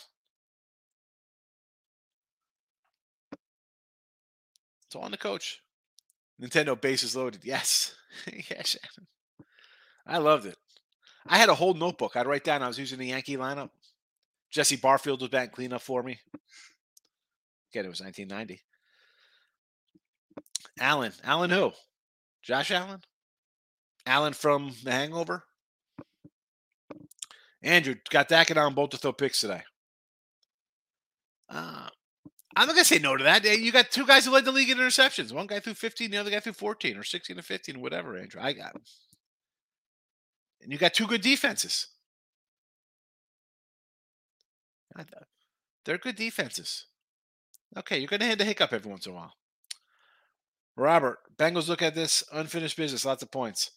It's 4.86 4.96
on 4.96 5.10
the 5.10 5.16
coach. 5.16 5.60
Nintendo 6.40 6.80
bases 6.80 7.16
loaded. 7.16 7.40
Yes. 7.44 7.94
yes. 8.50 8.76
I 10.06 10.18
loved 10.18 10.46
it. 10.46 10.56
I 11.26 11.38
had 11.38 11.48
a 11.48 11.54
whole 11.54 11.74
notebook. 11.74 12.14
I'd 12.14 12.26
write 12.26 12.44
down 12.44 12.62
I 12.62 12.68
was 12.68 12.78
using 12.78 12.98
the 12.98 13.06
Yankee 13.06 13.36
lineup. 13.36 13.70
Jesse 14.50 14.76
Barfield 14.76 15.20
was 15.20 15.30
back 15.30 15.52
cleanup 15.52 15.82
for 15.82 16.02
me. 16.02 16.18
Again, 17.72 17.84
it 17.84 17.90
was 17.90 18.00
1990. 18.00 18.62
Allen. 20.80 21.12
Allen 21.24 21.50
who? 21.50 21.72
Josh 22.42 22.70
Allen? 22.70 23.00
Allen 24.06 24.32
from 24.32 24.72
The 24.84 24.92
Hangover? 24.92 25.44
Andrew, 27.62 27.96
got 28.10 28.28
Dak 28.28 28.50
and 28.50 28.58
on 28.58 28.74
both 28.74 28.90
to 28.90 28.98
throw 28.98 29.12
picks 29.12 29.40
today. 29.40 29.62
Uh, 31.48 31.88
I'm 32.54 32.66
not 32.66 32.74
going 32.74 32.84
to 32.84 32.88
say 32.88 32.98
no 32.98 33.16
to 33.16 33.24
that. 33.24 33.44
You 33.44 33.72
got 33.72 33.90
two 33.90 34.06
guys 34.06 34.24
who 34.24 34.32
led 34.32 34.44
the 34.44 34.52
league 34.52 34.70
in 34.70 34.78
interceptions. 34.78 35.32
One 35.32 35.46
guy 35.46 35.60
threw 35.60 35.74
15, 35.74 36.10
the 36.10 36.16
other 36.16 36.30
guy 36.30 36.40
threw 36.40 36.52
14 36.52 36.96
or 36.96 37.02
16 37.02 37.36
to 37.36 37.42
15, 37.42 37.80
whatever, 37.80 38.16
Andrew. 38.16 38.40
I 38.42 38.52
got. 38.52 38.76
And 40.62 40.72
you 40.72 40.78
got 40.78 40.94
two 40.94 41.06
good 41.06 41.20
defenses. 41.20 41.88
They're 45.84 45.98
good 45.98 46.16
defenses. 46.16 46.86
Okay, 47.76 47.98
you're 47.98 48.08
going 48.08 48.20
to 48.20 48.26
hit 48.26 48.40
a 48.40 48.44
hiccup 48.44 48.72
every 48.72 48.90
once 48.90 49.06
in 49.06 49.12
a 49.12 49.14
while. 49.14 49.32
Robert, 50.76 51.18
Bengals 51.36 51.68
look 51.68 51.82
at 51.82 51.94
this 51.94 52.22
unfinished 52.32 52.76
business, 52.76 53.04
lots 53.04 53.22
of 53.22 53.30
points. 53.30 53.70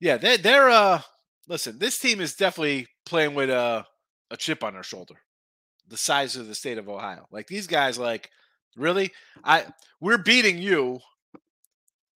Yeah, 0.00 0.16
they're, 0.16 0.38
they're 0.38 0.70
uh, 0.70 1.02
listen, 1.48 1.78
this 1.78 1.98
team 1.98 2.20
is 2.20 2.34
definitely 2.34 2.88
playing 3.06 3.34
with 3.34 3.50
a, 3.50 3.86
a 4.30 4.36
chip 4.36 4.64
on 4.64 4.74
their 4.74 4.82
shoulder, 4.82 5.14
the 5.88 5.96
size 5.96 6.36
of 6.36 6.48
the 6.48 6.54
state 6.54 6.78
of 6.78 6.88
Ohio. 6.88 7.26
Like 7.30 7.46
these 7.46 7.66
guys, 7.66 7.98
like, 7.98 8.28
really? 8.76 9.12
I 9.44 9.66
we're 10.00 10.18
beating 10.18 10.58
you. 10.58 10.98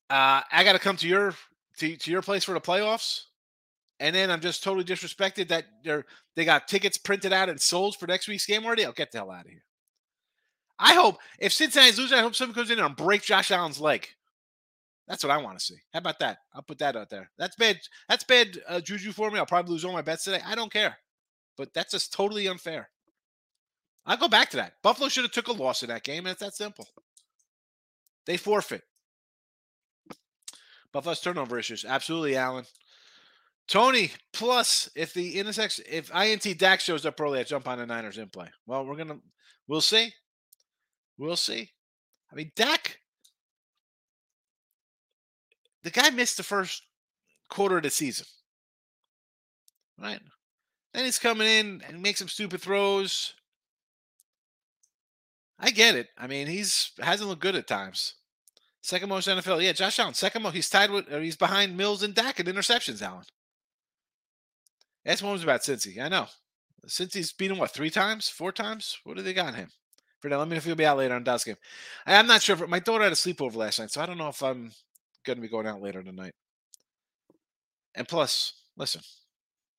Uh, 0.10 0.42
I 0.52 0.64
got 0.64 0.74
to 0.74 0.80
come 0.80 0.98
to 0.98 1.08
your 1.08 1.36
to, 1.78 1.96
to 1.96 2.12
your 2.12 2.22
place 2.22 2.44
for 2.44 2.54
the 2.54 2.62
playoffs 2.62 3.22
and 4.00 4.16
then 4.16 4.30
I'm 4.30 4.42
just 4.42 4.64
totally 4.64 4.84
disrespected 4.84 5.48
that 5.50 5.66
they're 5.84 6.06
they 6.36 6.46
got 6.46 6.68
tickets 6.68 6.98
printed 6.98 7.34
out 7.34 7.50
and 7.50 7.60
sold 7.60 7.96
for 7.96 8.08
next 8.08 8.28
week's 8.28 8.46
game 8.46 8.66
already. 8.66 8.86
I'll 8.86 8.92
get 8.92 9.12
the 9.12 9.20
hell 9.20 9.32
out 9.32 9.46
of 9.46 9.52
here. 9.52 9.64
I 10.78 10.94
hope 10.94 11.18
if 11.40 11.54
Cincinnati's 11.54 11.98
losing, 11.98 12.18
I 12.18 12.22
hope 12.22 12.36
someone 12.36 12.56
comes 12.56 12.70
in 12.72 12.80
and 12.80 12.96
breaks 12.96 13.28
Josh 13.28 13.52
Allen's 13.52 13.80
leg. 13.80 14.08
That's 15.08 15.24
what 15.24 15.32
I 15.32 15.38
want 15.38 15.58
to 15.60 15.64
see. 15.64 15.78
How 15.94 16.00
about 16.00 16.20
that? 16.20 16.40
I'll 16.54 16.64
put 16.64 16.80
that 16.80 16.96
out 16.96 17.10
there. 17.10 17.30
That's 17.38 17.56
bad. 17.56 17.80
That's 18.10 18.24
bad 18.24 18.60
uh, 18.68 18.82
juju 18.82 19.12
for 19.12 19.30
me. 19.30 19.40
I'll 19.40 19.46
probably 19.46 19.72
lose 19.72 19.86
all 19.86 19.94
my 19.94 20.02
bets 20.02 20.24
today. 20.24 20.42
I 20.46 20.56
don't 20.56 20.74
care, 20.74 20.98
but 21.58 21.74
that's 21.74 21.92
just 21.92 22.12
totally 22.12 22.48
unfair. 22.48 22.90
I'll 24.06 24.18
go 24.18 24.28
back 24.28 24.50
to 24.52 24.58
that. 24.58 24.74
Buffalo 24.84 25.10
should 25.10 25.24
have 25.24 25.32
took 25.32 25.48
a 25.48 25.52
loss 25.52 25.84
in 25.84 25.90
that 25.90 26.04
game, 26.04 26.26
and 26.26 26.32
it's 26.32 26.42
that 26.42 26.56
simple. 26.56 26.88
They 28.26 28.38
forfeit. 28.38 28.84
Buffalo's 30.92 31.22
turnover 31.22 31.60
issues. 31.60 31.86
Absolutely, 31.86 32.36
Allen. 32.36 32.66
Tony, 33.68 34.12
plus 34.32 34.90
if 34.96 35.14
the 35.14 35.40
intersection, 35.40 35.86
if 35.90 36.14
INT 36.14 36.58
Dak 36.58 36.80
shows 36.80 37.06
up 37.06 37.20
early, 37.20 37.40
I 37.40 37.44
jump 37.44 37.68
on 37.68 37.80
the 37.80 37.86
Niners 37.86 38.18
in 38.18 38.30
play. 38.30 38.48
Well, 38.68 38.86
we're 38.86 38.96
gonna, 38.96 39.18
we'll 39.68 39.82
see, 39.82 40.14
we'll 41.18 41.36
see. 41.36 41.72
I 42.32 42.36
mean, 42.36 42.52
Dak, 42.56 43.00
the 45.84 45.90
guy 45.90 46.10
missed 46.12 46.38
the 46.38 46.44
first 46.44 46.84
quarter 47.50 47.78
of 47.78 47.84
the 47.84 47.90
season, 47.90 48.28
right? 50.00 50.20
Then 50.94 51.06
he's 51.06 51.20
coming 51.20 51.48
in 51.48 51.84
and 51.88 52.02
makes 52.02 52.20
some 52.20 52.30
stupid 52.30 52.62
throws. 52.62 53.34
I 55.60 55.72
get 55.72 55.96
it. 55.96 56.08
I 56.18 56.28
mean, 56.28 56.48
he's 56.48 56.92
hasn't 57.00 57.30
looked 57.30 57.42
good 57.42 57.56
at 57.56 57.68
times. 57.68 58.14
Second 58.82 59.10
most 59.10 59.28
NFL. 59.28 59.64
Yeah, 59.64 59.72
Josh 59.72 59.98
Allen. 59.98 60.14
Second 60.14 60.44
most. 60.44 60.54
He's 60.54 60.70
tied 60.70 60.92
with. 60.92 61.08
he's 61.10 61.36
behind 61.36 61.76
Mills 61.76 62.04
and 62.04 62.14
Dak 62.14 62.40
in 62.40 62.46
interceptions. 62.46 63.02
Allen. 63.02 63.26
Ask 65.06 65.24
Holmes 65.24 65.44
about 65.44 65.62
Cincy. 65.62 66.00
I 66.02 66.10
know. 66.10 66.28
Cincy's 66.88 67.34
beat 67.34 67.52
him, 67.52 67.58
what, 67.58 67.72
three 67.72 67.90
times? 67.90 68.30
Four 68.30 68.52
times? 68.52 68.98
What 69.04 69.18
do 69.18 69.24
they 69.24 69.34
got 69.34 69.56
him? 69.56 69.70
For 70.20 70.30
now, 70.30 70.40
let 70.40 70.48
me 70.48 70.52
know 70.52 70.58
if 70.58 70.66
he'll 70.66 70.76
be 70.76 70.86
out 70.86 70.98
later 70.98 71.14
on 71.16 71.24
Dallas 71.24 71.44
game. 71.44 71.56
I, 72.06 72.16
am 72.16 72.28
not 72.28 72.42
sure. 72.42 72.56
If, 72.56 72.68
my 72.70 72.80
daughter 72.80 73.04
had 73.04 73.14
a 73.14 73.16
sleepover 73.16 73.56
last 73.56 73.80
night, 73.80 73.92
so 73.92 74.02
I 74.02 74.06
don't 74.06 74.18
know 74.18 74.30
if 74.30 74.42
I'm 74.42 74.72
going 75.26 75.38
to 75.38 75.42
be 75.42 75.48
going 75.50 75.68
out 75.68 75.82
later 75.82 76.02
tonight. 76.04 76.34
And 77.96 78.08
plus, 78.08 78.54
listen, 78.78 79.02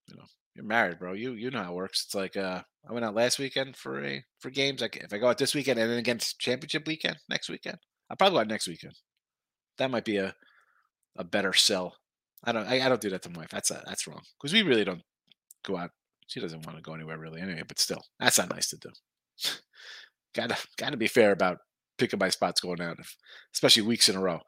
you 0.07 0.15
know, 0.15 0.23
You're 0.55 0.65
married, 0.65 0.99
bro. 0.99 1.13
You 1.13 1.33
you 1.33 1.51
know 1.51 1.63
how 1.63 1.71
it 1.71 1.75
works. 1.75 2.03
It's 2.05 2.15
like 2.15 2.35
uh, 2.35 2.61
I 2.89 2.93
went 2.93 3.05
out 3.05 3.15
last 3.15 3.39
weekend 3.39 3.75
for 3.77 4.03
a 4.03 4.23
for 4.39 4.49
games. 4.49 4.81
Like 4.81 4.97
if 4.97 5.13
I 5.13 5.17
go 5.19 5.27
out 5.29 5.37
this 5.37 5.53
weekend 5.55 5.79
and 5.79 5.89
then 5.91 5.99
against 5.99 6.39
championship 6.39 6.87
weekend 6.87 7.17
next 7.29 7.49
weekend, 7.49 7.77
I'll 8.09 8.17
probably 8.17 8.37
go 8.37 8.41
out 8.41 8.47
next 8.47 8.67
weekend. 8.67 8.93
That 9.77 9.91
might 9.91 10.05
be 10.05 10.17
a 10.17 10.35
a 11.17 11.23
better 11.23 11.53
sell. 11.53 11.95
I 12.43 12.51
don't 12.51 12.67
I, 12.67 12.85
I 12.85 12.89
don't 12.89 13.01
do 13.01 13.09
that 13.11 13.21
to 13.23 13.29
my 13.29 13.41
wife. 13.41 13.49
That's 13.51 13.71
a, 13.71 13.83
that's 13.85 14.07
wrong 14.07 14.21
because 14.39 14.53
we 14.53 14.63
really 14.63 14.83
don't 14.85 15.03
go 15.71 15.77
out. 15.77 15.91
She 16.27 16.39
doesn't 16.39 16.65
want 16.65 16.77
to 16.77 16.83
go 16.83 16.93
anywhere 16.93 17.17
really 17.17 17.41
anyway. 17.41 17.63
But 17.67 17.79
still, 17.79 18.01
that's 18.19 18.37
not 18.37 18.49
nice 18.49 18.69
to 18.69 18.77
do. 18.77 18.89
gotta 20.35 20.57
gotta 20.77 20.97
be 20.97 21.07
fair 21.07 21.31
about 21.31 21.59
picking 21.97 22.19
my 22.19 22.29
spots 22.29 22.61
going 22.61 22.81
out, 22.81 22.97
especially 23.53 23.83
weeks 23.83 24.09
in 24.09 24.15
a 24.15 24.21
row. 24.21 24.39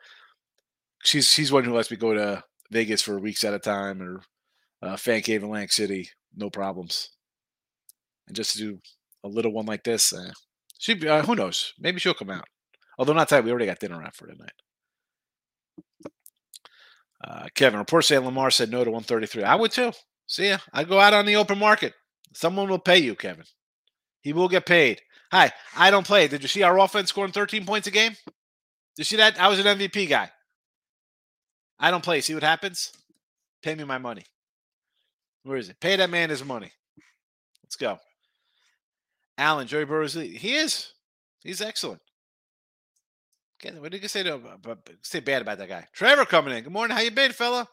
She's 1.03 1.32
she's 1.32 1.51
one 1.51 1.63
who 1.63 1.74
lets 1.74 1.91
me 1.91 1.97
go 1.97 2.13
to 2.13 2.43
Vegas 2.72 3.01
for 3.01 3.20
weeks 3.20 3.43
at 3.43 3.53
a 3.53 3.59
time 3.59 4.01
or 4.01 4.22
uh, 4.82 4.97
Fan 4.97 5.22
Cave 5.22 5.43
in 5.43 5.49
Lang 5.49 5.70
City, 5.70 6.09
no 6.36 6.49
problems. 6.49 7.09
And 8.28 8.36
just 8.36 8.53
to 8.53 8.57
do 8.59 8.80
a 9.24 9.28
little 9.28 9.51
one 9.51 9.65
like 9.65 9.84
this, 9.84 10.13
uh, 10.13 10.32
she 10.78 11.07
uh, 11.07 11.24
who 11.24 11.36
knows? 11.36 11.74
Maybe 11.80 11.99
she'll 11.99 12.13
come 12.13 12.30
out. 12.30 12.45
Although 12.97 13.13
not 13.13 13.30
tonight, 13.30 13.45
we 13.45 13.51
already 13.51 13.65
got 13.65 13.80
dinner 13.80 14.03
out 14.03 14.15
for 14.15 14.28
tonight. 14.28 14.51
Uh, 17.24 17.47
Kevin, 17.53 17.80
report 17.80 18.05
saying 18.05 18.24
Lamar 18.24 18.51
said 18.51 18.72
no 18.72 18.84
to 18.84 18.91
133. 18.91 19.43
I 19.43 19.55
would 19.55 19.72
too. 19.72 19.91
See 20.30 20.47
ya. 20.47 20.59
I 20.71 20.84
go 20.84 20.99
out 20.99 21.13
on 21.13 21.25
the 21.25 21.36
open 21.36 21.57
market. 21.57 21.93
Someone 22.34 22.69
will 22.69 22.80
pay 22.80 22.99
you, 22.99 23.15
Kevin. 23.15 23.45
He 24.21 24.32
will 24.32 24.47
get 24.47 24.65
paid. 24.65 25.01
Hi, 25.32 25.51
I 25.75 25.91
don't 25.91 26.05
play. 26.05 26.27
Did 26.27 26.43
you 26.43 26.47
see 26.47 26.63
our 26.63 26.80
offense 26.80 27.09
scoring 27.09 27.32
13 27.32 27.65
points 27.65 27.88
a 27.88 27.91
game? 27.91 28.11
Did 28.11 28.99
you 28.99 29.03
see 29.03 29.17
that? 29.17 29.39
I 29.39 29.47
was 29.47 29.59
an 29.59 29.65
MVP 29.65 30.07
guy. 30.07 30.30
I 31.80 31.91
don't 31.91 32.03
play. 32.03 32.21
See 32.21 32.36
what 32.36 32.43
happens? 32.43 32.91
Pay 33.63 33.73
me 33.75 33.84
my 33.84 33.97
money. 33.97 34.23
Where 35.43 35.57
is 35.57 35.69
it? 35.69 35.80
Pay 35.80 35.95
that 35.95 36.09
man 36.09 36.30
his 36.30 36.45
money. 36.45 36.71
Let's 37.63 37.75
go. 37.75 37.97
Allen, 39.38 39.67
Joey 39.67 39.86
Burrows, 39.86 40.13
he 40.13 40.55
is. 40.55 40.93
He's 41.43 41.61
excellent. 41.61 42.01
Kevin, 43.59 43.82
what 43.82 43.91
did 43.91 44.03
you 44.03 44.07
say 44.07 44.23
to 44.23 44.39
say 45.01 45.21
bad 45.21 45.41
about 45.41 45.57
that 45.57 45.69
guy? 45.69 45.88
Trevor 45.93 46.25
coming 46.25 46.55
in. 46.55 46.63
Good 46.63 46.73
morning. 46.73 46.95
How 46.95 47.01
you 47.01 47.11
been, 47.11 47.32
fella? 47.32 47.67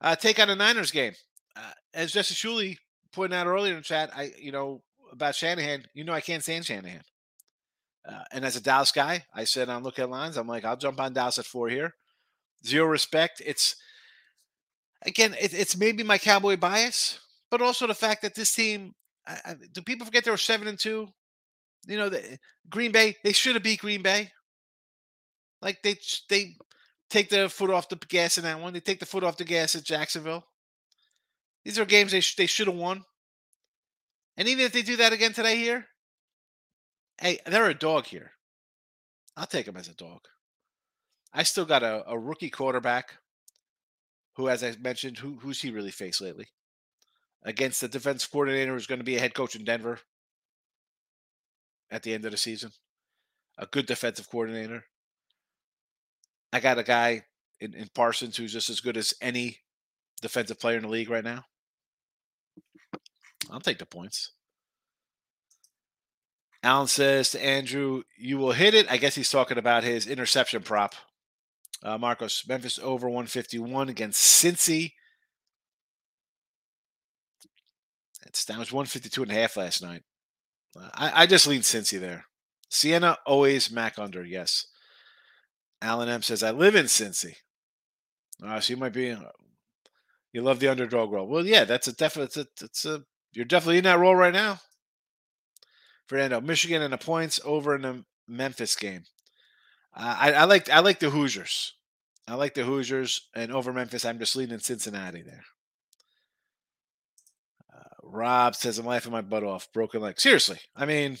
Uh, 0.00 0.14
take 0.14 0.38
on 0.38 0.48
the 0.48 0.56
Niners 0.56 0.90
game. 0.90 1.14
Uh, 1.56 1.72
as 1.94 2.12
Jesse 2.12 2.34
Shuley 2.34 2.76
pointed 3.12 3.36
out 3.36 3.46
earlier 3.46 3.76
in 3.76 3.82
chat, 3.82 4.10
I 4.14 4.32
you 4.38 4.52
know 4.52 4.82
about 5.10 5.34
Shanahan. 5.34 5.84
You 5.94 6.04
know 6.04 6.12
I 6.12 6.20
can't 6.20 6.42
stand 6.42 6.64
Shanahan. 6.64 7.02
Uh, 8.08 8.24
and 8.32 8.44
as 8.44 8.56
a 8.56 8.60
Dallas 8.60 8.90
guy, 8.90 9.24
I 9.34 9.44
said 9.44 9.68
on 9.68 9.82
look 9.82 9.98
at 9.98 10.10
lines, 10.10 10.36
I'm 10.36 10.48
like, 10.48 10.64
I'll 10.64 10.76
jump 10.76 11.00
on 11.00 11.12
Dallas 11.12 11.38
at 11.38 11.46
four 11.46 11.68
here. 11.68 11.94
Zero 12.66 12.86
respect. 12.86 13.40
It's 13.44 13.76
again, 15.02 15.34
it, 15.40 15.54
it's 15.54 15.76
maybe 15.76 16.02
my 16.02 16.18
cowboy 16.18 16.56
bias, 16.56 17.20
but 17.50 17.62
also 17.62 17.86
the 17.86 17.94
fact 17.94 18.22
that 18.22 18.34
this 18.34 18.54
team. 18.54 18.94
I, 19.26 19.38
I, 19.44 19.54
do 19.72 19.82
people 19.82 20.04
forget 20.04 20.24
they 20.24 20.32
were 20.32 20.36
seven 20.36 20.66
and 20.66 20.78
two? 20.78 21.08
You 21.86 21.96
know, 21.96 22.08
the, 22.08 22.38
Green 22.68 22.90
Bay. 22.90 23.16
They 23.22 23.32
should 23.32 23.54
have 23.54 23.62
beat 23.62 23.80
Green 23.80 24.02
Bay. 24.02 24.30
Like 25.60 25.80
they 25.82 25.96
they 26.28 26.56
take 27.08 27.28
the 27.28 27.48
foot 27.48 27.70
off 27.70 27.88
the 27.88 27.96
gas 27.96 28.38
in 28.38 28.44
that 28.44 28.60
one. 28.60 28.72
They 28.72 28.80
take 28.80 28.98
the 28.98 29.06
foot 29.06 29.22
off 29.22 29.36
the 29.36 29.44
gas 29.44 29.76
at 29.76 29.84
Jacksonville. 29.84 30.44
These 31.64 31.78
are 31.78 31.84
games 31.84 32.12
they 32.12 32.20
sh- 32.20 32.36
they 32.36 32.46
should 32.46 32.66
have 32.66 32.76
won. 32.76 33.04
And 34.36 34.48
even 34.48 34.64
if 34.64 34.72
they 34.72 34.82
do 34.82 34.96
that 34.96 35.12
again 35.12 35.32
today 35.32 35.56
here, 35.56 35.86
hey, 37.20 37.38
they're 37.46 37.68
a 37.68 37.74
dog 37.74 38.06
here. 38.06 38.32
I'll 39.36 39.46
take 39.46 39.66
them 39.66 39.76
as 39.76 39.88
a 39.88 39.94
dog. 39.94 40.20
I 41.32 41.42
still 41.44 41.64
got 41.64 41.82
a, 41.82 42.04
a 42.06 42.18
rookie 42.18 42.50
quarterback 42.50 43.14
who, 44.36 44.48
as 44.48 44.64
I 44.64 44.74
mentioned, 44.80 45.18
who 45.18 45.38
who's 45.40 45.60
he 45.60 45.70
really 45.70 45.90
faced 45.90 46.20
lately? 46.20 46.48
Against 47.44 47.80
the 47.80 47.88
defense 47.88 48.26
coordinator 48.26 48.72
who's 48.72 48.86
going 48.86 49.00
to 49.00 49.04
be 49.04 49.16
a 49.16 49.20
head 49.20 49.34
coach 49.34 49.56
in 49.56 49.64
Denver 49.64 50.00
at 51.90 52.02
the 52.02 52.14
end 52.14 52.24
of 52.24 52.30
the 52.30 52.36
season. 52.36 52.70
A 53.58 53.66
good 53.66 53.86
defensive 53.86 54.30
coordinator. 54.30 54.84
I 56.52 56.60
got 56.60 56.78
a 56.78 56.82
guy 56.82 57.24
in, 57.60 57.74
in 57.74 57.88
Parsons 57.94 58.36
who's 58.36 58.52
just 58.52 58.70
as 58.70 58.80
good 58.80 58.96
as 58.96 59.14
any 59.20 59.58
defensive 60.20 60.60
player 60.60 60.76
in 60.76 60.82
the 60.82 60.88
league 60.88 61.10
right 61.10 61.24
now. 61.24 61.44
I'll 63.52 63.60
take 63.60 63.78
the 63.78 63.86
points. 63.86 64.32
Allen 66.62 66.86
says 66.86 67.30
to 67.30 67.44
Andrew, 67.44 68.02
You 68.16 68.38
will 68.38 68.52
hit 68.52 68.74
it. 68.74 68.90
I 68.90 68.96
guess 68.96 69.14
he's 69.14 69.30
talking 69.30 69.58
about 69.58 69.84
his 69.84 70.06
interception 70.06 70.62
prop. 70.62 70.94
Uh, 71.82 71.98
Marcos, 71.98 72.44
Memphis 72.48 72.78
over 72.82 73.08
151 73.08 73.88
against 73.88 74.42
Cincy. 74.42 74.92
It's 78.24 78.44
down 78.44 78.64
to 78.64 78.74
152 78.74 79.22
and 79.24 79.32
a 79.32 79.34
half 79.34 79.56
last 79.56 79.82
night. 79.82 80.02
Uh, 80.78 80.88
I, 80.94 81.22
I 81.22 81.26
just 81.26 81.46
lean 81.46 81.60
Cincy 81.60 82.00
there. 82.00 82.24
Siena 82.70 83.18
always 83.26 83.70
Mac 83.70 83.98
under, 83.98 84.24
yes. 84.24 84.66
Alan 85.82 86.08
M 86.08 86.22
says, 86.22 86.42
I 86.42 86.52
live 86.52 86.76
in 86.76 86.86
Cincy. 86.86 87.34
Uh, 88.42 88.60
so 88.60 88.72
you 88.72 88.76
might 88.78 88.92
be, 88.92 89.10
uh, 89.10 89.20
you 90.32 90.40
love 90.40 90.60
the 90.60 90.68
underdog 90.68 91.12
role. 91.12 91.26
Well, 91.26 91.44
yeah, 91.44 91.64
that's 91.64 91.88
a 91.88 91.92
definite, 91.92 92.36
it's 92.36 92.36
a, 92.36 92.64
it's 92.64 92.84
a, 92.86 93.02
you're 93.32 93.44
definitely 93.44 93.78
in 93.78 93.84
that 93.84 93.98
role 93.98 94.16
right 94.16 94.32
now. 94.32 94.60
Fernando, 96.06 96.40
Michigan 96.40 96.82
and 96.82 96.92
the 96.92 96.98
points 96.98 97.40
over 97.44 97.74
in 97.74 97.82
the 97.82 98.04
Memphis 98.28 98.76
game. 98.76 99.04
I, 99.94 100.32
I 100.32 100.44
like 100.44 100.70
I 100.70 100.80
like 100.80 101.00
the 101.00 101.10
Hoosiers. 101.10 101.74
I 102.26 102.34
like 102.34 102.54
the 102.54 102.64
Hoosiers 102.64 103.28
and 103.34 103.52
over 103.52 103.72
Memphis. 103.72 104.04
I'm 104.04 104.18
just 104.18 104.36
leaning 104.36 104.58
Cincinnati 104.58 105.22
there. 105.22 105.44
Uh, 107.74 107.94
Rob 108.02 108.54
says 108.54 108.78
I'm 108.78 108.86
laughing 108.86 109.12
my 109.12 109.20
butt 109.20 109.44
off. 109.44 109.72
Broken 109.72 110.00
leg. 110.00 110.18
Seriously, 110.20 110.58
I 110.76 110.86
mean, 110.86 111.18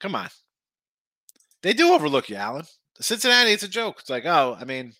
come 0.00 0.14
on. 0.14 0.28
They 1.62 1.72
do 1.72 1.92
overlook 1.92 2.28
you, 2.28 2.36
Allen. 2.36 2.64
Cincinnati, 3.00 3.52
it's 3.52 3.62
a 3.62 3.68
joke. 3.68 3.96
It's 4.00 4.10
like, 4.10 4.26
oh, 4.26 4.56
I 4.60 4.64
mean, 4.64 4.94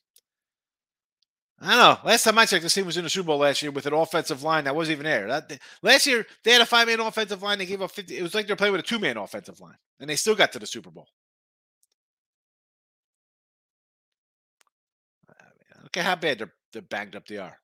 I 1.62 1.70
don't 1.70 1.78
know. 1.78 2.08
Last 2.08 2.24
time 2.24 2.38
I 2.38 2.46
checked, 2.46 2.62
this 2.62 2.72
team 2.72 2.86
was 2.86 2.96
in 2.96 3.04
the 3.04 3.10
Super 3.10 3.26
Bowl 3.26 3.38
last 3.38 3.60
year 3.60 3.70
with 3.70 3.84
an 3.84 3.92
offensive 3.92 4.42
line 4.42 4.64
that 4.64 4.74
wasn't 4.74 4.92
even 4.98 5.04
there. 5.04 5.28
That, 5.28 5.58
last 5.82 6.06
year, 6.06 6.26
they 6.42 6.52
had 6.52 6.62
a 6.62 6.66
five 6.66 6.86
man 6.86 7.00
offensive 7.00 7.42
line. 7.42 7.58
They 7.58 7.66
gave 7.66 7.82
up 7.82 7.90
50. 7.90 8.16
It 8.16 8.22
was 8.22 8.34
like 8.34 8.46
they're 8.46 8.56
playing 8.56 8.72
with 8.72 8.80
a 8.80 8.86
two 8.86 8.98
man 8.98 9.18
offensive 9.18 9.60
line, 9.60 9.76
and 9.98 10.08
they 10.08 10.16
still 10.16 10.34
got 10.34 10.52
to 10.52 10.58
the 10.58 10.66
Super 10.66 10.90
Bowl. 10.90 11.06
Look 15.82 15.96
at 15.96 16.04
how 16.04 16.16
bad 16.16 16.38
they're, 16.38 16.52
they're 16.72 16.82
banged 16.82 17.16
up 17.16 17.26
they 17.26 17.38
are. 17.38 17.58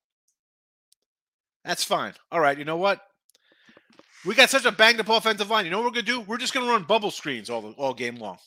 That's 1.64 1.84
fine. 1.84 2.12
All 2.32 2.40
right, 2.40 2.58
you 2.58 2.64
know 2.64 2.76
what? 2.76 3.00
We 4.24 4.34
got 4.34 4.50
such 4.50 4.64
a 4.64 4.72
banged 4.72 5.00
up 5.00 5.08
offensive 5.08 5.48
line. 5.48 5.64
You 5.64 5.70
know 5.70 5.78
what 5.78 5.86
we're 5.86 6.02
gonna 6.02 6.02
do? 6.02 6.20
We're 6.22 6.36
just 6.36 6.52
gonna 6.52 6.70
run 6.70 6.82
bubble 6.82 7.12
screens 7.12 7.48
all 7.48 7.72
all 7.78 7.94
game 7.94 8.16
long. 8.16 8.38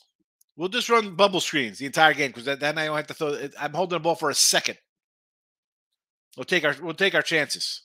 We'll 0.56 0.68
just 0.68 0.90
run 0.90 1.14
bubble 1.14 1.40
screens 1.40 1.78
the 1.78 1.86
entire 1.86 2.12
game 2.12 2.32
because 2.32 2.44
then 2.58 2.78
I 2.78 2.86
don't 2.86 2.96
have 2.96 3.06
to 3.06 3.14
throw. 3.14 3.48
I'm 3.58 3.72
holding 3.72 3.96
the 3.96 4.02
ball 4.02 4.14
for 4.14 4.30
a 4.30 4.34
second. 4.34 4.76
We'll 6.40 6.46
take 6.46 6.64
our 6.64 6.74
we'll 6.80 6.94
take 6.94 7.14
our 7.14 7.20
chances. 7.20 7.82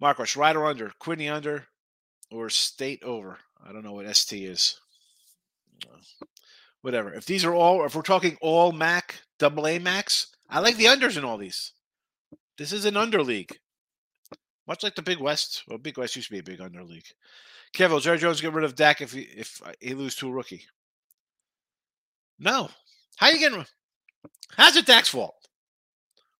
Marcos, 0.00 0.36
right 0.36 0.54
or 0.54 0.66
under, 0.66 0.92
Quinney 1.02 1.28
under, 1.28 1.66
or 2.30 2.48
State 2.48 3.02
over. 3.02 3.38
I 3.60 3.72
don't 3.72 3.82
know 3.82 3.94
what 3.94 4.14
ST 4.14 4.40
is 4.40 4.78
whatever. 6.82 7.12
If 7.12 7.26
these 7.26 7.44
are 7.44 7.52
all, 7.52 7.84
if 7.84 7.96
we're 7.96 8.02
talking 8.02 8.38
all 8.40 8.70
MAC, 8.70 9.16
double 9.40 9.66
A 9.66 9.80
max, 9.80 10.28
I 10.48 10.60
like 10.60 10.76
the 10.76 10.84
unders 10.84 11.18
in 11.18 11.24
all 11.24 11.38
these. 11.38 11.72
This 12.56 12.72
is 12.72 12.84
an 12.84 12.96
under 12.96 13.20
league, 13.20 13.58
much 14.68 14.84
like 14.84 14.94
the 14.94 15.02
Big 15.02 15.18
West. 15.18 15.64
Well, 15.66 15.78
Big 15.78 15.98
West 15.98 16.14
used 16.14 16.28
to 16.28 16.34
be 16.34 16.38
a 16.38 16.44
big 16.44 16.60
under 16.60 16.84
league. 16.84 17.08
Kevin, 17.72 17.94
will 17.94 18.00
Jerry 18.00 18.18
Jones 18.18 18.40
get 18.40 18.52
rid 18.52 18.64
of 18.64 18.76
Dak 18.76 19.00
if 19.00 19.12
he 19.12 19.22
if 19.22 19.60
he 19.80 19.94
lose 19.94 20.14
to 20.16 20.28
a 20.28 20.32
rookie? 20.32 20.66
No. 22.38 22.68
How 23.16 23.30
you 23.30 23.40
getting? 23.40 23.66
How's 24.56 24.76
it 24.76 24.86
Dak's 24.86 25.08
fault? 25.08 25.34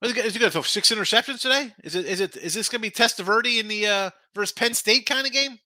Is 0.02 0.12
he 0.14 0.38
going 0.38 0.48
to 0.48 0.50
throw 0.50 0.62
six 0.62 0.90
interceptions 0.90 1.40
today? 1.40 1.72
Is 1.84 1.94
it 1.94 2.06
is 2.06 2.20
it 2.20 2.36
is 2.36 2.54
this 2.54 2.70
going 2.70 2.80
to 2.80 2.88
be 2.88 2.90
Testaverde 2.90 3.60
in 3.60 3.68
the 3.68 3.86
uh, 3.86 4.10
versus 4.34 4.52
Penn 4.52 4.72
State 4.72 5.04
kind 5.04 5.26
of 5.26 5.32
game? 5.32 5.58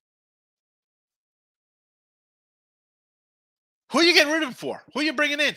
Who 3.92 4.00
are 4.00 4.02
you 4.02 4.12
getting 4.12 4.32
rid 4.32 4.42
of 4.42 4.56
for? 4.56 4.82
Who 4.92 5.00
are 5.00 5.04
you 5.04 5.12
bringing 5.12 5.38
in? 5.38 5.54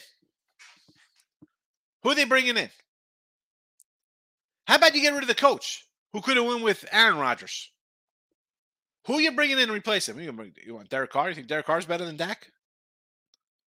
Who 2.04 2.12
are 2.12 2.16
they 2.16 2.26
bringing 2.26 2.56
in? 2.56 2.70
How 4.68 4.76
about 4.76 4.94
you 4.94 5.02
get 5.02 5.14
rid 5.14 5.24
of 5.24 5.28
the 5.28 5.34
coach 5.34 5.84
who 6.14 6.22
could 6.22 6.38
have 6.38 6.46
won 6.46 6.62
with 6.62 6.86
Aaron 6.92 7.18
Rodgers? 7.18 7.72
Who 9.08 9.16
are 9.16 9.22
you 9.22 9.32
bringing 9.32 9.58
in 9.58 9.70
to 9.70 9.74
replace 9.74 10.08
him? 10.08 10.20
You, 10.20 10.32
bring, 10.34 10.54
you 10.64 10.76
want 10.76 10.90
Derek 10.90 11.10
Carr? 11.10 11.30
You 11.30 11.36
think 11.36 11.48
Derek 11.48 11.66
Carr's 11.66 11.86
better 11.86 12.06
than 12.06 12.18
Dak? 12.18 12.52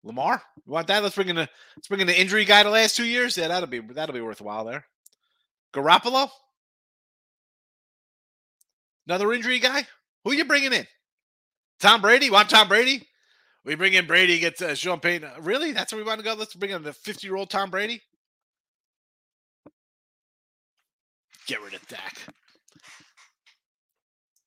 Lamar? 0.03 0.41
You 0.67 0.73
want 0.73 0.87
that? 0.87 1.01
Let's 1.01 1.15
bring 1.15 1.29
in 1.29 1.35
the 1.35 1.49
let's 1.75 1.87
bring 1.87 2.01
in 2.01 2.07
the 2.07 2.19
injury 2.19 2.45
guy 2.45 2.61
the 2.63 2.69
last 2.69 2.95
two 2.95 3.05
years. 3.05 3.37
Yeah, 3.37 3.47
that'll 3.47 3.67
be 3.67 3.79
that'll 3.79 4.13
be 4.13 4.21
worthwhile 4.21 4.65
there. 4.65 4.85
Garoppolo? 5.73 6.29
Another 9.07 9.33
injury 9.33 9.59
guy? 9.59 9.85
Who 10.23 10.33
you 10.33 10.45
bringing 10.45 10.73
in? 10.73 10.85
Tom 11.79 12.01
Brady? 12.01 12.29
Want 12.29 12.49
Tom 12.49 12.67
Brady? 12.67 13.07
We 13.65 13.75
bring 13.75 13.93
in 13.93 14.07
Brady, 14.07 14.39
get 14.39 14.61
uh, 14.61 14.75
Sean 14.75 14.99
Payton. 14.99 15.29
Really? 15.41 15.71
That's 15.71 15.91
where 15.91 16.01
we 16.01 16.07
want 16.07 16.19
to 16.19 16.23
go? 16.23 16.33
Let's 16.33 16.55
bring 16.55 16.71
in 16.71 16.83
the 16.83 16.93
50 16.93 17.27
year 17.27 17.35
old 17.35 17.49
Tom 17.49 17.69
Brady. 17.69 18.01
Get 21.47 21.61
rid 21.63 21.73
of 21.73 21.87
Dak. 21.87 22.17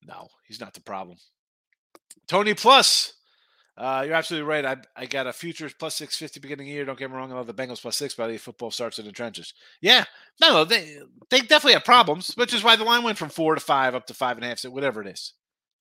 No, 0.06 0.28
he's 0.46 0.60
not 0.60 0.74
the 0.74 0.80
problem. 0.80 1.18
Tony 2.28 2.54
Plus. 2.54 3.14
Uh, 3.76 4.02
you're 4.04 4.14
absolutely 4.14 4.46
right. 4.46 4.64
I, 4.64 4.76
I 4.96 5.06
got 5.06 5.26
a 5.26 5.32
futures 5.32 5.72
plus 5.72 5.94
650 5.96 6.40
beginning 6.40 6.66
year. 6.66 6.84
Don't 6.84 6.98
get 6.98 7.10
me 7.10 7.16
wrong. 7.16 7.32
I 7.32 7.36
love 7.36 7.46
the 7.46 7.54
Bengals 7.54 7.80
plus 7.80 7.96
six, 7.96 8.14
but 8.14 8.28
the 8.28 8.36
football 8.36 8.70
starts 8.70 8.98
in 8.98 9.06
the 9.06 9.12
trenches. 9.12 9.54
Yeah. 9.80 10.04
No, 10.40 10.64
they, 10.64 10.98
they 11.30 11.40
definitely 11.40 11.72
have 11.72 11.84
problems, 11.84 12.34
which 12.34 12.52
is 12.52 12.62
why 12.62 12.76
the 12.76 12.84
line 12.84 13.02
went 13.02 13.16
from 13.16 13.30
four 13.30 13.54
to 13.54 13.60
five 13.60 13.94
up 13.94 14.06
to 14.08 14.14
five 14.14 14.36
and 14.36 14.44
a 14.44 14.48
half, 14.48 14.58
so 14.58 14.70
whatever 14.70 15.00
it 15.00 15.08
is. 15.08 15.32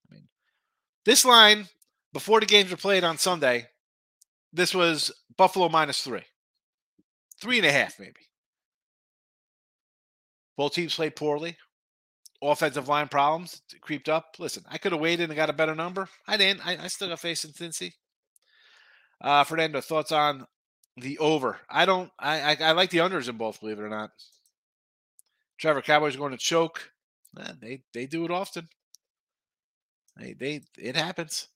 I 0.10 0.14
mean, 0.14 0.24
this 1.06 1.26
line, 1.26 1.68
before 2.14 2.40
the 2.40 2.46
games 2.46 2.72
were 2.72 2.78
played 2.78 3.04
on 3.04 3.18
Sunday, 3.18 3.68
this 4.54 4.74
was 4.74 5.12
Buffalo 5.38 5.68
minus 5.68 6.02
three, 6.02 6.24
three 7.42 7.58
and 7.58 7.68
a 7.68 7.72
half, 7.72 8.00
maybe. 8.00 8.14
Both 10.58 10.74
teams 10.76 10.96
played 10.96 11.16
poorly. 11.16 11.58
Offensive 12.42 12.88
line 12.88 13.08
problems 13.08 13.62
creeped 13.82 14.10
up. 14.10 14.36
Listen, 14.40 14.64
I 14.70 14.80
could 14.80 14.94
have 14.94 15.02
waited 15.02 15.30
and 15.30 15.36
got 15.36 15.52
a 15.52 15.54
better 15.54 15.76
number. 15.76 16.10
I 16.28 16.38
didn't. 16.38 16.66
I, 16.66 16.86
I 16.86 16.88
still 16.88 17.10
got 17.10 17.20
faith 17.20 17.46
in 17.46 17.52
Cincy. 17.52 17.94
Uh, 19.22 19.44
Fernando, 19.44 19.80
thoughts 19.80 20.12
on 20.12 20.48
the 20.98 21.20
over? 21.20 21.60
I 21.70 21.86
don't. 21.86 22.10
I, 22.18 22.42
I, 22.42 22.58
I 22.62 22.72
like 22.72 22.90
the 22.90 22.98
unders 22.98 23.30
in 23.30 23.38
both. 23.38 23.60
Believe 23.60 23.78
it 23.78 23.84
or 23.84 23.90
not. 23.90 24.10
Trevor 25.60 25.84
Cowboys 25.84 26.16
going 26.16 26.32
to 26.32 26.38
choke. 26.38 26.92
Eh, 27.40 27.52
they 27.62 27.84
they 27.94 28.06
do 28.08 28.26
it 28.26 28.32
often. 28.32 28.68
They 30.18 30.34
they 30.34 30.62
it 30.78 30.96
happens. 30.96 31.48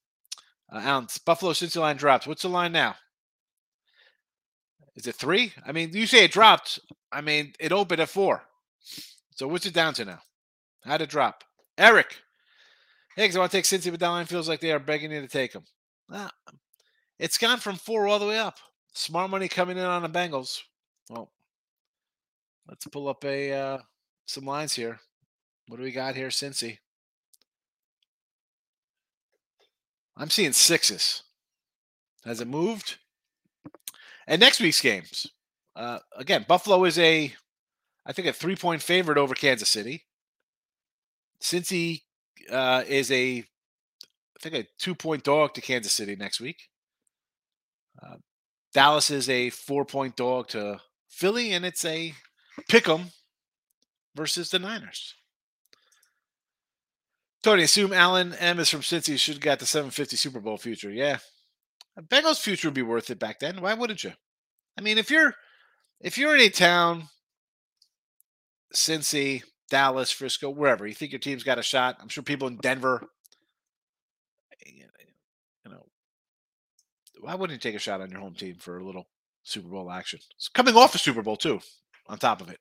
Uh, 0.72 0.82
Alan, 0.84 1.08
Buffalo 1.26 1.54
Cincy 1.54 1.78
line 1.78 1.98
drops. 1.98 2.28
What's 2.28 2.44
the 2.44 2.50
line 2.50 2.72
now? 2.72 2.96
Is 4.96 5.08
it 5.08 5.16
three? 5.16 5.54
I 5.66 5.72
mean, 5.72 5.92
you 5.94 6.06
say 6.06 6.26
it 6.26 6.32
dropped. 6.32 6.80
I 7.12 7.22
mean, 7.22 7.54
it 7.60 7.72
opened 7.72 8.02
at 8.02 8.10
four. 8.10 8.44
So 9.36 9.48
what's 9.48 9.66
it 9.66 9.74
down 9.74 9.94
to 9.96 10.06
now? 10.06 10.20
How'd 10.86 11.02
it 11.02 11.10
drop? 11.10 11.44
Eric. 11.78 12.16
Hey, 13.16 13.32
I 13.32 13.38
want 13.40 13.52
to 13.52 13.58
take 13.58 13.66
Cincy, 13.66 13.92
but 13.92 14.00
that 14.00 14.08
line 14.10 14.26
feels 14.26 14.48
like 14.48 14.60
they 14.60 14.72
are 14.72 14.80
begging 14.80 15.12
you 15.12 15.22
to 15.22 15.28
take 15.28 15.54
them. 15.54 15.64
Ah, 16.12 16.32
it's 17.18 17.38
gone 17.38 17.58
from 17.58 17.76
four 17.76 18.08
all 18.08 18.20
the 18.20 18.28
way 18.28 18.38
up. 18.38 18.58
Smart 18.94 19.30
money 19.30 19.48
coming 19.48 19.78
in 19.78 19.84
on 19.84 20.04
the 20.04 20.10
Bengals. 20.10 20.60
Well, 21.10 21.32
let's 22.68 22.86
pull 22.88 23.08
up 23.08 23.24
a 23.26 23.52
uh, 23.52 23.78
some 24.26 24.46
lines 24.46 24.74
here. 24.74 25.00
What 25.68 25.78
do 25.78 25.84
we 25.84 25.92
got 25.92 26.16
here, 26.16 26.28
Cincy? 26.28 26.78
I'm 30.18 30.30
seeing 30.30 30.54
sixes. 30.54 31.24
Has 32.26 32.42
it 32.42 32.48
moved? 32.48 32.98
And 34.28 34.40
next 34.40 34.60
week's 34.60 34.82
games. 34.82 35.28
Uh, 35.76 36.00
again, 36.16 36.46
Buffalo 36.48 36.84
is 36.86 36.98
a, 36.98 37.34
I 38.06 38.14
think, 38.14 38.28
a 38.28 38.34
three 38.34 38.56
point 38.56 38.82
favorite 38.82 39.18
over 39.18 39.36
Kansas 39.36 39.70
City. 39.70 40.05
Cincy 41.46 42.02
uh, 42.52 42.84
is 42.88 43.12
a, 43.12 43.38
I 43.38 44.40
think, 44.42 44.56
a 44.56 44.68
two 44.80 44.96
point 44.96 45.24
dog 45.24 45.54
to 45.54 45.62
Kansas 45.62 45.94
City 45.94 46.16
next 46.16 46.42
week. 46.42 46.58
Uh, 48.02 48.16
Dallas 48.74 49.12
is 49.12 49.30
a 49.30 49.52
four 49.52 49.86
point 49.86 50.16
dog 50.16 50.48
to 50.50 50.80
Philly, 51.08 51.54
and 51.54 51.64
it's 51.64 51.86
a 51.86 52.16
pick 52.68 52.90
'em 52.90 53.12
versus 54.16 54.50
the 54.50 54.58
Niners. 54.58 55.14
Tony, 57.44 57.62
assume 57.62 57.94
Allen 57.94 58.34
M 58.34 58.60
is 58.60 58.72
from 58.72 58.82
Cincy 58.82 59.20
Should 59.20 59.36
have 59.36 59.42
got 59.42 59.60
the 59.60 59.68
750 59.68 60.16
Super 60.16 60.40
Bowl 60.40 60.58
future. 60.58 60.90
Yeah. 60.90 61.20
Bengals 62.00 62.40
future 62.42 62.70
would 62.70 62.74
be 62.74 62.82
worth 62.82 63.12
it 63.12 63.20
back 63.20 63.40
then. 63.40 63.62
Why 63.62 63.76
wouldn't 63.76 64.04
you? 64.04 64.14
I 64.78 64.82
mean, 64.82 64.98
if 64.98 65.12
you're 65.12 65.36
if 66.02 66.18
you're 66.18 66.36
in 66.36 66.42
a 66.42 66.50
town, 66.50 67.04
Cincy, 68.74 69.44
Dallas, 69.70 70.12
Frisco, 70.12 70.50
wherever, 70.50 70.86
you 70.86 70.94
think 70.94 71.12
your 71.12 71.20
team's 71.20 71.44
got 71.44 71.60
a 71.60 71.64
shot. 71.64 71.98
I'm 72.00 72.10
sure 72.10 72.24
people 72.24 72.48
in 72.48 72.58
Denver, 72.58 73.08
you 74.66 75.72
know, 75.72 75.86
why 77.20 77.36
wouldn't 77.36 77.64
you 77.64 77.70
take 77.70 77.76
a 77.76 77.80
shot 77.80 78.02
on 78.02 78.12
your 78.12 78.20
home 78.20 78.36
team 78.36 78.56
for 78.56 78.78
a 78.78 78.84
little 78.84 79.08
Super 79.44 79.68
Bowl 79.68 79.92
action? 79.92 80.20
It's 80.36 80.50
coming 80.50 80.76
off 80.76 80.96
a 80.96 81.00
Super 81.00 81.22
Bowl 81.22 81.38
too, 81.38 81.60
on 82.08 82.18
top 82.18 82.42
of 82.42 82.50
it. 82.50 82.60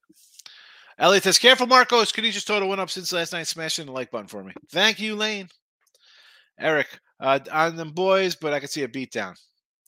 Elliot 0.99 1.25
says, 1.25 1.39
"Careful, 1.39 1.67
Marcos. 1.67 2.13
Could 2.13 2.25
you 2.25 2.33
just 2.33 2.47
total 2.47 2.69
one 2.69 2.79
up 2.79 2.89
since 2.89 3.13
last 3.13 3.33
night? 3.33 3.49
Smashing 3.49 3.87
the 3.87 3.93
like 3.93 4.11
button 4.11 4.29
for 4.29 4.45
me. 4.45 4.53
Thank 4.71 5.01
you, 5.01 5.17
Lane. 5.17 5.49
Eric, 6.59 6.87
uh, 7.19 7.41
on 7.51 7.77
them 7.77 7.91
boys, 7.91 8.37
but 8.37 8.53
I 8.53 8.61
can 8.61 8.69
see 8.69 8.85
a 8.85 8.89
beatdown. 8.89 9.37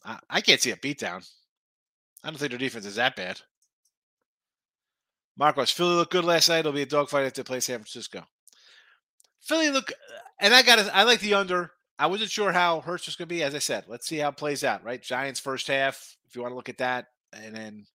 I, 0.05 0.19
I 0.29 0.41
can't 0.41 0.61
see 0.61 0.73
a 0.73 0.77
beatdown. 0.77 1.25
I 2.25 2.31
don't 2.31 2.39
think 2.39 2.51
their 2.51 2.59
defense 2.59 2.87
is 2.87 2.97
that 2.97 3.15
bad. 3.15 3.41
Marcos, 5.37 5.71
Philly 5.71 5.95
looked 5.95 6.13
good 6.13 6.25
last 6.25 6.49
night. 6.49 6.61
It'll 6.61 6.73
be 6.73 6.83
a 6.83 6.87
dogfight 6.87 7.27
if 7.27 7.35
they 7.35 7.43
play 7.43 7.61
San 7.61 7.79
Francisco. 7.79 8.25
Philly 9.43 9.71
look, 9.71 9.93
and 10.41 10.55
I 10.55 10.63
got 10.63 10.79
I 10.93 11.03
like 11.05 11.21
the 11.21 11.35
under. 11.35 11.73
I 11.99 12.07
wasn't 12.07 12.31
sure 12.31 12.53
how 12.53 12.81
Hurts 12.81 13.07
was 13.07 13.17
going 13.17 13.29
to 13.29 13.35
be. 13.35 13.43
As 13.43 13.55
I 13.55 13.59
said, 13.59 13.85
let's 13.87 14.07
see 14.07 14.19
how 14.19 14.31
it 14.31 14.37
plays 14.37 14.65
out. 14.65 14.85
Right, 14.85 15.03
Giants 15.03 15.41
first 15.41 15.69
half. 15.69 16.17
If 16.27 16.35
you 16.35 16.43
want 16.43 16.53
to 16.53 16.57
look 16.57 16.69
at 16.69 16.79
that, 16.79 17.07
and 17.33 17.55
then 17.55 17.87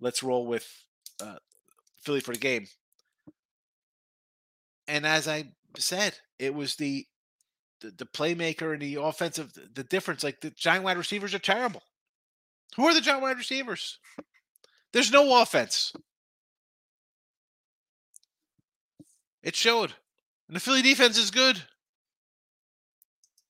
let's 0.00 0.22
roll 0.22 0.46
with 0.46 0.66
uh, 1.22 1.36
Philly 2.02 2.20
for 2.20 2.32
the 2.32 2.38
game. 2.38 2.66
And 4.86 5.06
as 5.06 5.28
I 5.28 5.52
said, 5.78 6.18
it 6.38 6.54
was 6.54 6.76
the 6.76 7.06
the, 7.80 7.90
the 7.90 8.06
playmaker 8.06 8.72
and 8.72 8.82
the 8.82 8.96
offensive 8.96 9.54
the, 9.54 9.68
the 9.74 9.84
difference. 9.84 10.22
Like 10.22 10.40
the 10.40 10.50
giant 10.50 10.84
wide 10.84 10.98
receivers 10.98 11.34
are 11.34 11.38
terrible. 11.38 11.82
Who 12.76 12.86
are 12.86 12.94
the 12.94 13.00
giant 13.00 13.22
wide 13.22 13.38
receivers? 13.38 13.98
There's 14.92 15.10
no 15.10 15.40
offense. 15.40 15.92
It 19.42 19.56
showed. 19.56 19.92
And 20.48 20.56
the 20.56 20.60
Philly 20.60 20.82
defense 20.82 21.18
is 21.18 21.30
good. 21.30 21.60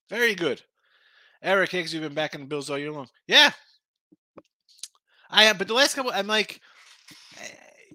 Very 0.08 0.34
good. 0.34 0.62
Eric 1.42 1.70
Higgs, 1.70 1.92
you've 1.92 2.02
been 2.02 2.14
back 2.14 2.34
in 2.34 2.42
the 2.42 2.46
Bills 2.46 2.70
all 2.70 2.78
year 2.78 2.92
long. 2.92 3.08
Yeah. 3.26 3.50
I 5.30 5.44
have, 5.44 5.58
but 5.58 5.66
the 5.66 5.74
last 5.74 5.94
couple, 5.94 6.12
I'm 6.14 6.26
like, 6.26 6.60
eh, 7.40 7.94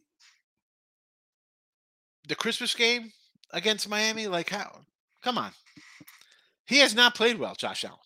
the 2.27 2.35
Christmas 2.35 2.73
game 2.73 3.11
against 3.51 3.87
Miami, 3.87 4.27
like, 4.27 4.49
how? 4.49 4.81
Come 5.23 5.37
on. 5.37 5.51
He 6.65 6.79
has 6.79 6.93
not 6.93 7.15
played 7.15 7.39
well, 7.39 7.55
Josh 7.55 7.85
Allen. 7.85 7.97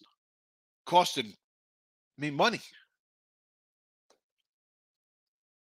Costing 0.86 1.34
me 2.18 2.30
money. 2.30 2.62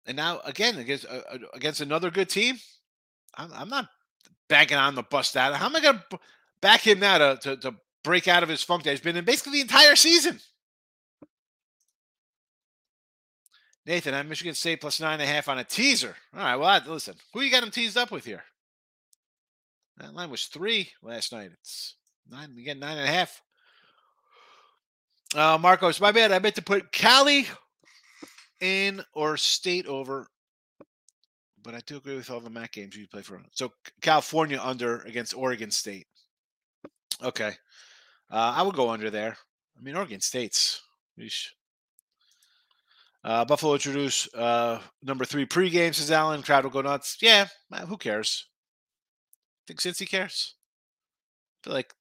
And 0.06 0.16
now 0.16 0.40
again 0.44 0.78
against 0.78 1.06
uh, 1.08 1.20
against 1.54 1.80
another 1.80 2.10
good 2.10 2.28
team, 2.28 2.56
I'm, 3.36 3.52
I'm 3.54 3.68
not 3.68 3.88
banking 4.52 4.76
on 4.76 4.94
the 4.94 5.02
bust 5.02 5.34
out. 5.34 5.54
How 5.54 5.64
am 5.64 5.74
I 5.74 5.80
going 5.80 6.02
to 6.10 6.18
back 6.60 6.86
him 6.86 7.00
now 7.00 7.16
to, 7.16 7.38
to, 7.40 7.56
to 7.56 7.74
break 8.04 8.28
out 8.28 8.42
of 8.42 8.50
his 8.50 8.62
funk 8.62 8.84
that 8.84 8.90
he's 8.90 9.00
been 9.00 9.16
in 9.16 9.24
basically 9.24 9.52
the 9.54 9.60
entire 9.62 9.96
season? 9.96 10.38
Nathan, 13.86 14.12
I'm 14.12 14.28
Michigan 14.28 14.54
State 14.54 14.82
plus 14.82 15.00
nine 15.00 15.14
and 15.14 15.22
a 15.22 15.26
half 15.26 15.48
on 15.48 15.58
a 15.58 15.64
teaser. 15.64 16.14
All 16.36 16.44
right, 16.44 16.56
well, 16.56 16.82
listen, 16.86 17.14
who 17.32 17.40
you 17.40 17.50
got 17.50 17.62
him 17.62 17.70
teased 17.70 17.96
up 17.96 18.10
with 18.10 18.26
here? 18.26 18.44
That 19.96 20.14
line 20.14 20.28
was 20.28 20.44
three 20.44 20.90
last 21.02 21.32
night. 21.32 21.50
It's 21.54 21.96
nine, 22.30 22.54
get 22.62 22.78
nine 22.78 22.98
and 22.98 23.08
a 23.08 23.10
half. 23.10 23.40
Uh, 25.34 25.56
Marcos, 25.58 25.98
my 25.98 26.12
bad. 26.12 26.30
I 26.30 26.40
meant 26.40 26.56
to 26.56 26.62
put 26.62 26.92
Cali 26.92 27.46
in 28.60 29.02
or 29.14 29.38
state 29.38 29.86
over, 29.86 30.28
but 31.62 31.74
I 31.74 31.80
do 31.86 31.96
agree 31.96 32.16
with 32.16 32.30
all 32.30 32.40
the 32.40 32.50
MAC 32.50 32.72
games 32.72 32.96
you 32.96 33.06
play 33.08 33.22
for. 33.22 33.40
So 33.52 33.72
California 34.00 34.60
under 34.62 34.98
against 35.00 35.36
Oregon 35.36 35.70
State. 35.70 36.06
Okay, 37.22 37.52
uh, 38.30 38.52
I 38.56 38.62
would 38.62 38.74
go 38.74 38.90
under 38.90 39.10
there. 39.10 39.36
I 39.78 39.82
mean, 39.82 39.96
Oregon 39.96 40.20
State's. 40.20 40.82
Uh, 43.24 43.44
Buffalo 43.44 43.74
introduce 43.74 44.32
uh, 44.34 44.80
number 45.02 45.24
three 45.24 45.46
pregame, 45.46 45.94
says 45.94 46.10
Allen. 46.10 46.42
Crowd 46.42 46.64
will 46.64 46.70
go 46.70 46.80
nuts. 46.80 47.18
Yeah, 47.20 47.46
who 47.86 47.96
cares? 47.96 48.46
Think 49.66 49.80
Cincy 49.80 50.08
cares? 50.08 50.56
Feel 51.62 51.74
like, 51.74 51.94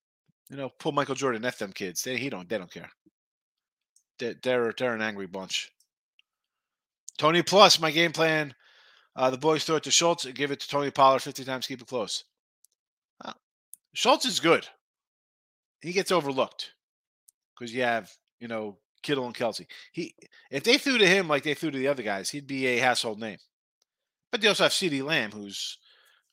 you 0.49 0.57
know, 0.57 0.70
pull 0.80 0.91
Michael 0.91 1.14
Jordan 1.14 1.45
at 1.45 1.59
them 1.59 1.72
kids. 1.72 2.01
They 2.01 2.18
he 2.18 2.30
don't 2.30 2.49
they 2.49 2.57
don't 2.57 2.72
care. 2.72 2.89
They're 4.18 4.36
they're, 4.41 4.74
they're 4.76 4.95
an 4.95 5.01
angry 5.01 5.28
bunch. 5.28 5.72
Tony 7.18 7.43
Plus, 7.43 7.80
my 7.80 7.91
game 7.91 8.12
plan. 8.12 8.55
Uh, 9.16 9.30
the 9.30 9.38
boys 9.38 9.64
throw 9.64 9.76
it 9.76 9.84
to 9.84 9.91
Schultz 9.91 10.26
and 10.26 10.36
give 10.36 10.51
it 10.51 10.59
to 10.62 10.70
Tony 10.70 10.91
Pollard 10.91 11.22
50 11.22 11.43
times, 11.43 11.68
keep 11.68 11.82
it 11.82 11.88
close. 11.88 12.24
Uh, 13.24 13.34
Schultz 13.93 14.26
is 14.26 14.39
good. 14.39 14.68
He 15.82 15.91
gets 15.91 16.12
overlooked 16.12 16.72
because 17.57 17.74
you 17.74 17.84
have, 17.84 18.12
you 18.39 18.47
know, 18.47 18.78
Kittle 19.03 19.26
and 19.26 19.36
Kelce. 19.36 19.66
He 19.91 20.16
if 20.49 20.64
they 20.64 20.78
threw 20.78 20.97
to 20.97 21.07
him 21.07 21.28
like 21.28 21.43
they 21.43 21.53
threw 21.53 21.72
to 21.72 21.78
the 21.78 21.88
other 21.88 22.03
guys, 22.03 22.30
he'd 22.30 22.47
be 22.47 22.68
a 22.68 22.80
household 22.80 23.20
name. 23.20 23.38
But 24.32 24.41
they 24.41 24.47
also 24.47 24.64
have 24.64 24.72
CeeDee 24.72 25.03
Lamb, 25.03 25.32
who's 25.32 25.78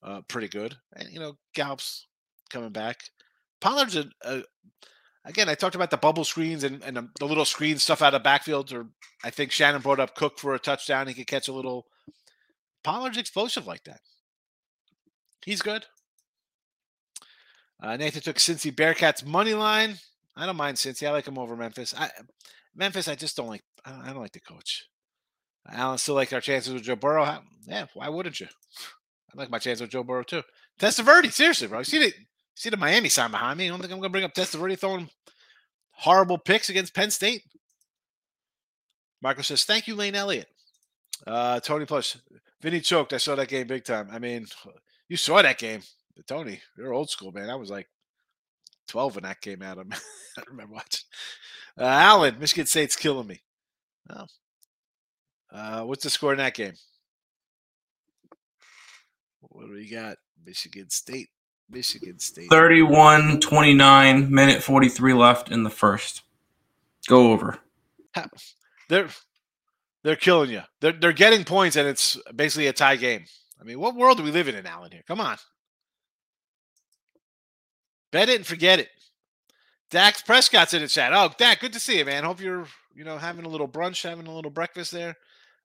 uh, 0.02 0.20
pretty 0.28 0.48
good, 0.48 0.76
and 0.94 1.08
you 1.10 1.18
know 1.18 1.36
Gallup's 1.54 2.06
coming 2.50 2.70
back. 2.70 3.02
Pollard's 3.60 3.96
a, 3.96 4.08
a 4.22 4.42
again. 5.24 5.48
I 5.48 5.54
talked 5.54 5.74
about 5.74 5.90
the 5.90 5.96
bubble 5.96 6.24
screens 6.24 6.64
and, 6.64 6.82
and 6.84 7.08
the, 7.18 7.26
little 7.26 7.44
screen 7.44 7.78
stuff 7.78 8.02
out 8.02 8.14
of 8.14 8.22
backfield. 8.22 8.72
Or 8.72 8.86
I 9.24 9.30
think 9.30 9.50
Shannon 9.50 9.82
brought 9.82 10.00
up 10.00 10.14
Cook 10.14 10.38
for 10.38 10.54
a 10.54 10.58
touchdown. 10.58 11.08
He 11.08 11.14
could 11.14 11.26
catch 11.26 11.48
a 11.48 11.52
little. 11.52 11.86
Pollard's 12.84 13.18
explosive 13.18 13.66
like 13.66 13.84
that. 13.84 14.00
He's 15.44 15.62
good. 15.62 15.86
Uh, 17.80 17.96
Nathan 17.96 18.22
took 18.22 18.36
Cincy 18.36 18.72
Bearcats 18.72 19.24
money 19.24 19.54
line. 19.54 19.96
I 20.36 20.46
don't 20.46 20.56
mind 20.56 20.76
Cincy. 20.76 21.06
I 21.06 21.12
like 21.12 21.26
him 21.26 21.38
over 21.38 21.56
Memphis. 21.56 21.94
I, 21.96 22.10
Memphis, 22.74 23.08
I 23.08 23.14
just 23.14 23.36
don't 23.36 23.48
like. 23.48 23.62
I 23.84 24.12
don't, 24.12 24.20
like 24.20 24.32
the 24.32 24.40
coach. 24.40 24.86
Alan 25.70 25.98
still 25.98 26.14
like 26.14 26.32
our 26.32 26.40
chances 26.40 26.72
with 26.72 26.82
Joe 26.82 26.96
Burrow. 26.96 27.24
How, 27.24 27.42
yeah, 27.66 27.86
why 27.94 28.08
wouldn't 28.08 28.40
you? 28.40 28.46
I 29.32 29.38
like 29.38 29.50
my 29.50 29.58
chances 29.58 29.80
with 29.80 29.90
Joe 29.90 30.02
Burrow 30.02 30.22
too. 30.22 30.42
Testaverde, 30.78 31.32
seriously, 31.32 31.66
bro. 31.66 31.78
You 31.78 31.84
see 31.84 31.98
the 31.98 32.12
see 32.54 32.70
the 32.70 32.76
Miami 32.76 33.08
sign 33.08 33.30
behind 33.30 33.58
me. 33.58 33.66
I 33.66 33.68
don't 33.68 33.80
think 33.80 33.92
I'm 33.92 33.98
gonna 33.98 34.10
bring 34.10 34.24
up 34.24 34.34
Testaverde 34.34 34.78
throwing 34.78 35.08
horrible 35.90 36.38
picks 36.38 36.68
against 36.68 36.94
Penn 36.94 37.10
State. 37.10 37.42
Michael 39.20 39.42
says, 39.42 39.64
"Thank 39.64 39.88
you, 39.88 39.94
Lane 39.94 40.14
Elliott." 40.14 40.48
Uh, 41.26 41.60
Tony 41.60 41.84
Plus, 41.84 42.16
Vinny 42.60 42.80
choked. 42.80 43.12
I 43.12 43.18
saw 43.18 43.34
that 43.36 43.48
game 43.48 43.66
big 43.66 43.84
time. 43.84 44.08
I 44.10 44.18
mean, 44.18 44.46
you 45.08 45.16
saw 45.16 45.40
that 45.42 45.58
game, 45.58 45.80
Tony. 46.26 46.60
You're 46.76 46.92
old 46.92 47.10
school, 47.10 47.32
man. 47.32 47.50
I 47.50 47.54
was 47.54 47.70
like 47.70 47.88
12 48.88 49.16
when 49.16 49.24
that 49.24 49.40
came 49.40 49.62
out. 49.62 49.78
I 50.38 50.42
remember 50.48 50.74
watching. 50.74 51.06
Uh, 51.78 51.84
Allen, 51.84 52.38
Michigan 52.38 52.66
State's 52.66 52.96
killing 52.96 53.26
me. 53.26 53.40
Oh. 54.10 54.26
Uh, 55.50 55.82
what's 55.84 56.04
the 56.04 56.10
score 56.10 56.32
in 56.32 56.38
that 56.38 56.54
game? 56.54 56.74
What 59.40 59.66
do 59.66 59.72
we 59.72 59.88
got? 59.88 60.16
Michigan 60.44 60.90
State. 60.90 61.28
Michigan 61.70 62.18
State. 62.18 62.48
31 62.50 63.40
29, 63.40 64.34
minute 64.34 64.62
43 64.62 65.12
left 65.12 65.50
in 65.50 65.62
the 65.62 65.70
first. 65.70 66.22
Go 67.06 67.32
over. 67.32 67.58
They're 68.88 69.08
they're 70.08 70.16
killing 70.16 70.48
you. 70.48 70.62
They're 70.80 70.92
they're 70.92 71.12
getting 71.12 71.44
points 71.44 71.76
and 71.76 71.86
it's 71.86 72.18
basically 72.34 72.68
a 72.68 72.72
tie 72.72 72.96
game. 72.96 73.26
I 73.60 73.64
mean, 73.64 73.78
what 73.78 73.94
world 73.94 74.16
do 74.16 74.22
we 74.22 74.30
live 74.30 74.48
in 74.48 74.54
in 74.54 74.64
Allen 74.64 74.90
here? 74.90 75.02
Come 75.06 75.20
on. 75.20 75.36
Bet 78.10 78.30
it 78.30 78.36
and 78.36 78.46
forget 78.46 78.80
it. 78.80 78.88
Dax 79.90 80.22
Prescott's 80.22 80.72
in 80.72 80.80
the 80.80 80.88
chat. 80.88 81.12
Oh, 81.12 81.28
Dak, 81.36 81.60
good 81.60 81.74
to 81.74 81.80
see 81.80 81.98
you, 81.98 82.06
man. 82.06 82.24
Hope 82.24 82.40
you're, 82.40 82.66
you 82.94 83.04
know, 83.04 83.18
having 83.18 83.44
a 83.44 83.48
little 83.50 83.68
brunch, 83.68 84.02
having 84.02 84.26
a 84.26 84.34
little 84.34 84.50
breakfast 84.50 84.92
there. 84.92 85.14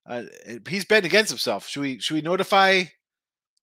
Uh, 0.05 0.23
he's 0.67 0.83
betting 0.83 1.09
against 1.09 1.31
himself. 1.31 1.65
Should 1.65 1.79
we 1.79 1.99
should 1.99 2.15
we 2.15 2.21
notify 2.21 2.83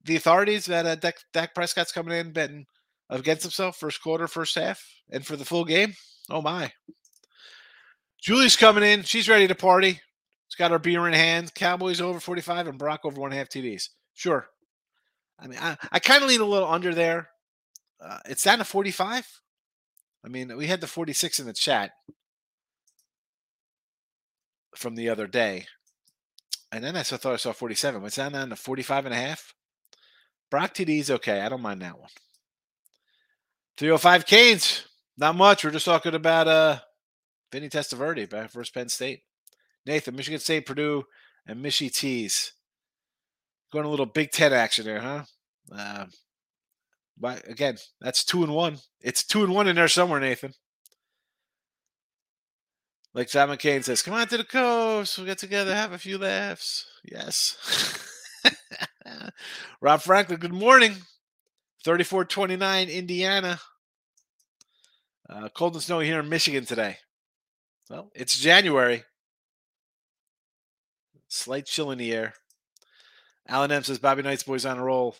the 0.05 0.17
authorities 0.17 0.65
that 0.65 0.87
uh, 0.87 0.95
Dak, 0.95 1.17
Dak 1.35 1.55
Prescott's 1.55 1.93
coming 1.93 2.17
in 2.17 2.33
betting 2.33 2.65
against 3.11 3.43
himself 3.43 3.77
first 3.77 4.03
quarter, 4.03 4.27
first 4.27 4.55
half, 4.55 4.83
and 5.11 5.27
for 5.27 5.37
the 5.37 5.45
full 5.45 5.67
game? 5.67 5.93
Oh 6.31 6.41
my! 6.41 6.73
Julie's 8.19 8.57
coming 8.57 8.83
in. 8.83 9.03
She's 9.03 9.29
ready 9.29 9.47
to 9.47 9.55
party. 9.55 10.01
She's 10.51 10.59
got 10.59 10.73
our 10.73 10.81
beer 10.81 11.07
in 11.07 11.15
hand. 11.15 11.55
Cowboys 11.55 12.01
over 12.01 12.19
45 12.19 12.67
and 12.67 12.79
Brock 12.79 13.03
over 13.05 13.21
one 13.21 13.31
half 13.31 13.49
TDs. 13.49 13.91
Sure. 14.15 14.49
I 15.39 15.47
mean, 15.47 15.61
I, 15.61 15.77
I 15.93 16.01
kind 16.01 16.25
of 16.25 16.29
lean 16.29 16.41
a 16.41 16.45
little 16.45 16.69
under 16.69 16.93
there. 16.93 17.31
Uh, 18.01 18.19
it's 18.27 18.43
down 18.43 18.59
to 18.59 18.65
45. 18.65 19.41
I 20.25 20.29
mean, 20.29 20.57
we 20.57 20.67
had 20.67 20.81
the 20.81 20.89
46 20.89 21.39
in 21.39 21.47
the 21.47 21.53
chat 21.53 21.93
from 24.75 24.97
the 24.97 25.09
other 25.09 25.29
day. 25.29 25.67
And 26.73 26.83
then 26.83 26.97
I 26.97 27.05
thought 27.05 27.33
I 27.33 27.37
saw 27.37 27.53
47. 27.53 28.03
What's 28.03 28.17
that 28.17 28.33
down 28.33 28.51
to 28.51 28.57
45 28.57 29.07
and 29.07 29.15
a 29.15 29.19
half? 29.19 29.55
Brock 30.51 30.75
TD's 30.75 31.13
okay. 31.13 31.41
I 31.41 31.49
don't 31.49 31.63
mind 31.63 31.83
that 31.83 31.99
one. 31.99 32.11
305 33.77 34.27
Canes. 34.27 34.85
Not 35.17 35.37
much. 35.37 35.65
We're 35.65 35.71
just 35.71 35.85
talking 35.85 36.15
about 36.15 36.49
uh 36.49 36.79
Vinny 37.53 37.69
Testaverde 37.69 38.29
back 38.29 38.51
versus 38.51 38.71
Penn 38.71 38.89
State. 38.89 39.23
Nathan, 39.87 40.17
Michigan 40.17 40.41
State, 40.41 40.67
Purdue, 40.67 41.05
and 41.47 41.65
Michi 41.65 41.93
Tees. 41.93 42.53
Going 43.73 43.87
a 43.87 43.91
little 43.91 44.07
Big 44.07 44.31
Ten 44.31 44.53
action 44.53 44.85
there, 44.85 45.01
huh? 45.01 45.25
Uh, 45.73 46.07
but 47.19 47.49
again, 47.49 47.77
that's 48.01 48.25
two 48.25 48.43
and 48.43 48.55
one. 48.55 48.79
It's 49.01 49.25
two 49.25 49.45
and 49.45 49.55
one 49.55 49.69
in 49.69 49.77
there 49.77 49.89
somewhere, 49.89 50.21
Nathan. 50.21 50.55
Like 53.13 53.29
Simon 53.29 53.59
Kane 53.59 53.83
says, 53.83 54.03
come 54.03 54.15
on 54.15 54.29
to 54.29 54.37
the 54.37 54.45
coast. 54.45 55.19
We'll 55.19 55.27
get 55.27 55.39
together, 55.39 55.75
have 55.75 55.93
a 55.93 55.99
few 55.99 56.17
laughs. 56.17 56.87
Yes. 57.05 57.57
Rob 59.81 60.01
Franklin, 60.01 60.39
good 60.39 60.53
morning. 60.53 60.93
3429 61.85 62.89
Indiana. 62.89 63.59
Uh, 65.29 65.49
cold 65.49 65.75
and 65.75 65.83
snowy 65.83 66.07
here 66.07 66.21
in 66.21 66.29
Michigan 66.29 66.65
today. 66.65 66.99
Well, 67.89 68.11
it's 68.15 68.39
January. 68.39 69.05
Slight 71.31 71.65
chill 71.65 71.93
in 71.93 71.99
the 71.99 72.13
air. 72.13 72.35
Alan 73.49 73.71
M 73.71 73.85
says 73.85 73.99
Bobby 74.01 74.23
Knight's 74.23 74.43
boys 74.43 74.67
on 74.67 74.79
a 74.79 74.83
roll. 74.83 75.17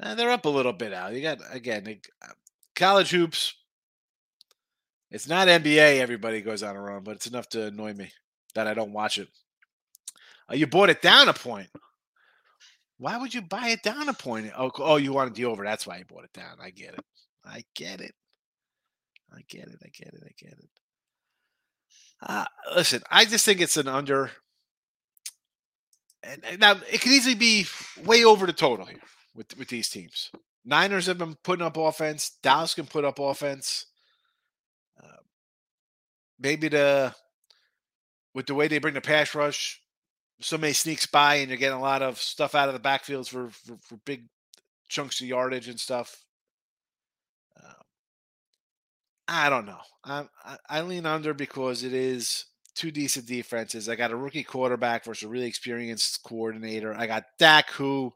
Eh, 0.00 0.14
they're 0.14 0.30
up 0.30 0.44
a 0.44 0.48
little 0.48 0.72
bit 0.72 0.92
out. 0.92 1.12
You 1.12 1.20
got 1.20 1.38
again 1.50 2.00
uh, 2.22 2.28
college 2.76 3.10
hoops. 3.10 3.54
It's 5.10 5.28
not 5.28 5.48
NBA. 5.48 5.98
Everybody 5.98 6.40
goes 6.40 6.62
on 6.62 6.76
a 6.76 6.80
run, 6.80 7.02
but 7.02 7.16
it's 7.16 7.26
enough 7.26 7.48
to 7.50 7.66
annoy 7.66 7.92
me 7.94 8.12
that 8.54 8.68
I 8.68 8.74
don't 8.74 8.92
watch 8.92 9.18
it. 9.18 9.28
Uh, 10.48 10.54
you 10.54 10.68
bought 10.68 10.88
it 10.88 11.02
down 11.02 11.28
a 11.28 11.34
point. 11.34 11.68
Why 12.98 13.18
would 13.18 13.34
you 13.34 13.42
buy 13.42 13.68
it 13.70 13.82
down 13.82 14.08
a 14.08 14.14
point? 14.14 14.52
Oh, 14.56 14.70
oh, 14.78 14.96
you 14.96 15.12
wanted 15.12 15.34
the 15.34 15.46
over. 15.46 15.64
That's 15.64 15.86
why 15.86 15.98
you 15.98 16.04
bought 16.04 16.24
it 16.24 16.32
down. 16.32 16.58
I 16.62 16.70
get 16.70 16.94
it. 16.94 17.04
I 17.44 17.64
get 17.74 18.00
it. 18.00 18.14
I 19.34 19.40
get 19.48 19.66
it. 19.66 19.78
I 19.84 19.88
get 19.88 20.14
it. 20.14 20.22
I 20.24 20.32
get 20.38 20.52
it. 20.52 20.68
Uh, 22.22 22.44
listen, 22.76 23.02
I 23.10 23.24
just 23.24 23.44
think 23.44 23.60
it's 23.60 23.76
an 23.76 23.88
under. 23.88 24.30
And, 26.22 26.44
and 26.44 26.60
now 26.60 26.76
it 26.90 27.00
could 27.00 27.12
easily 27.12 27.34
be 27.34 27.66
way 28.04 28.24
over 28.24 28.46
the 28.46 28.52
total 28.52 28.86
here 28.86 29.00
with 29.34 29.56
with 29.58 29.68
these 29.68 29.88
teams. 29.88 30.30
Niners 30.64 31.06
have 31.06 31.18
been 31.18 31.34
putting 31.42 31.64
up 31.64 31.76
offense. 31.76 32.36
Dallas 32.42 32.74
can 32.74 32.86
put 32.86 33.04
up 33.04 33.18
offense. 33.18 33.86
Uh, 35.02 35.22
maybe 36.38 36.68
the 36.68 37.14
with 38.34 38.46
the 38.46 38.54
way 38.54 38.68
they 38.68 38.78
bring 38.78 38.94
the 38.94 39.00
pass 39.00 39.34
rush, 39.34 39.80
somebody 40.40 40.72
sneaks 40.72 41.06
by 41.06 41.36
and 41.36 41.48
you're 41.48 41.58
getting 41.58 41.78
a 41.78 41.82
lot 41.82 42.02
of 42.02 42.18
stuff 42.18 42.54
out 42.54 42.68
of 42.68 42.74
the 42.74 42.88
backfields 42.88 43.28
for 43.28 43.50
for, 43.50 43.76
for 43.80 43.96
big 44.04 44.26
chunks 44.88 45.20
of 45.20 45.26
yardage 45.26 45.68
and 45.68 45.80
stuff. 45.80 46.24
Uh, 47.56 47.82
I 49.26 49.50
don't 49.50 49.66
know. 49.66 49.80
I, 50.04 50.26
I 50.44 50.56
I 50.68 50.80
lean 50.82 51.06
under 51.06 51.34
because 51.34 51.82
it 51.82 51.92
is 51.92 52.44
two 52.74 52.90
decent 52.90 53.26
defenses. 53.26 53.88
I 53.88 53.96
got 53.96 54.10
a 54.10 54.16
rookie 54.16 54.44
quarterback 54.44 55.04
versus 55.04 55.24
a 55.24 55.28
really 55.28 55.46
experienced 55.46 56.22
coordinator. 56.22 56.94
I 56.96 57.06
got 57.06 57.24
Dak, 57.38 57.70
who 57.70 58.12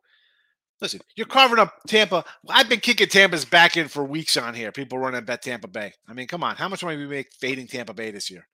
Listen, 0.81 1.01
you're 1.15 1.27
carving 1.27 1.59
up 1.59 1.73
Tampa. 1.89 2.25
I've 2.49 2.69
been 2.69 2.81
kicking 2.81 3.09
Tampa's 3.09 3.47
back 3.47 3.77
in 3.77 3.89
for 3.89 4.05
weeks 4.05 4.37
on 4.37 4.55
here. 4.55 4.73
People 4.73 4.99
running 4.99 5.25
bet 5.25 5.43
Tampa 5.43 5.69
Bay. 5.69 5.93
I 6.07 6.13
mean, 6.13 6.27
come 6.27 6.45
on. 6.45 6.57
How 6.57 6.69
much 6.69 6.85
money 6.85 6.99
we 6.99 7.07
make 7.07 7.33
fading 7.41 7.67
Tampa 7.67 7.95
Bay 7.95 8.11
this 8.11 8.31
year? 8.31 8.47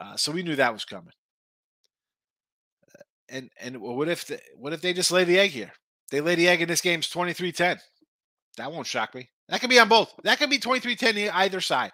Uh, 0.00 0.16
so 0.16 0.32
we 0.32 0.42
knew 0.42 0.56
that 0.56 0.72
was 0.72 0.84
coming. 0.84 1.12
And 3.28 3.50
and 3.60 3.80
what 3.80 4.08
if 4.08 4.26
the, 4.26 4.40
what 4.56 4.72
if 4.72 4.80
they 4.80 4.92
just 4.92 5.10
lay 5.10 5.24
the 5.24 5.38
egg 5.38 5.50
here? 5.50 5.72
They 6.10 6.20
lay 6.20 6.36
the 6.36 6.48
egg 6.48 6.62
in 6.62 6.68
this 6.68 6.82
game's 6.82 7.08
23-10. 7.08 7.80
That 8.56 8.70
won't 8.70 8.86
shock 8.86 9.14
me. 9.14 9.30
That 9.48 9.60
could 9.60 9.70
be 9.70 9.78
on 9.78 9.88
both. 9.88 10.14
That 10.22 10.38
could 10.38 10.50
be 10.50 10.58
23-10 10.58 11.30
either 11.32 11.60
side. 11.60 11.92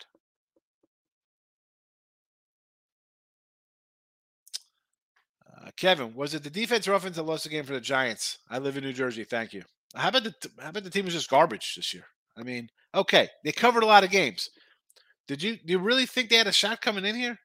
Uh, 5.62 5.70
Kevin, 5.76 6.14
was 6.14 6.34
it 6.34 6.42
the 6.42 6.50
defense 6.50 6.88
or 6.88 6.94
offense 6.94 7.16
that 7.16 7.24
lost 7.24 7.44
the 7.44 7.50
game 7.50 7.64
for 7.64 7.74
the 7.74 7.80
Giants? 7.80 8.38
I 8.48 8.58
live 8.58 8.76
in 8.76 8.84
New 8.84 8.92
Jersey. 8.92 9.24
Thank 9.24 9.52
you. 9.52 9.62
How 9.94 10.08
about 10.08 10.24
the 10.24 10.34
how 10.60 10.70
about 10.70 10.84
the 10.84 10.90
team 10.90 11.04
was 11.04 11.14
just 11.14 11.28
garbage 11.28 11.74
this 11.74 11.92
year? 11.92 12.04
I 12.36 12.42
mean, 12.42 12.68
okay, 12.94 13.28
they 13.44 13.52
covered 13.52 13.82
a 13.82 13.86
lot 13.86 14.04
of 14.04 14.10
games. 14.10 14.48
Did 15.28 15.42
you 15.42 15.56
do 15.56 15.72
you 15.72 15.78
really 15.78 16.06
think 16.06 16.30
they 16.30 16.36
had 16.36 16.46
a 16.46 16.52
shot 16.52 16.80
coming 16.80 17.04
in 17.04 17.14
here? 17.14 17.38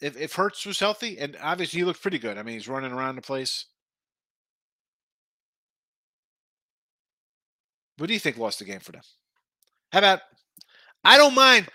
If 0.00 0.16
if 0.16 0.34
Hurts 0.34 0.66
was 0.66 0.78
healthy, 0.78 1.18
and 1.18 1.36
obviously 1.42 1.80
he 1.80 1.84
looked 1.84 2.02
pretty 2.02 2.18
good. 2.18 2.38
I 2.38 2.42
mean, 2.42 2.54
he's 2.54 2.68
running 2.68 2.92
around 2.92 3.16
the 3.16 3.22
place. 3.22 3.66
What 7.96 8.08
do 8.08 8.12
you 8.12 8.20
think 8.20 8.36
lost 8.36 8.58
the 8.58 8.66
game 8.66 8.80
for 8.80 8.92
them? 8.92 9.02
How 9.92 10.00
about 10.00 10.20
I 11.02 11.16
don't 11.16 11.34
mind 11.34 11.68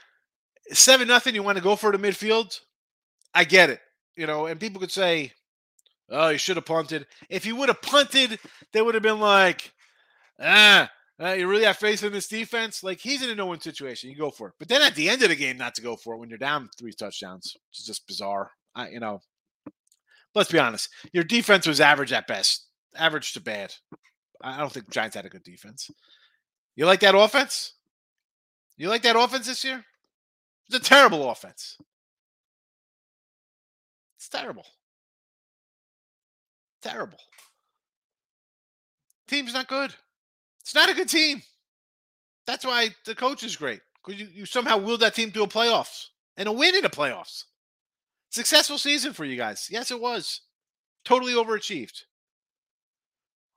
seven 0.72 1.08
nothing. 1.08 1.36
You 1.36 1.44
want 1.44 1.58
to 1.58 1.64
go 1.64 1.76
for 1.76 1.92
the 1.92 1.98
midfield? 1.98 2.60
I 3.34 3.44
get 3.44 3.70
it. 3.70 3.80
You 4.16 4.28
know, 4.28 4.46
and 4.46 4.60
people 4.60 4.80
could 4.80 4.92
say, 4.92 5.32
Oh, 6.12 6.30
you 6.30 6.38
should 6.38 6.58
have 6.58 6.66
punted. 6.66 7.08
If 7.30 7.46
you 7.46 7.56
would 7.56 7.70
have 7.70 7.82
punted, 7.82 8.38
they 8.74 8.82
would 8.82 8.96
have 8.96 9.04
been 9.04 9.22
like, 9.22 9.72
ah, 10.42 10.90
uh, 11.22 11.34
you 11.34 11.48
really 11.48 11.64
have 11.64 11.78
faith 11.78 12.04
in 12.04 12.12
this 12.12 12.28
defense? 12.28 12.84
Like 12.84 13.00
he's 13.00 13.24
in 13.24 13.30
a 13.30 13.36
no-win 13.36 13.62
situation. 13.62 14.10
You 14.10 14.18
go 14.18 14.30
for 14.30 14.50
it. 14.50 14.54
But 14.60 14.68
then 14.68 14.82
at 14.82 14.96
the 14.96 15.10
end 15.10 15.24
of 15.24 15.30
the 15.30 15.36
game, 15.36 15.58
not 15.58 15.76
to 15.76 15.82
go 15.82 15.96
for 15.96 16.14
it 16.14 16.18
when 16.18 16.30
you're 16.30 16.38
down 16.38 16.70
three 16.78 16.94
touchdowns, 16.94 17.56
is 17.74 17.86
just 17.86 18.08
bizarre. 18.08 18.52
I, 18.76 18.90
you 18.90 19.00
know, 19.00 19.22
let's 20.36 20.52
be 20.52 20.60
honest. 20.60 20.90
Your 21.14 21.24
defense 21.24 21.66
was 21.66 21.80
average 21.80 22.12
at 22.12 22.28
best, 22.28 22.66
average 22.96 23.34
to 23.34 23.42
bad. 23.42 23.74
I 24.42 24.58
don't 24.58 24.72
think 24.72 24.90
Giants 24.90 25.16
had 25.16 25.26
a 25.26 25.30
good 25.30 25.44
defense. 25.44 25.90
You 26.76 26.86
like 26.86 27.02
that 27.02 27.16
offense? 27.16 27.74
You 28.78 28.90
like 28.90 29.04
that 29.04 29.16
offense 29.16 29.46
this 29.46 29.64
year? 29.64 29.86
It's 30.68 30.78
a 30.78 30.90
terrible 30.90 31.30
offense. 31.30 31.78
It's 34.18 34.30
terrible. 34.30 34.66
Terrible. 36.82 37.20
Team's 39.28 39.54
not 39.54 39.68
good. 39.68 39.94
It's 40.60 40.76
not 40.76 40.90
a 40.90 40.94
good 40.94 41.10
team. 41.10 41.42
That's 42.48 42.66
why 42.66 42.90
the 43.06 43.16
coach 43.16 43.44
is 43.44 43.56
great 43.56 43.82
because 44.04 44.20
you, 44.20 44.28
you 44.34 44.46
somehow 44.46 44.78
willed 44.78 45.02
that 45.02 45.16
team 45.16 45.32
to 45.32 45.44
a 45.44 45.48
playoffs 45.48 46.08
and 46.38 46.50
a 46.50 46.52
win 46.52 46.76
in 46.76 46.82
the 46.82 46.90
playoffs. 46.90 47.46
Successful 48.30 48.78
season 48.78 49.14
for 49.14 49.26
you 49.26 49.38
guys. 49.38 49.68
Yes, 49.70 49.92
it 49.92 50.00
was. 50.00 50.42
Totally 51.04 51.34
overachieved. 51.34 52.04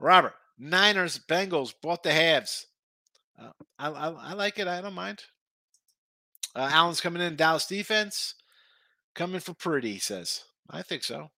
Robert, 0.00 0.34
Niners, 0.58 1.18
Bengals, 1.18 1.74
bought 1.82 2.02
the 2.02 2.12
halves. 2.12 2.66
Uh, 3.40 3.50
I, 3.78 3.90
I, 3.90 4.08
I 4.10 4.32
like 4.34 4.58
it. 4.58 4.68
I 4.68 4.80
don't 4.80 4.94
mind. 4.94 5.22
Uh, 6.54 6.68
Allen's 6.70 7.00
coming 7.00 7.22
in. 7.22 7.36
Dallas 7.36 7.66
defense 7.66 8.34
coming 9.14 9.40
for 9.40 9.54
pretty. 9.54 9.92
He 9.92 9.98
says. 9.98 10.44
I 10.70 10.82
think 10.82 11.04
so. 11.04 11.30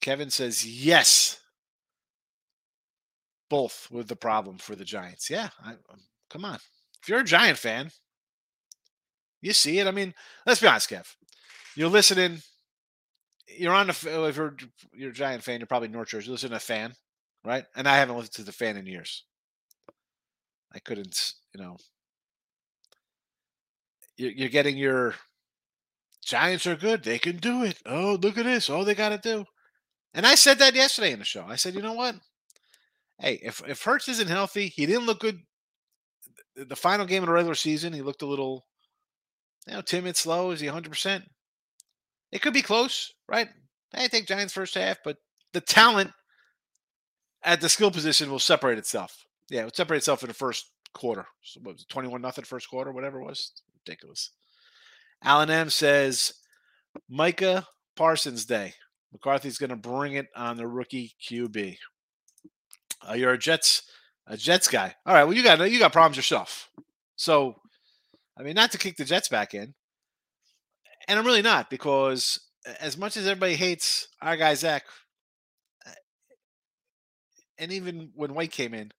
Kevin 0.00 0.30
says 0.30 0.66
yes. 0.66 1.40
Both 3.50 3.88
with 3.90 4.08
the 4.08 4.16
problem 4.16 4.58
for 4.58 4.76
the 4.76 4.84
Giants. 4.84 5.30
Yeah, 5.30 5.48
I, 5.64 5.70
um, 5.70 6.00
come 6.28 6.44
on. 6.44 6.58
If 7.02 7.08
you're 7.08 7.20
a 7.20 7.24
Giant 7.24 7.58
fan, 7.58 7.90
you 9.40 9.52
see 9.52 9.78
it. 9.78 9.86
I 9.86 9.90
mean, 9.90 10.12
let's 10.44 10.60
be 10.60 10.66
honest, 10.66 10.90
Kev. 10.90 11.06
You're 11.74 11.88
listening. 11.88 12.42
You're 13.46 13.72
on 13.72 13.86
the. 13.86 14.26
If 14.28 14.36
you're 14.36 14.56
you're 14.92 15.10
a 15.10 15.14
Giant 15.14 15.42
fan, 15.42 15.60
you're 15.60 15.66
probably 15.66 15.88
North 15.88 16.08
Jersey. 16.08 16.26
You 16.26 16.32
listen 16.32 16.50
to 16.50 16.56
a 16.56 16.60
fan, 16.60 16.92
right? 17.44 17.64
And 17.74 17.88
I 17.88 17.96
haven't 17.96 18.16
listened 18.16 18.34
to 18.34 18.42
the 18.42 18.52
fan 18.52 18.76
in 18.76 18.84
years. 18.84 19.24
I 20.74 20.78
couldn't, 20.80 21.32
you 21.54 21.62
know. 21.62 21.76
You're 24.18 24.48
getting 24.50 24.76
your 24.76 25.14
Giants 26.24 26.66
are 26.66 26.76
good. 26.76 27.04
They 27.04 27.18
can 27.18 27.36
do 27.36 27.62
it. 27.62 27.78
Oh, 27.86 28.18
look 28.20 28.36
at 28.36 28.44
this. 28.44 28.68
All 28.68 28.84
they 28.84 28.94
got 28.94 29.10
to 29.10 29.18
do. 29.18 29.46
And 30.14 30.26
I 30.26 30.34
said 30.34 30.58
that 30.58 30.74
yesterday 30.74 31.12
in 31.12 31.18
the 31.18 31.24
show. 31.24 31.44
I 31.46 31.56
said, 31.56 31.74
you 31.74 31.82
know 31.82 31.92
what? 31.92 32.16
Hey, 33.18 33.38
if 33.42 33.62
if 33.66 33.82
Hurts 33.82 34.08
isn't 34.08 34.28
healthy, 34.28 34.68
he 34.68 34.86
didn't 34.86 35.06
look 35.06 35.20
good. 35.20 35.40
The 36.56 36.76
final 36.76 37.06
game 37.06 37.22
of 37.22 37.28
the 37.28 37.32
regular 37.32 37.54
season, 37.54 37.92
he 37.92 38.02
looked 38.02 38.22
a 38.22 38.26
little, 38.26 38.64
you 39.66 39.74
know, 39.74 39.80
timid, 39.80 40.16
slow. 40.16 40.50
Is 40.50 40.60
he 40.60 40.66
100? 40.66 40.88
percent 40.88 41.24
It 42.32 42.42
could 42.42 42.52
be 42.52 42.62
close, 42.62 43.12
right? 43.28 43.48
I 43.94 44.08
think 44.08 44.26
Giants 44.26 44.52
first 44.52 44.74
half, 44.74 44.98
but 45.04 45.16
the 45.52 45.60
talent 45.60 46.12
at 47.42 47.60
the 47.60 47.68
skill 47.68 47.90
position 47.90 48.30
will 48.30 48.38
separate 48.38 48.78
itself. 48.78 49.24
Yeah, 49.50 49.62
it 49.62 49.64
will 49.64 49.70
separate 49.74 49.98
itself 49.98 50.22
in 50.22 50.28
the 50.28 50.34
first 50.34 50.70
quarter. 50.92 51.26
So 51.42 51.60
what 51.62 51.74
was 51.74 51.82
it, 51.82 51.88
21 51.88 52.20
nothing 52.20 52.44
first 52.44 52.68
quarter, 52.68 52.92
whatever 52.92 53.20
it 53.20 53.24
was. 53.24 53.52
Ridiculous. 53.86 54.30
Alan 55.22 55.50
M 55.50 55.70
says 55.70 56.32
Micah 57.08 57.66
Parsons 57.96 58.44
Day. 58.44 58.74
McCarthy's 59.12 59.58
going 59.58 59.70
to 59.70 59.76
bring 59.76 60.14
it 60.14 60.26
on 60.36 60.56
the 60.56 60.66
rookie 60.66 61.14
QB. 61.22 61.76
Uh, 63.08 63.14
you're 63.14 63.32
a 63.32 63.38
Jets 63.38 63.82
a 64.28 64.36
Jets 64.36 64.68
guy. 64.68 64.94
All 65.06 65.14
right. 65.14 65.24
Well, 65.24 65.32
you 65.32 65.42
got 65.42 65.70
you 65.70 65.78
got 65.78 65.92
problems 65.92 66.16
yourself. 66.16 66.68
So, 67.16 67.56
I 68.38 68.42
mean, 68.42 68.54
not 68.54 68.72
to 68.72 68.78
kick 68.78 68.96
the 68.96 69.04
Jets 69.04 69.28
back 69.28 69.54
in, 69.54 69.74
and 71.08 71.18
I'm 71.18 71.26
really 71.26 71.42
not 71.42 71.70
because 71.70 72.38
as 72.80 72.96
much 72.96 73.16
as 73.16 73.26
everybody 73.26 73.54
hates 73.54 74.08
our 74.20 74.36
guy 74.36 74.54
Zach, 74.54 74.84
uh, 75.86 75.92
and 77.58 77.72
even 77.72 78.10
when 78.14 78.34
White 78.34 78.52
came 78.52 78.74
in, 78.74 78.92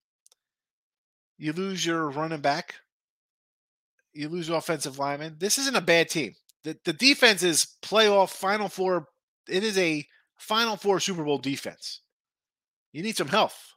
you 1.38 1.54
lose 1.54 1.86
your 1.86 2.10
running 2.10 2.42
back, 2.42 2.76
you 4.14 4.30
lose 4.30 4.50
your 4.50 4.58
offensive 4.58 4.98
lineman. 4.98 5.36
This 5.40 5.58
isn't 5.60 5.76
a 5.76 5.82
bad 5.82 6.10
team. 6.10 6.34
The 6.64 6.78
the 6.86 6.94
defense 6.94 7.44
is 7.44 7.78
playoff 7.84 8.30
Final 8.30 8.68
Four 8.68 9.08
it 9.50 9.64
is 9.64 9.78
a 9.78 10.06
Final 10.38 10.76
Four 10.76 11.00
Super 11.00 11.24
Bowl 11.24 11.38
defense. 11.38 12.02
You 12.92 13.04
need 13.04 13.18
some 13.18 13.28
health. 13.28 13.74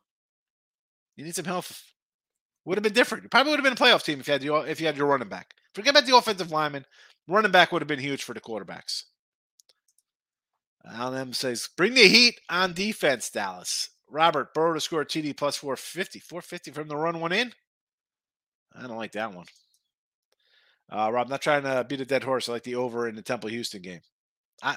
You 1.17 1.25
need 1.25 1.35
some 1.35 1.45
health. 1.45 1.83
Would 2.65 2.79
have 2.79 2.83
been 2.83 2.93
different. 2.93 3.25
You 3.25 3.29
probably 3.29 3.51
would 3.51 3.59
have 3.59 3.65
been 3.65 3.73
a 3.73 3.91
playoff 3.91 4.05
team 4.05 4.21
if 4.21 4.29
you 4.29 4.33
had 4.33 4.43
your, 4.43 4.67
if 4.67 4.81
you 4.81 4.87
had 4.87 4.97
your 4.97 5.09
running 5.09 5.29
back. 5.29 5.55
Forget 5.75 5.91
about 5.91 6.07
the 6.07 6.17
offensive 6.17 6.53
lineman. 6.53 6.85
Running 7.27 7.51
back 7.51 7.73
would 7.73 7.83
have 7.83 7.89
been 7.89 7.99
huge 7.99 8.23
for 8.23 8.35
the 8.35 8.41
quarterbacks. 8.41 9.05
Alan 10.85 11.21
M 11.21 11.33
says, 11.33 11.69
bring 11.77 11.95
the 11.95 12.09
heat 12.09 12.41
on 12.49 12.73
defense, 12.73 13.31
Dallas. 13.31 13.91
Robert, 14.09 14.53
Burrow 14.53 14.75
to 14.75 14.81
score 14.81 15.05
TD 15.05 15.37
plus 15.37 15.57
450. 15.57 16.21
450 16.21 16.71
from 16.73 16.89
the 16.89 16.97
run 16.97 17.21
one 17.21 17.33
in? 17.33 17.53
I 18.75 18.87
don't 18.87 18.97
like 18.97 19.13
that 19.13 19.33
one. 19.33 19.47
Uh, 20.91 21.11
Rob, 21.11 21.29
not 21.29 21.41
trying 21.41 21.63
to 21.63 21.87
beat 21.89 22.01
a 22.01 22.05
dead 22.05 22.25
horse. 22.25 22.49
I 22.49 22.53
like 22.53 22.65
the 22.65 22.75
over 22.75 23.09
in 23.09 23.15
the 23.15 23.23
Temple 23.23 23.49
Houston 23.49 23.81
game. 23.81 24.01
I 24.63 24.77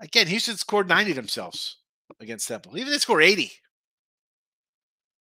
Again, 0.00 0.26
Houston 0.28 0.56
scored 0.56 0.88
90 0.88 1.12
themselves 1.12 1.76
against 2.20 2.48
Temple. 2.48 2.76
Even 2.76 2.92
they 2.92 2.98
score 2.98 3.20
80. 3.20 3.52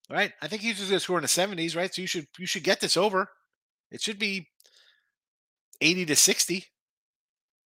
Right? 0.10 0.32
I 0.42 0.48
think 0.48 0.62
Houston's 0.62 0.90
gonna 0.90 1.00
score 1.00 1.18
in 1.18 1.22
the 1.22 1.28
70s, 1.28 1.76
right? 1.76 1.94
So 1.94 2.02
you 2.02 2.08
should 2.08 2.28
you 2.38 2.48
should 2.48 2.64
get 2.64 2.80
this 2.80 2.98
over. 2.98 3.30
It 3.92 4.02
should 4.02 4.18
be 4.18 4.48
80 5.82 6.06
to 6.08 6.16
60. 6.16 6.66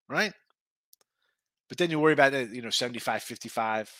Right? 0.08 0.32
But 1.68 1.78
then 1.78 1.90
you 1.90 1.98
worry 1.98 2.12
about 2.12 2.34
it, 2.34 2.50
you 2.50 2.60
know, 2.60 2.70
75 2.70 3.22
55, 3.22 3.90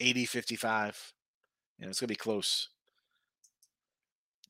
80 0.00 0.24
55. 0.24 1.12
You 1.78 1.84
know, 1.84 1.90
it's 1.90 2.00
gonna 2.00 2.08
be 2.08 2.16
close. 2.16 2.68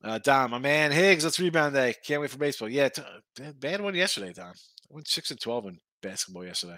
Uh, 0.03 0.19
Dom, 0.19 0.51
my 0.51 0.59
man 0.59 0.91
Higgs, 0.91 1.23
let's 1.23 1.39
rebound 1.39 1.73
day. 1.73 1.93
Can't 2.05 2.21
wait 2.21 2.29
for 2.29 2.37
baseball. 2.37 2.69
Yeah, 2.69 2.89
t- 2.89 3.03
bad 3.59 3.81
one 3.81 3.95
yesterday, 3.95 4.31
Dom. 4.31 4.53
I 4.53 4.93
went 4.93 5.07
six 5.07 5.31
and 5.31 5.39
twelve 5.39 5.65
in 5.65 5.79
basketball 6.01 6.45
yesterday. 6.45 6.77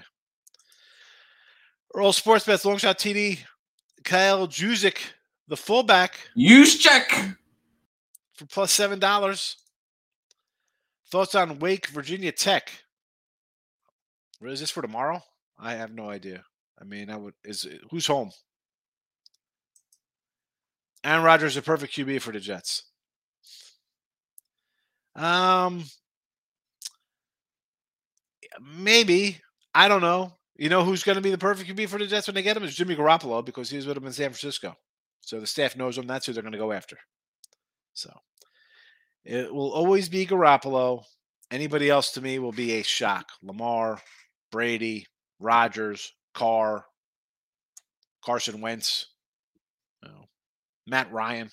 Earle 1.95 2.13
Sports 2.13 2.45
Bets 2.45 2.65
long 2.65 2.77
shot 2.77 2.99
TD. 2.99 3.39
Kyle 4.03 4.47
Juszczyk, 4.47 4.97
the 5.47 5.57
fullback. 5.57 6.15
Use 6.35 6.77
check 6.77 7.09
for 8.33 8.45
plus 8.45 8.71
seven 8.71 8.99
dollars. 8.99 9.57
Thoughts 11.11 11.35
on 11.35 11.59
Wake 11.59 11.87
Virginia 11.87 12.31
Tech? 12.31 12.71
Is 14.41 14.59
this 14.59 14.71
for 14.71 14.81
tomorrow? 14.81 15.21
I 15.57 15.73
have 15.73 15.91
no 15.91 16.09
idea. 16.09 16.43
I 16.79 16.85
mean, 16.85 17.09
I 17.09 17.17
would 17.17 17.33
is 17.43 17.67
who's 17.89 18.07
home? 18.07 18.31
Aaron 21.03 21.23
Rodgers 21.23 21.57
a 21.57 21.61
perfect 21.61 21.93
QB 21.93 22.21
for 22.21 22.31
the 22.31 22.39
Jets. 22.39 22.83
Um, 25.15 25.85
maybe 28.61 29.37
I 29.73 29.87
don't 29.87 30.01
know. 30.01 30.33
You 30.60 30.68
know 30.68 30.84
who's 30.84 31.03
going 31.03 31.16
to 31.16 31.22
be 31.22 31.32
the 31.32 31.38
perfect 31.38 31.70
QB 31.70 31.88
for 31.88 31.97
the 31.97 32.05
Jets 32.05 32.28
when 32.28 32.36
they 32.36 32.41
get 32.41 32.57
him 32.57 32.66
is 32.66 32.76
Jimmy 32.76 32.93
Garoppolo 32.93 33.45
because 33.45 33.70
he's 33.70 33.86
with 33.86 33.95
them 33.95 34.05
in 34.05 34.12
San 34.12 34.26
Francisco. 34.26 34.76
So 35.22 35.39
the 35.39 35.47
staff 35.47 35.78
knows 35.78 35.97
him. 35.97 36.05
That's 36.05 36.26
who 36.26 36.34
they're 36.34 36.43
going 36.43 36.51
to 36.51 36.57
go 36.57 36.74
after. 36.74 36.97
So 37.93 38.12
it 39.24 39.53
will 39.53 39.72
always 39.72 40.10
be 40.10 40.26
Garoppolo. 40.26 41.03
Anybody 41.49 41.89
else 41.89 42.12
to 42.12 42.22
me 42.22 42.39
will 42.39 42.51
be 42.51 42.74
a 42.74 42.84
shock. 42.84 43.30
Lamar, 43.41 44.01
Brady, 44.51 45.07
Rodgers, 45.39 46.12
Carr, 46.34 46.84
Carson 48.22 48.60
Wentz, 48.60 49.05
Matt 50.86 51.12
Ryan, 51.12 51.51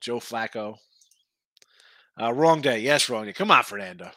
Joe 0.00 0.18
Flacco. 0.18 0.78
Uh, 2.20 2.32
wrong 2.32 2.60
day. 2.60 2.80
Yes, 2.80 3.08
wrong 3.08 3.26
day. 3.26 3.32
Come 3.32 3.50
on, 3.52 3.62
Fernando. 3.62 4.10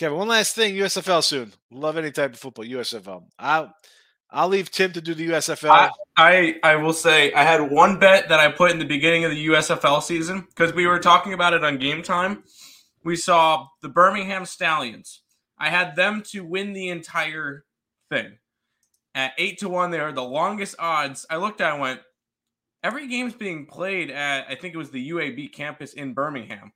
Kevin, 0.00 0.16
one 0.16 0.28
last 0.28 0.54
thing. 0.54 0.74
USFL 0.76 1.22
soon. 1.22 1.52
Love 1.70 1.98
any 1.98 2.10
type 2.10 2.32
of 2.32 2.38
football. 2.38 2.64
USFL. 2.64 3.22
I'll 3.38 3.74
I'll 4.30 4.48
leave 4.48 4.70
Tim 4.70 4.92
to 4.92 5.00
do 5.02 5.12
the 5.12 5.28
USFL. 5.28 5.68
I, 5.68 5.90
I, 6.16 6.54
I 6.62 6.76
will 6.76 6.94
say 6.94 7.30
I 7.34 7.42
had 7.42 7.70
one 7.70 7.98
bet 7.98 8.30
that 8.30 8.40
I 8.40 8.50
put 8.50 8.70
in 8.70 8.78
the 8.78 8.86
beginning 8.86 9.26
of 9.26 9.30
the 9.30 9.48
USFL 9.48 10.02
season 10.02 10.46
because 10.48 10.72
we 10.72 10.86
were 10.86 11.00
talking 11.00 11.34
about 11.34 11.52
it 11.52 11.62
on 11.62 11.76
game 11.76 12.02
time. 12.02 12.44
We 13.04 13.14
saw 13.14 13.66
the 13.82 13.90
Birmingham 13.90 14.46
Stallions. 14.46 15.20
I 15.58 15.68
had 15.68 15.96
them 15.96 16.22
to 16.28 16.46
win 16.46 16.72
the 16.72 16.88
entire 16.88 17.66
thing. 18.08 18.38
At 19.14 19.34
eight 19.36 19.58
to 19.58 19.68
one, 19.68 19.90
they 19.90 20.00
are 20.00 20.12
the 20.12 20.22
longest 20.22 20.76
odds. 20.78 21.26
I 21.28 21.36
looked 21.36 21.60
at 21.60 21.72
and 21.72 21.82
went, 21.82 22.00
every 22.82 23.06
game's 23.06 23.34
being 23.34 23.66
played 23.66 24.10
at 24.10 24.46
I 24.48 24.54
think 24.54 24.72
it 24.72 24.78
was 24.78 24.92
the 24.92 25.10
UAB 25.10 25.52
campus 25.52 25.92
in 25.92 26.14
Birmingham. 26.14 26.72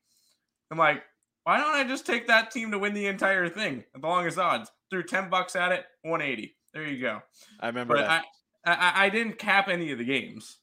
I'm 0.70 0.77
like, 0.77 1.05
why 1.45 1.59
don't 1.59 1.74
I 1.74 1.84
just 1.84 2.07
take 2.07 2.26
that 2.26 2.51
team 2.51 2.70
to 2.72 2.78
win 2.78 2.95
the 2.95 3.07
entire 3.07 3.49
thing 3.49 3.84
at 3.95 4.01
the 4.01 4.07
longest 4.07 4.38
odds? 4.38 4.70
Threw 4.90 5.03
10 5.03 5.30
bucks 5.30 5.55
at 5.57 5.72
it, 5.72 5.84
180. 6.03 6.57
There 6.72 6.86
you 6.86 7.01
go. 7.01 7.20
I 7.61 7.68
remember 7.68 7.95
but 7.95 8.03
that. 8.03 8.24
I, 8.64 8.72
I, 8.72 9.07
I 9.07 9.09
didn't 9.11 9.38
cap 9.38 9.68
any 9.68 9.92
of 9.92 9.99
the 9.99 10.05
games. 10.05 10.59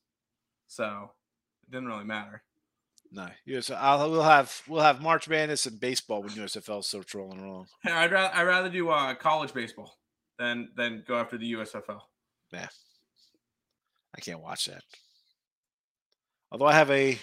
So 0.67 1.11
it 1.63 1.71
didn't 1.71 1.88
really 1.88 2.05
matter. 2.05 2.43
No, 3.13 3.27
yes, 3.45 3.69
I'll 3.69 4.09
we'll 4.09 4.23
have 4.23 4.61
we'll 4.69 4.84
have 4.84 5.01
March 5.01 5.27
Madness 5.27 5.65
and 5.65 5.77
baseball 5.77 6.21
when 6.21 6.32
USFL 6.32 6.82
starts 6.82 7.13
rolling 7.13 7.41
along. 7.41 7.67
I'd 7.86 8.09
rather 8.09 8.34
I'd 8.34 8.43
rather 8.43 8.69
do 8.69 8.89
uh, 8.89 9.13
college 9.15 9.53
baseball 9.53 9.97
than 10.39 10.69
than 10.77 11.03
go 11.05 11.17
after 11.17 11.38
the 11.38 11.51
USFL. 11.51 11.99
Yeah, 12.53 12.69
I 14.15 14.21
can't 14.21 14.39
watch 14.39 14.67
that. 14.67 14.84
Although 16.53 16.67
I 16.67 16.73
have 16.73 16.89
a 16.89 17.19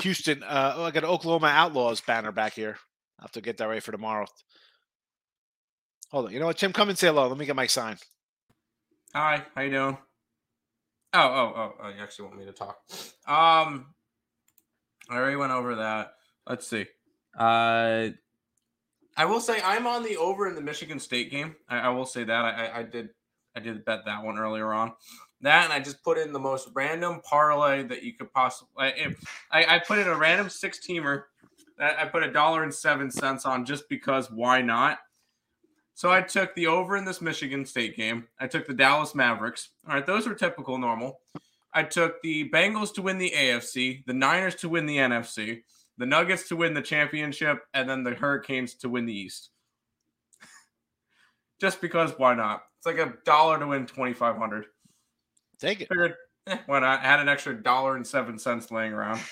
Houston. 0.00 0.42
Uh, 0.42 0.74
oh, 0.76 0.84
I 0.84 0.90
got 0.90 1.04
Oklahoma 1.04 1.48
Outlaws 1.48 2.00
banner 2.00 2.32
back 2.32 2.54
here. 2.54 2.76
I'll 3.18 3.24
have 3.24 3.32
to 3.32 3.40
get 3.40 3.58
that 3.58 3.66
ready 3.68 3.80
for 3.80 3.92
tomorrow. 3.92 4.26
Hold 6.10 6.26
on. 6.26 6.32
You 6.32 6.40
know 6.40 6.46
what, 6.46 6.58
Tim? 6.58 6.72
Come 6.72 6.88
and 6.88 6.98
say 6.98 7.06
hello. 7.06 7.28
Let 7.28 7.38
me 7.38 7.46
get 7.46 7.56
my 7.56 7.66
sign. 7.66 7.96
Hi. 9.14 9.44
How 9.54 9.62
you 9.62 9.70
doing? 9.70 9.98
Oh, 11.14 11.20
oh, 11.20 11.52
oh, 11.56 11.72
oh, 11.82 11.88
you 11.88 12.02
actually 12.02 12.26
want 12.26 12.38
me 12.38 12.46
to 12.46 12.52
talk. 12.52 12.78
Um 13.26 13.86
I 15.10 15.16
already 15.16 15.36
went 15.36 15.52
over 15.52 15.76
that. 15.76 16.12
Let's 16.48 16.66
see. 16.66 16.86
Uh 17.38 18.08
I 19.16 19.24
will 19.26 19.40
say 19.40 19.60
I'm 19.62 19.86
on 19.86 20.02
the 20.02 20.16
over 20.16 20.48
in 20.48 20.54
the 20.54 20.62
Michigan 20.62 20.98
State 20.98 21.30
game. 21.30 21.54
I, 21.68 21.80
I 21.80 21.88
will 21.90 22.06
say 22.06 22.24
that. 22.24 22.44
I, 22.44 22.66
I, 22.66 22.78
I 22.78 22.82
did 22.82 23.10
I 23.54 23.60
did 23.60 23.84
bet 23.84 24.06
that 24.06 24.24
one 24.24 24.38
earlier 24.38 24.72
on. 24.72 24.92
That 25.42 25.64
and 25.64 25.72
I 25.72 25.80
just 25.80 26.02
put 26.04 26.18
in 26.18 26.32
the 26.32 26.38
most 26.38 26.68
random 26.72 27.20
parlay 27.28 27.82
that 27.84 28.04
you 28.04 28.14
could 28.14 28.32
possibly. 28.32 28.72
I, 28.78 29.14
I, 29.50 29.76
I 29.76 29.78
put 29.80 29.98
in 29.98 30.06
a 30.06 30.16
random 30.16 30.48
six 30.48 30.78
teamer 30.78 31.24
that 31.78 31.98
I 31.98 32.06
put 32.06 32.22
a 32.22 32.30
dollar 32.30 32.62
and 32.62 32.72
seven 32.72 33.10
cents 33.10 33.44
on 33.44 33.64
just 33.64 33.88
because 33.88 34.30
why 34.30 34.62
not? 34.62 34.98
So 35.94 36.10
I 36.10 36.22
took 36.22 36.54
the 36.54 36.68
over 36.68 36.96
in 36.96 37.04
this 37.04 37.20
Michigan 37.20 37.66
State 37.66 37.96
game. 37.96 38.28
I 38.38 38.46
took 38.46 38.66
the 38.66 38.72
Dallas 38.72 39.14
Mavericks. 39.14 39.70
All 39.86 39.94
right, 39.94 40.06
those 40.06 40.26
are 40.26 40.34
typical 40.34 40.78
normal. 40.78 41.20
I 41.74 41.82
took 41.82 42.22
the 42.22 42.48
Bengals 42.50 42.94
to 42.94 43.02
win 43.02 43.18
the 43.18 43.32
AFC, 43.34 44.04
the 44.06 44.12
Niners 44.12 44.54
to 44.56 44.68
win 44.68 44.86
the 44.86 44.98
NFC, 44.98 45.62
the 45.98 46.06
Nuggets 46.06 46.48
to 46.48 46.56
win 46.56 46.74
the 46.74 46.82
championship, 46.82 47.62
and 47.74 47.88
then 47.88 48.04
the 48.04 48.14
Hurricanes 48.14 48.74
to 48.76 48.88
win 48.88 49.06
the 49.06 49.16
East. 49.16 49.50
Just 51.60 51.80
because 51.80 52.12
why 52.16 52.34
not? 52.34 52.62
It's 52.78 52.86
like 52.86 52.98
a 52.98 53.14
dollar 53.24 53.58
to 53.58 53.66
win 53.66 53.86
twenty 53.86 54.12
five 54.12 54.36
hundred. 54.36 54.66
Take 55.58 55.80
it. 55.80 55.88
Figured 55.88 56.14
eh, 56.46 56.58
why 56.66 56.80
not? 56.80 57.00
I 57.00 57.02
had 57.02 57.20
an 57.20 57.28
extra 57.28 57.60
dollar 57.60 57.96
and 57.96 58.06
seven 58.06 58.38
cents 58.38 58.70
laying 58.70 58.92
around. 58.92 59.20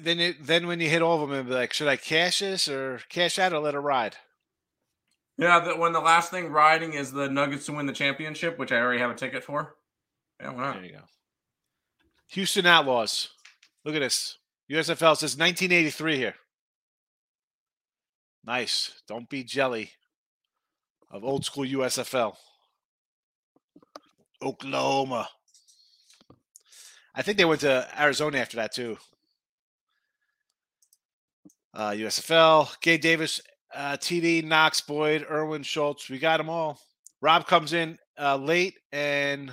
Then 0.00 0.20
it, 0.20 0.46
then 0.46 0.66
when 0.66 0.80
you 0.80 0.88
hit 0.88 1.02
all 1.02 1.22
of 1.22 1.28
them, 1.28 1.38
and 1.38 1.46
be 1.46 1.54
like, 1.54 1.74
should 1.74 1.86
I 1.86 1.96
cash 1.98 2.38
this 2.38 2.66
or 2.66 3.02
cash 3.10 3.38
out 3.38 3.52
or 3.52 3.58
let 3.58 3.74
it 3.74 3.80
ride? 3.80 4.16
Yeah, 5.36 5.60
that 5.60 5.78
when 5.78 5.92
the 5.92 6.00
last 6.00 6.30
thing 6.30 6.48
riding 6.50 6.94
is 6.94 7.12
the 7.12 7.28
Nuggets 7.28 7.66
to 7.66 7.72
win 7.72 7.84
the 7.84 7.92
championship, 7.92 8.58
which 8.58 8.72
I 8.72 8.80
already 8.80 9.00
have 9.00 9.10
a 9.10 9.14
ticket 9.14 9.44
for. 9.44 9.74
Yeah, 10.40 10.52
why 10.52 10.62
not? 10.62 10.74
There 10.76 10.84
you 10.84 10.92
go. 10.92 11.02
Houston 12.28 12.64
Outlaws. 12.64 13.28
Look 13.84 13.94
at 13.94 14.00
this. 14.00 14.38
USFL 14.70 15.16
says 15.16 15.36
1983 15.36 16.16
here. 16.16 16.34
Nice. 18.44 19.02
Don't 19.06 19.28
be 19.28 19.44
jelly 19.44 19.92
of 21.10 21.24
old 21.24 21.44
school 21.44 21.64
USFL. 21.64 22.36
Oklahoma. 24.42 25.28
I 27.14 27.22
think 27.22 27.38
they 27.38 27.44
went 27.44 27.60
to 27.60 27.88
Arizona 28.00 28.38
after 28.38 28.56
that 28.56 28.72
too. 28.72 28.96
Uh, 31.74 31.90
USFL, 31.90 32.68
Gabe 32.80 33.00
Davis, 33.00 33.40
uh, 33.74 33.96
TD, 33.96 34.44
Knox, 34.44 34.80
Boyd, 34.80 35.26
Irwin, 35.30 35.62
Schultz. 35.62 36.10
We 36.10 36.18
got 36.18 36.36
them 36.36 36.50
all. 36.50 36.78
Rob 37.20 37.46
comes 37.46 37.72
in 37.72 37.98
uh, 38.20 38.36
late 38.36 38.74
and 38.92 39.52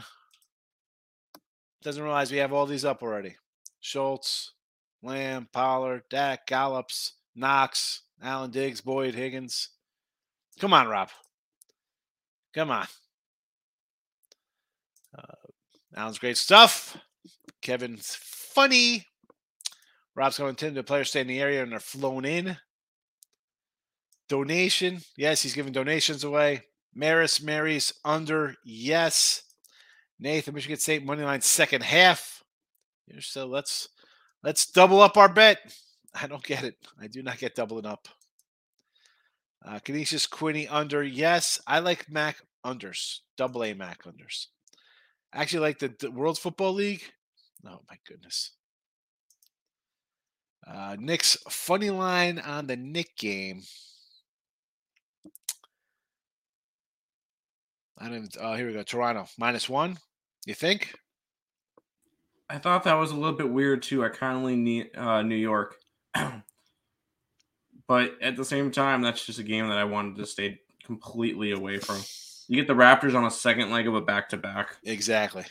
doesn't 1.81 2.03
realize 2.03 2.31
we 2.31 2.37
have 2.37 2.51
all 2.51 2.65
these 2.65 2.83
up 2.83 3.01
already. 3.01 3.35
Schultz, 3.79 4.53
Lamb, 5.01 5.47
Pollard, 5.53 6.03
Dak, 6.09 6.45
Gallops, 6.47 7.13
Knox, 7.35 8.01
Allen 8.21 8.51
Diggs, 8.51 8.81
Boyd, 8.81 9.15
Higgins. 9.15 9.69
Come 10.59 10.73
on, 10.73 10.87
Rob. 10.87 11.09
Come 12.53 12.71
on. 12.71 12.87
Alan's 15.95 16.19
great 16.19 16.37
stuff. 16.37 16.97
Kevin's 17.61 18.15
funny. 18.15 19.05
Rob's 20.15 20.37
going 20.37 20.55
to 20.55 20.71
the 20.71 20.83
players 20.83 21.09
stay 21.09 21.21
in 21.21 21.27
the 21.27 21.41
area 21.41 21.63
and 21.63 21.71
they're 21.71 21.79
flown 21.79 22.25
in. 22.25 22.57
Donation. 24.27 24.99
Yes, 25.17 25.41
he's 25.41 25.53
giving 25.55 25.73
donations 25.73 26.23
away. 26.23 26.63
Marist, 26.95 27.43
Mary's 27.43 27.93
under. 28.03 28.55
Yes. 28.63 29.43
Nathan, 30.19 30.53
Michigan 30.53 30.77
State 30.77 31.05
money 31.05 31.23
line 31.23 31.41
second 31.41 31.83
half. 31.83 32.43
So 33.19 33.47
let's 33.47 33.89
let's 34.43 34.65
double 34.67 35.01
up 35.01 35.17
our 35.17 35.29
bet. 35.29 35.57
I 36.13 36.27
don't 36.27 36.43
get 36.43 36.63
it. 36.63 36.75
I 36.99 37.07
do 37.07 37.23
not 37.23 37.37
get 37.37 37.55
doubling 37.55 37.85
up. 37.85 38.07
Uh, 39.65 39.79
Canisius 39.79 40.27
Quinney 40.27 40.67
under. 40.69 41.03
Yes, 41.03 41.59
I 41.65 41.79
like 41.79 42.09
Mac 42.09 42.37
unders. 42.65 43.19
Double 43.37 43.63
A 43.63 43.73
Mac 43.73 44.03
unders. 44.03 44.47
Actually 45.33 45.59
like 45.59 45.79
the, 45.79 45.93
the 45.99 46.11
World 46.11 46.39
Football 46.39 46.73
League. 46.73 47.03
Oh 47.65 47.81
my 47.89 47.97
goodness. 48.07 48.51
Uh, 50.65 50.95
Knicks 50.99 51.37
funny 51.49 51.89
line 51.89 52.39
on 52.39 52.67
the 52.67 52.75
Nick 52.75 53.15
game. 53.17 53.63
I 57.97 58.07
didn't. 58.07 58.37
Oh, 58.39 58.55
here 58.55 58.67
we 58.67 58.73
go. 58.73 58.83
Toronto 58.83 59.25
minus 59.37 59.67
one. 59.67 59.97
You 60.45 60.53
think? 60.53 60.93
I 62.49 62.57
thought 62.57 62.83
that 62.83 62.93
was 62.93 63.11
a 63.11 63.15
little 63.15 63.35
bit 63.35 63.49
weird 63.49 63.83
too. 63.83 64.03
I 64.03 64.09
kind 64.09 64.37
of 64.37 64.43
lean 64.43 64.89
uh, 64.95 65.21
New 65.21 65.35
York, 65.35 65.75
but 67.87 68.13
at 68.21 68.35
the 68.35 68.45
same 68.45 68.71
time, 68.71 69.01
that's 69.01 69.25
just 69.25 69.37
a 69.37 69.43
game 69.43 69.67
that 69.67 69.77
I 69.77 69.83
wanted 69.83 70.15
to 70.17 70.25
stay 70.25 70.59
completely 70.83 71.51
away 71.51 71.77
from. 71.77 71.99
You 72.49 72.55
get 72.55 72.67
the 72.67 72.73
Raptors 72.73 73.13
on 73.13 73.25
a 73.25 73.31
second 73.31 73.69
leg 73.69 73.87
of 73.87 73.93
a 73.93 74.01
back 74.01 74.27
to 74.29 74.37
back. 74.37 74.75
Exactly. 74.83 75.43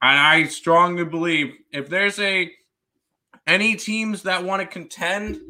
And 0.00 0.18
I 0.18 0.44
strongly 0.44 1.04
believe 1.04 1.54
if 1.72 1.88
there's 1.88 2.20
a 2.20 2.52
any 3.48 3.74
teams 3.74 4.22
that 4.22 4.44
want 4.44 4.62
to 4.62 4.66
contend 4.66 5.40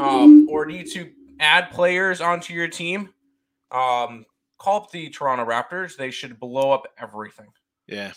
um, 0.00 0.48
or 0.50 0.66
need 0.66 0.90
to 0.90 1.10
add 1.38 1.70
players 1.70 2.20
onto 2.20 2.54
your 2.54 2.66
team, 2.66 3.10
um, 3.70 4.26
call 4.58 4.82
up 4.82 4.90
the 4.90 5.10
Toronto 5.10 5.44
Raptors. 5.44 5.96
They 5.96 6.10
should 6.10 6.40
blow 6.40 6.72
up 6.72 6.88
everything. 6.98 7.48
Yeah. 7.86 8.12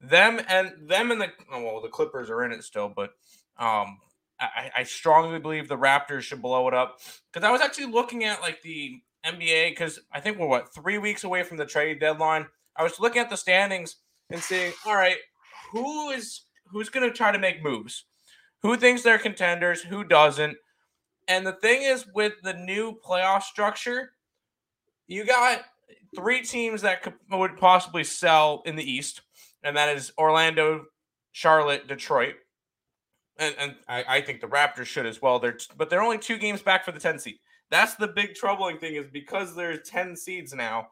Them 0.00 0.40
and 0.48 0.72
them 0.88 1.12
and 1.12 1.20
the 1.20 1.28
oh, 1.52 1.62
well, 1.62 1.80
the 1.80 1.88
Clippers 1.88 2.28
are 2.28 2.42
in 2.42 2.50
it 2.50 2.64
still, 2.64 2.88
but 2.88 3.10
um, 3.56 3.98
I, 4.40 4.70
I 4.78 4.82
strongly 4.82 5.38
believe 5.38 5.68
the 5.68 5.78
Raptors 5.78 6.22
should 6.22 6.42
blow 6.42 6.66
it 6.66 6.74
up 6.74 6.98
because 7.32 7.46
I 7.46 7.52
was 7.52 7.60
actually 7.60 7.92
looking 7.92 8.24
at 8.24 8.40
like 8.40 8.62
the 8.62 9.00
NBA 9.26 9.70
because 9.70 9.98
I 10.12 10.20
think 10.20 10.38
we're 10.38 10.46
what 10.46 10.74
three 10.74 10.98
weeks 10.98 11.24
away 11.24 11.42
from 11.42 11.56
the 11.56 11.66
trade 11.66 12.00
deadline. 12.00 12.46
I 12.76 12.82
was 12.82 13.00
looking 13.00 13.20
at 13.20 13.30
the 13.30 13.36
standings 13.36 13.96
and 14.30 14.40
seeing, 14.40 14.72
all 14.86 14.94
right, 14.94 15.16
who 15.72 16.10
is 16.10 16.42
who's 16.70 16.88
going 16.88 17.08
to 17.08 17.14
try 17.14 17.32
to 17.32 17.38
make 17.38 17.62
moves? 17.62 18.04
Who 18.62 18.76
thinks 18.76 19.02
they're 19.02 19.18
contenders? 19.18 19.82
Who 19.82 20.04
doesn't? 20.04 20.56
And 21.26 21.46
the 21.46 21.52
thing 21.52 21.82
is, 21.82 22.06
with 22.14 22.34
the 22.42 22.54
new 22.54 22.98
playoff 23.06 23.42
structure, 23.42 24.12
you 25.06 25.24
got 25.24 25.62
three 26.16 26.42
teams 26.42 26.82
that 26.82 27.02
could, 27.02 27.14
would 27.30 27.56
possibly 27.56 28.04
sell 28.04 28.62
in 28.64 28.76
the 28.76 28.90
East, 28.90 29.20
and 29.62 29.76
that 29.76 29.94
is 29.94 30.12
Orlando, 30.18 30.86
Charlotte, 31.32 31.86
Detroit. 31.86 32.34
And, 33.38 33.54
and 33.58 33.74
I, 33.86 34.04
I 34.08 34.20
think 34.22 34.40
the 34.40 34.48
Raptors 34.48 34.86
should 34.86 35.06
as 35.06 35.22
well. 35.22 35.38
They're 35.38 35.58
but 35.76 35.90
they're 35.90 36.02
only 36.02 36.18
two 36.18 36.38
games 36.38 36.62
back 36.62 36.84
for 36.84 36.92
the 36.92 36.98
10 36.98 37.18
seed. 37.18 37.36
That's 37.70 37.94
the 37.96 38.08
big 38.08 38.34
troubling 38.34 38.78
thing 38.78 38.94
is 38.94 39.06
because 39.12 39.54
there's 39.54 39.88
10 39.88 40.16
seeds 40.16 40.54
now, 40.54 40.88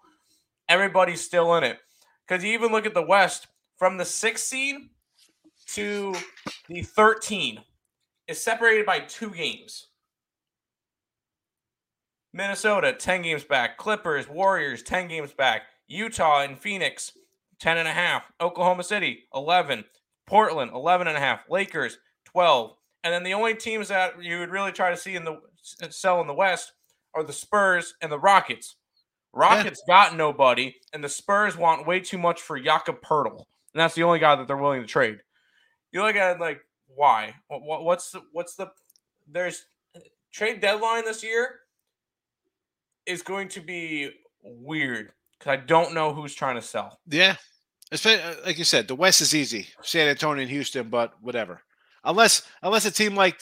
everybody's 0.68 1.22
still 1.22 1.54
in 1.56 1.64
it. 1.64 1.78
Because 2.26 2.44
you 2.44 2.52
even 2.52 2.72
look 2.72 2.86
at 2.86 2.94
the 2.94 3.02
West, 3.02 3.46
from 3.78 3.96
the 3.96 4.04
sixth 4.04 4.46
seed 4.46 4.76
to 5.68 6.14
the 6.68 6.82
13 6.82 7.60
is 8.28 8.42
separated 8.42 8.86
by 8.86 9.00
two 9.00 9.30
games. 9.30 9.88
Minnesota, 12.32 12.92
10 12.92 13.22
games 13.22 13.44
back. 13.44 13.78
Clippers, 13.78 14.28
Warriors, 14.28 14.82
10 14.82 15.08
games 15.08 15.32
back. 15.32 15.62
Utah 15.88 16.42
and 16.42 16.58
Phoenix, 16.58 17.12
10 17.60 17.78
and 17.78 17.88
a 17.88 17.92
half. 17.92 18.24
Oklahoma 18.40 18.82
City, 18.82 19.24
11. 19.34 19.84
Portland, 20.26 20.72
11 20.74 21.06
and 21.06 21.16
a 21.16 21.20
half. 21.20 21.40
Lakers, 21.48 21.98
12. 22.26 22.76
And 23.04 23.14
then 23.14 23.22
the 23.22 23.34
only 23.34 23.54
teams 23.54 23.88
that 23.88 24.22
you 24.22 24.40
would 24.40 24.50
really 24.50 24.72
try 24.72 24.90
to 24.90 24.96
see 24.96 25.14
in 25.14 25.24
the 25.24 25.40
sell 25.90 26.20
in 26.20 26.26
the 26.26 26.34
West 26.34 26.72
are 27.14 27.24
the 27.24 27.32
Spurs 27.32 27.94
and 28.00 28.10
the 28.10 28.18
Rockets. 28.18 28.76
Rockets 29.32 29.82
yeah. 29.86 29.94
got 29.94 30.16
nobody, 30.16 30.74
and 30.92 31.04
the 31.04 31.08
Spurs 31.08 31.56
want 31.56 31.86
way 31.86 32.00
too 32.00 32.18
much 32.18 32.40
for 32.40 32.58
Jakob 32.58 33.00
Poeltl, 33.02 33.44
and 33.74 33.80
that's 33.80 33.94
the 33.94 34.02
only 34.02 34.18
guy 34.18 34.34
that 34.34 34.46
they're 34.46 34.56
willing 34.56 34.80
to 34.80 34.86
trade. 34.86 35.18
You 35.92 36.02
look 36.02 36.16
at 36.16 36.36
it 36.36 36.40
like 36.40 36.60
why? 36.86 37.34
What's 37.48 38.10
the 38.10 38.22
what's 38.32 38.54
the 38.54 38.68
there's 39.30 39.66
trade 40.32 40.60
deadline 40.60 41.04
this 41.04 41.22
year 41.22 41.60
is 43.04 43.22
going 43.22 43.48
to 43.48 43.60
be 43.60 44.10
weird 44.42 45.12
because 45.38 45.52
I 45.52 45.56
don't 45.56 45.94
know 45.94 46.14
who's 46.14 46.34
trying 46.34 46.56
to 46.56 46.62
sell. 46.62 46.98
Yeah, 47.08 47.36
Especially, 47.92 48.22
uh, 48.22 48.34
like 48.44 48.58
you 48.58 48.64
said, 48.64 48.88
the 48.88 48.94
West 48.94 49.20
is 49.20 49.34
easy. 49.34 49.68
San 49.82 50.08
Antonio 50.08 50.42
and 50.42 50.50
Houston, 50.50 50.88
but 50.88 51.12
whatever. 51.20 51.62
Unless 52.04 52.42
unless 52.62 52.84
a 52.84 52.90
team 52.90 53.14
like 53.14 53.40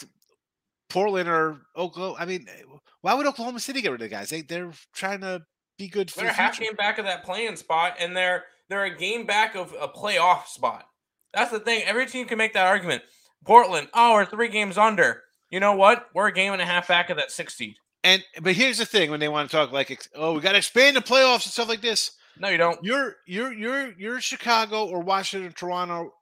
Portland 0.89 1.29
or 1.29 1.63
Oklahoma, 1.77 2.17
I 2.19 2.27
mean, 2.27 2.47
eh, 2.49 2.63
why 3.01 3.15
would 3.15 3.27
Oklahoma 3.27 3.61
City 3.61 3.83
get 3.83 3.93
rid 3.93 4.01
of 4.01 4.09
the 4.11 4.15
guys? 4.15 4.31
They 4.31 4.43
they're 4.43 4.73
trying 4.95 5.21
to 5.21 5.43
be 5.79 5.89
good. 5.89 6.11
For 6.11 6.21
they're 6.21 6.31
a 6.31 6.33
half 6.33 6.59
game 6.59 6.75
back 6.75 6.99
of 6.99 7.05
that 7.05 7.25
playing 7.25 7.57
spot, 7.57 7.97
and 7.99 8.17
they're 8.17 8.45
they're 8.69 8.85
a 8.85 8.97
game 8.97 9.27
back 9.27 9.55
of 9.55 9.75
a 9.79 9.89
playoff 9.89 10.47
spot. 10.47 10.87
That's 11.33 11.51
the 11.51 11.61
thing. 11.61 11.83
Every 11.85 12.07
team 12.07 12.27
can 12.27 12.39
make 12.39 12.53
that 12.55 12.67
argument. 12.67 13.03
Portland, 13.45 13.89
oh, 13.93 14.15
we're 14.15 14.25
three 14.25 14.49
games 14.49 14.79
under. 14.79 15.23
You 15.51 15.61
know 15.61 15.75
what? 15.75 16.07
We're 16.15 16.29
a 16.29 16.33
game 16.33 16.53
and 16.53 16.63
a 16.63 16.67
half 16.67 16.89
back 16.89 17.11
of 17.11 17.17
that 17.17 17.31
six 17.31 17.55
seed. 17.55 17.77
And 18.03 18.23
but 18.43 18.55
here's 18.55 18.79
the 18.79 18.87
thing: 18.87 19.11
when 19.11 19.21
they 19.21 19.29
want 19.29 19.51
to 19.51 19.57
talk 19.57 19.73
like, 19.73 20.07
oh, 20.15 20.35
we 20.35 20.41
got 20.41 20.53
to 20.53 20.59
expand 20.59 20.97
the 20.97 21.01
playoffs 21.01 21.45
and 21.45 21.53
stuff 21.53 21.69
like 21.69 21.81
this. 21.81 22.13
No, 22.39 22.49
you 22.49 22.59
don't. 22.59 22.79
You're 22.83 23.17
you're 23.27 23.53
you're 23.53 23.93
you're 23.99 24.21
Chicago 24.21 24.87
or 24.87 25.01
Washington, 25.01 25.49
or 25.49 25.53
Toronto, 25.53 26.13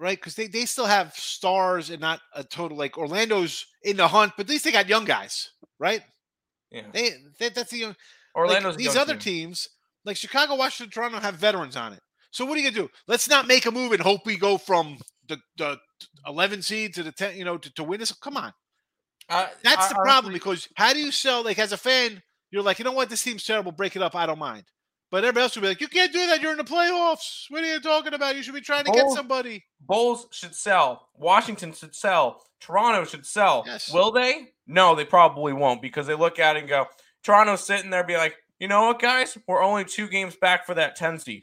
right? 0.00 0.18
Because 0.18 0.34
they, 0.34 0.46
they 0.46 0.64
still 0.64 0.86
have 0.86 1.12
stars 1.14 1.90
and 1.90 2.00
not 2.00 2.20
a 2.34 2.42
total 2.42 2.76
like 2.76 2.96
Orlando's 2.98 3.66
in 3.82 3.96
the 3.96 4.08
hunt, 4.08 4.32
but 4.36 4.46
at 4.46 4.50
least 4.50 4.64
they 4.64 4.72
got 4.72 4.88
young 4.88 5.04
guys, 5.04 5.50
right? 5.78 6.00
Yeah. 6.70 6.86
They, 6.92 7.10
they 7.38 7.48
that's 7.50 7.70
the 7.70 7.78
young. 7.78 7.96
Orlando's 8.34 8.76
like, 8.76 8.78
these 8.78 8.96
other 8.96 9.14
team. 9.16 9.48
teams 9.48 9.68
like 10.04 10.16
Chicago, 10.16 10.54
Washington, 10.56 10.90
Toronto 10.90 11.18
have 11.20 11.34
veterans 11.34 11.76
on 11.76 11.92
it. 11.92 12.00
So 12.30 12.44
what 12.44 12.56
are 12.56 12.60
you 12.60 12.70
gonna 12.70 12.86
do? 12.86 12.90
Let's 13.06 13.28
not 13.28 13.46
make 13.46 13.66
a 13.66 13.70
move 13.70 13.92
and 13.92 14.00
hope 14.00 14.24
we 14.24 14.36
go 14.36 14.56
from 14.56 14.98
the 15.28 15.38
the 15.58 15.78
11 16.26 16.62
seed 16.62 16.94
to 16.94 17.02
the 17.02 17.12
10, 17.12 17.36
you 17.36 17.44
know, 17.44 17.58
to, 17.58 17.72
to 17.74 17.84
win 17.84 18.00
this. 18.00 18.12
Come 18.12 18.36
on, 18.36 18.52
Uh, 19.28 19.48
that's 19.62 19.86
I- 19.86 19.88
the 19.88 19.94
problem 19.96 20.06
honestly- 20.26 20.32
because 20.34 20.68
how 20.76 20.92
do 20.92 21.00
you 21.00 21.12
sell? 21.12 21.44
Like 21.44 21.58
as 21.58 21.72
a 21.72 21.76
fan, 21.76 22.22
you're 22.50 22.62
like, 22.62 22.78
you 22.78 22.84
know 22.84 22.92
what, 22.92 23.10
this 23.10 23.22
team's 23.22 23.44
terrible. 23.44 23.72
Break 23.72 23.96
it 23.96 24.02
up. 24.02 24.14
I 24.14 24.26
don't 24.26 24.38
mind. 24.38 24.64
But 25.10 25.24
everybody 25.24 25.42
else 25.42 25.56
will 25.56 25.62
be 25.62 25.68
like, 25.68 25.80
you 25.80 25.88
can't 25.88 26.12
do 26.12 26.26
that. 26.28 26.40
You're 26.40 26.52
in 26.52 26.58
the 26.58 26.64
playoffs. 26.64 27.50
What 27.50 27.64
are 27.64 27.66
you 27.66 27.80
talking 27.80 28.14
about? 28.14 28.36
You 28.36 28.42
should 28.42 28.54
be 28.54 28.60
trying 28.60 28.84
to 28.84 28.92
get 28.92 29.10
somebody. 29.10 29.64
Bulls 29.80 30.26
should 30.30 30.54
sell. 30.54 31.08
Washington 31.16 31.72
should 31.72 31.94
sell. 31.94 32.42
Toronto 32.60 33.04
should 33.04 33.26
sell. 33.26 33.64
Yes. 33.66 33.92
Will 33.92 34.12
they? 34.12 34.52
No, 34.66 34.94
they 34.94 35.04
probably 35.04 35.52
won't 35.52 35.82
because 35.82 36.06
they 36.06 36.14
look 36.14 36.38
at 36.38 36.56
it 36.56 36.60
and 36.60 36.68
go, 36.68 36.86
Toronto's 37.24 37.66
sitting 37.66 37.90
there, 37.90 38.04
be 38.04 38.16
like, 38.16 38.36
you 38.60 38.68
know 38.68 38.86
what, 38.86 39.00
guys? 39.00 39.36
We're 39.48 39.62
only 39.62 39.84
two 39.84 40.06
games 40.06 40.36
back 40.36 40.64
for 40.64 40.74
that 40.74 40.94
10 40.94 41.18
seed. 41.18 41.42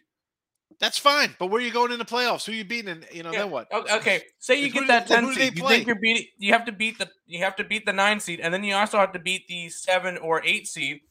That's 0.80 1.00
fine. 1.00 1.36
But 1.40 1.48
where 1.48 1.60
are 1.60 1.66
you 1.66 1.72
going 1.72 1.92
in 1.92 1.98
the 2.00 2.06
playoffs? 2.06 2.46
Who 2.46 2.52
are 2.52 2.56
you 2.56 2.64
beating? 2.64 2.90
And 2.90 3.08
you 3.12 3.24
know, 3.24 3.32
Yeah, 3.32 3.40
then 3.40 3.52
what? 3.52 3.68
Okay, 3.74 4.22
say 4.38 4.62
you 4.62 4.72
get 4.72 4.88
that 4.88 5.08
who 5.08 5.16
10 5.16 5.24
do 5.24 5.30
they 5.34 5.46
seed. 5.48 5.58
You 5.58 5.68
think 5.68 5.88
you're 5.88 6.00
beating 6.00 6.28
you 6.38 6.54
have 6.54 6.66
to 6.66 6.72
beat 6.72 7.00
the 7.00 7.10
you 7.26 7.40
have 7.40 7.56
to 7.56 7.64
beat 7.64 7.86
the 7.86 7.94
9 7.94 8.20
seed 8.20 8.40
and 8.40 8.54
then 8.54 8.64
you 8.64 8.76
also 8.76 9.00
have 9.00 9.12
to 9.14 9.20
beat 9.20 9.48
the 9.48 9.70
7 9.70 10.18
or 10.20 10.44
8 10.46 10.68
seed 10.68 11.02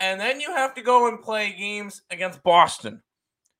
and 0.00 0.20
then 0.20 0.40
you 0.40 0.50
have 0.54 0.74
to 0.74 0.82
go 0.82 1.08
and 1.08 1.20
play 1.20 1.54
games 1.58 2.02
against 2.10 2.42
Boston. 2.42 3.02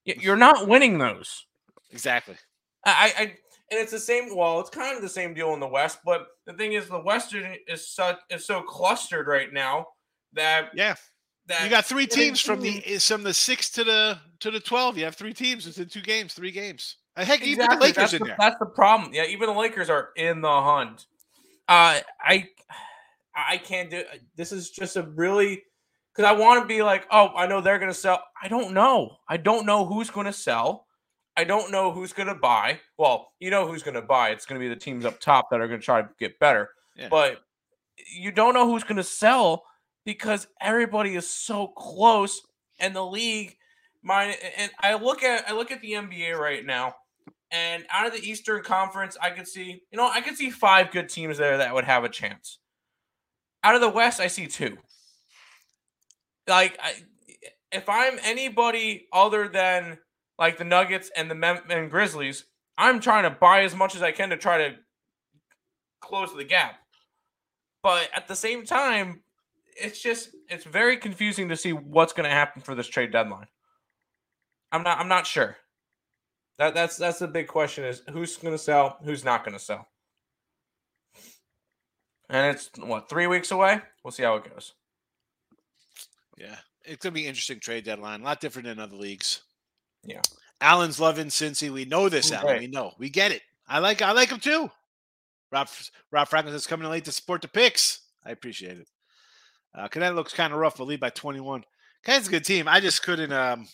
You're 0.04 0.36
not 0.36 0.68
winning 0.68 0.98
those. 0.98 1.46
Exactly. 1.90 2.36
I, 2.84 3.12
I 3.18 3.22
and 3.22 3.80
it's 3.80 3.90
the 3.90 3.98
same. 3.98 4.36
Well, 4.36 4.60
it's 4.60 4.70
kind 4.70 4.96
of 4.96 5.02
the 5.02 5.08
same 5.08 5.34
deal 5.34 5.52
in 5.54 5.60
the 5.60 5.66
West, 5.66 5.98
but 6.04 6.28
the 6.46 6.52
thing 6.52 6.74
is, 6.74 6.88
the 6.88 7.00
Western 7.00 7.56
is 7.66 7.88
such 7.88 8.18
is 8.30 8.46
so 8.46 8.62
clustered 8.62 9.26
right 9.26 9.52
now 9.52 9.86
that 10.34 10.70
Yeah. 10.74 10.94
that 11.48 11.64
You 11.64 11.70
got 11.70 11.84
three 11.84 12.06
teams 12.06 12.40
from 12.40 12.60
the 12.60 12.80
from 13.00 13.24
the 13.24 13.34
six 13.34 13.70
to 13.70 13.82
the 13.82 14.18
to 14.40 14.52
the 14.52 14.60
twelve. 14.60 14.96
You 14.96 15.04
have 15.04 15.16
three 15.16 15.34
teams 15.34 15.66
within 15.66 15.88
two 15.88 16.02
games, 16.02 16.34
three 16.34 16.52
games. 16.52 16.98
Heck, 17.16 17.44
you 17.44 17.56
put 17.56 17.70
the 17.70 17.76
Lakers 17.76 17.96
that's 17.96 18.12
in 18.12 18.18
the, 18.20 18.26
there. 18.26 18.36
That's 18.38 18.58
the 18.60 18.66
problem. 18.66 19.12
Yeah, 19.12 19.24
even 19.24 19.48
the 19.48 19.58
Lakers 19.58 19.90
are 19.90 20.10
in 20.16 20.42
the 20.42 20.62
hunt. 20.62 21.06
Uh, 21.66 22.00
I 22.20 22.48
I 23.34 23.56
can't 23.58 23.90
do. 23.90 24.04
This 24.36 24.52
is 24.52 24.70
just 24.70 24.96
a 24.96 25.02
really 25.02 25.64
because 26.16 26.28
I 26.28 26.32
want 26.32 26.62
to 26.62 26.66
be 26.66 26.82
like, 26.82 27.06
oh, 27.10 27.30
I 27.36 27.46
know 27.46 27.60
they're 27.60 27.78
gonna 27.78 27.92
sell. 27.92 28.24
I 28.42 28.48
don't 28.48 28.72
know. 28.72 29.16
I 29.28 29.36
don't 29.36 29.66
know 29.66 29.84
who's 29.84 30.10
gonna 30.10 30.32
sell. 30.32 30.86
I 31.36 31.44
don't 31.44 31.70
know 31.70 31.92
who's 31.92 32.14
gonna 32.14 32.34
buy. 32.34 32.80
Well, 32.96 33.32
you 33.38 33.50
know 33.50 33.66
who's 33.66 33.82
gonna 33.82 34.02
buy. 34.02 34.30
It's 34.30 34.46
gonna 34.46 34.60
be 34.60 34.68
the 34.68 34.76
teams 34.76 35.04
up 35.04 35.20
top 35.20 35.50
that 35.50 35.60
are 35.60 35.68
gonna 35.68 35.80
try 35.80 36.00
to 36.00 36.08
get 36.18 36.38
better. 36.38 36.70
Yeah. 36.96 37.08
But 37.10 37.42
you 38.14 38.32
don't 38.32 38.54
know 38.54 38.66
who's 38.70 38.84
gonna 38.84 39.02
sell 39.02 39.64
because 40.04 40.46
everybody 40.60 41.16
is 41.16 41.28
so 41.28 41.68
close, 41.68 42.40
and 42.78 42.96
the 42.96 43.04
league. 43.04 43.56
Mine 44.02 44.34
and 44.56 44.70
I 44.80 44.94
look 44.94 45.22
at 45.22 45.48
I 45.48 45.52
look 45.52 45.72
at 45.72 45.82
the 45.82 45.92
NBA 45.92 46.38
right 46.38 46.64
now, 46.64 46.94
and 47.50 47.84
out 47.90 48.06
of 48.06 48.12
the 48.12 48.26
Eastern 48.26 48.62
Conference, 48.62 49.16
I 49.20 49.30
could 49.30 49.48
see, 49.48 49.82
you 49.90 49.98
know, 49.98 50.08
I 50.08 50.20
could 50.20 50.36
see 50.36 50.48
five 50.48 50.92
good 50.92 51.08
teams 51.08 51.38
there 51.38 51.58
that 51.58 51.74
would 51.74 51.84
have 51.84 52.04
a 52.04 52.08
chance. 52.08 52.58
Out 53.64 53.74
of 53.74 53.80
the 53.80 53.88
West, 53.88 54.20
I 54.20 54.28
see 54.28 54.46
two. 54.46 54.78
Like, 56.46 56.78
I, 56.82 56.94
if 57.72 57.88
I'm 57.88 58.18
anybody 58.22 59.06
other 59.12 59.48
than 59.48 59.98
like 60.38 60.58
the 60.58 60.64
Nuggets 60.64 61.10
and 61.16 61.30
the 61.30 61.34
Mem- 61.34 61.70
and 61.70 61.90
Grizzlies, 61.90 62.44
I'm 62.78 63.00
trying 63.00 63.24
to 63.24 63.30
buy 63.30 63.62
as 63.62 63.74
much 63.74 63.94
as 63.94 64.02
I 64.02 64.12
can 64.12 64.30
to 64.30 64.36
try 64.36 64.58
to 64.58 64.76
close 66.00 66.34
the 66.34 66.44
gap. 66.44 66.76
But 67.82 68.08
at 68.14 68.28
the 68.28 68.36
same 68.36 68.64
time, 68.64 69.22
it's 69.80 70.00
just 70.00 70.30
it's 70.48 70.64
very 70.64 70.96
confusing 70.96 71.48
to 71.48 71.56
see 71.56 71.72
what's 71.72 72.12
going 72.12 72.28
to 72.28 72.34
happen 72.34 72.62
for 72.62 72.74
this 72.74 72.86
trade 72.86 73.12
deadline. 73.12 73.46
I'm 74.72 74.82
not 74.82 74.98
I'm 74.98 75.08
not 75.08 75.26
sure. 75.26 75.56
That 76.58 76.74
that's 76.74 76.96
that's 76.96 77.18
the 77.18 77.28
big 77.28 77.48
question 77.48 77.84
is 77.84 78.02
who's 78.12 78.36
going 78.36 78.54
to 78.54 78.58
sell, 78.58 78.98
who's 79.04 79.24
not 79.24 79.44
going 79.44 79.56
to 79.56 79.62
sell. 79.62 79.88
And 82.28 82.56
it's 82.56 82.70
what, 82.76 83.08
3 83.08 83.28
weeks 83.28 83.52
away? 83.52 83.80
We'll 84.02 84.10
see 84.10 84.24
how 84.24 84.34
it 84.34 84.52
goes. 84.52 84.72
Yeah, 86.36 86.56
it's 86.84 87.02
gonna 87.02 87.12
be 87.12 87.22
an 87.22 87.28
interesting 87.28 87.60
trade 87.60 87.84
deadline. 87.84 88.20
A 88.20 88.24
lot 88.24 88.40
different 88.40 88.66
than 88.66 88.78
other 88.78 88.96
leagues. 88.96 89.42
Yeah. 90.04 90.22
Allen's 90.60 91.00
loving 91.00 91.26
Cincy. 91.26 91.70
We 91.70 91.84
know 91.84 92.08
this. 92.08 92.32
Allen. 92.32 92.58
We 92.58 92.66
know. 92.66 92.92
We 92.98 93.10
get 93.10 93.32
it. 93.32 93.42
I 93.68 93.78
like. 93.78 94.02
I 94.02 94.12
like 94.12 94.30
him 94.30 94.40
too. 94.40 94.70
Rob 95.52 95.68
Rob 96.10 96.28
Franklin 96.28 96.54
says 96.54 96.66
coming 96.66 96.84
in 96.86 96.90
late 96.90 97.04
to 97.04 97.12
support 97.12 97.42
the 97.42 97.48
picks. 97.48 98.00
I 98.24 98.30
appreciate 98.30 98.78
it. 98.78 98.88
Uh, 99.74 99.88
Connecticut 99.88 100.16
looks 100.16 100.32
kind 100.32 100.52
of 100.52 100.58
rough, 100.58 100.78
but 100.78 100.86
lead 100.86 101.00
by 101.00 101.10
21. 101.10 101.62
Connecticut's 102.02 102.28
a 102.28 102.30
good 102.30 102.44
team. 102.44 102.66
I 102.66 102.80
just 102.80 103.02
couldn't 103.02 103.32
um, 103.32 103.68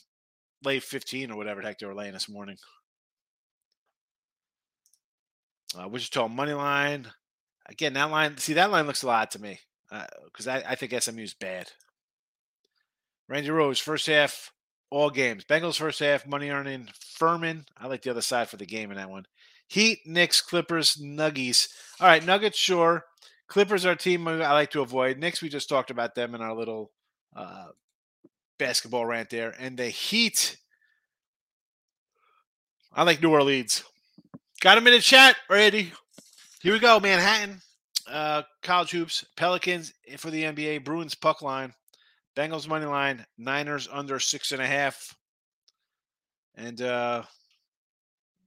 lay 0.64 0.80
15 0.80 1.30
or 1.30 1.36
whatever 1.36 1.60
the 1.62 1.68
heck 1.68 1.78
they 1.78 1.86
were 1.86 1.94
laying 1.94 2.12
this 2.12 2.28
morning. 2.28 2.56
Uh, 5.78 5.88
Wichita 5.88 6.28
money 6.28 6.52
line. 6.52 7.06
Again, 7.68 7.92
that 7.94 8.10
line. 8.10 8.36
See, 8.38 8.54
that 8.54 8.70
line 8.70 8.86
looks 8.86 9.02
a 9.02 9.06
lot 9.06 9.30
to 9.32 9.40
me 9.40 9.60
because 10.24 10.48
I, 10.48 10.56
I 10.68 10.74
think 10.74 11.00
SMU's 11.00 11.34
bad. 11.34 11.70
Randy 13.32 13.50
Rose, 13.50 13.78
first 13.78 14.08
half, 14.08 14.52
all 14.90 15.08
games. 15.08 15.46
Bengals 15.46 15.78
first 15.78 16.00
half, 16.00 16.26
money 16.26 16.50
earning. 16.50 16.90
Furman, 17.16 17.64
I 17.78 17.86
like 17.86 18.02
the 18.02 18.10
other 18.10 18.20
side 18.20 18.50
for 18.50 18.58
the 18.58 18.66
game 18.66 18.90
in 18.90 18.98
that 18.98 19.08
one. 19.08 19.24
Heat, 19.68 20.00
Knicks, 20.04 20.42
Clippers, 20.42 20.96
Nuggies. 20.96 21.68
All 21.98 22.08
right, 22.08 22.22
Nuggets, 22.22 22.58
sure. 22.58 23.06
Clippers 23.48 23.86
are 23.86 23.94
team 23.94 24.28
I 24.28 24.52
like 24.52 24.70
to 24.72 24.82
avoid. 24.82 25.16
Knicks, 25.16 25.40
we 25.40 25.48
just 25.48 25.70
talked 25.70 25.90
about 25.90 26.14
them 26.14 26.34
in 26.34 26.42
our 26.42 26.54
little 26.54 26.90
uh, 27.34 27.68
basketball 28.58 29.06
rant 29.06 29.30
there. 29.30 29.54
And 29.58 29.78
the 29.78 29.88
Heat, 29.88 30.58
I 32.92 33.02
like 33.04 33.22
New 33.22 33.30
Orleans. 33.30 33.82
Got 34.60 34.76
him 34.76 34.86
in 34.88 34.92
the 34.92 35.00
chat 35.00 35.36
already. 35.48 35.90
Here 36.60 36.74
we 36.74 36.78
go, 36.78 37.00
Manhattan. 37.00 37.62
Uh, 38.06 38.42
college 38.62 38.90
hoops, 38.90 39.24
Pelicans 39.38 39.94
for 40.18 40.30
the 40.30 40.42
NBA, 40.42 40.84
Bruins 40.84 41.14
puck 41.14 41.40
line. 41.40 41.72
Bengals 42.36 42.68
money 42.68 42.86
line, 42.86 43.24
Niners 43.38 43.88
under 43.90 44.18
six 44.18 44.52
and 44.52 44.62
a 44.62 44.66
half. 44.66 45.14
And 46.54 46.80
uh 46.82 47.22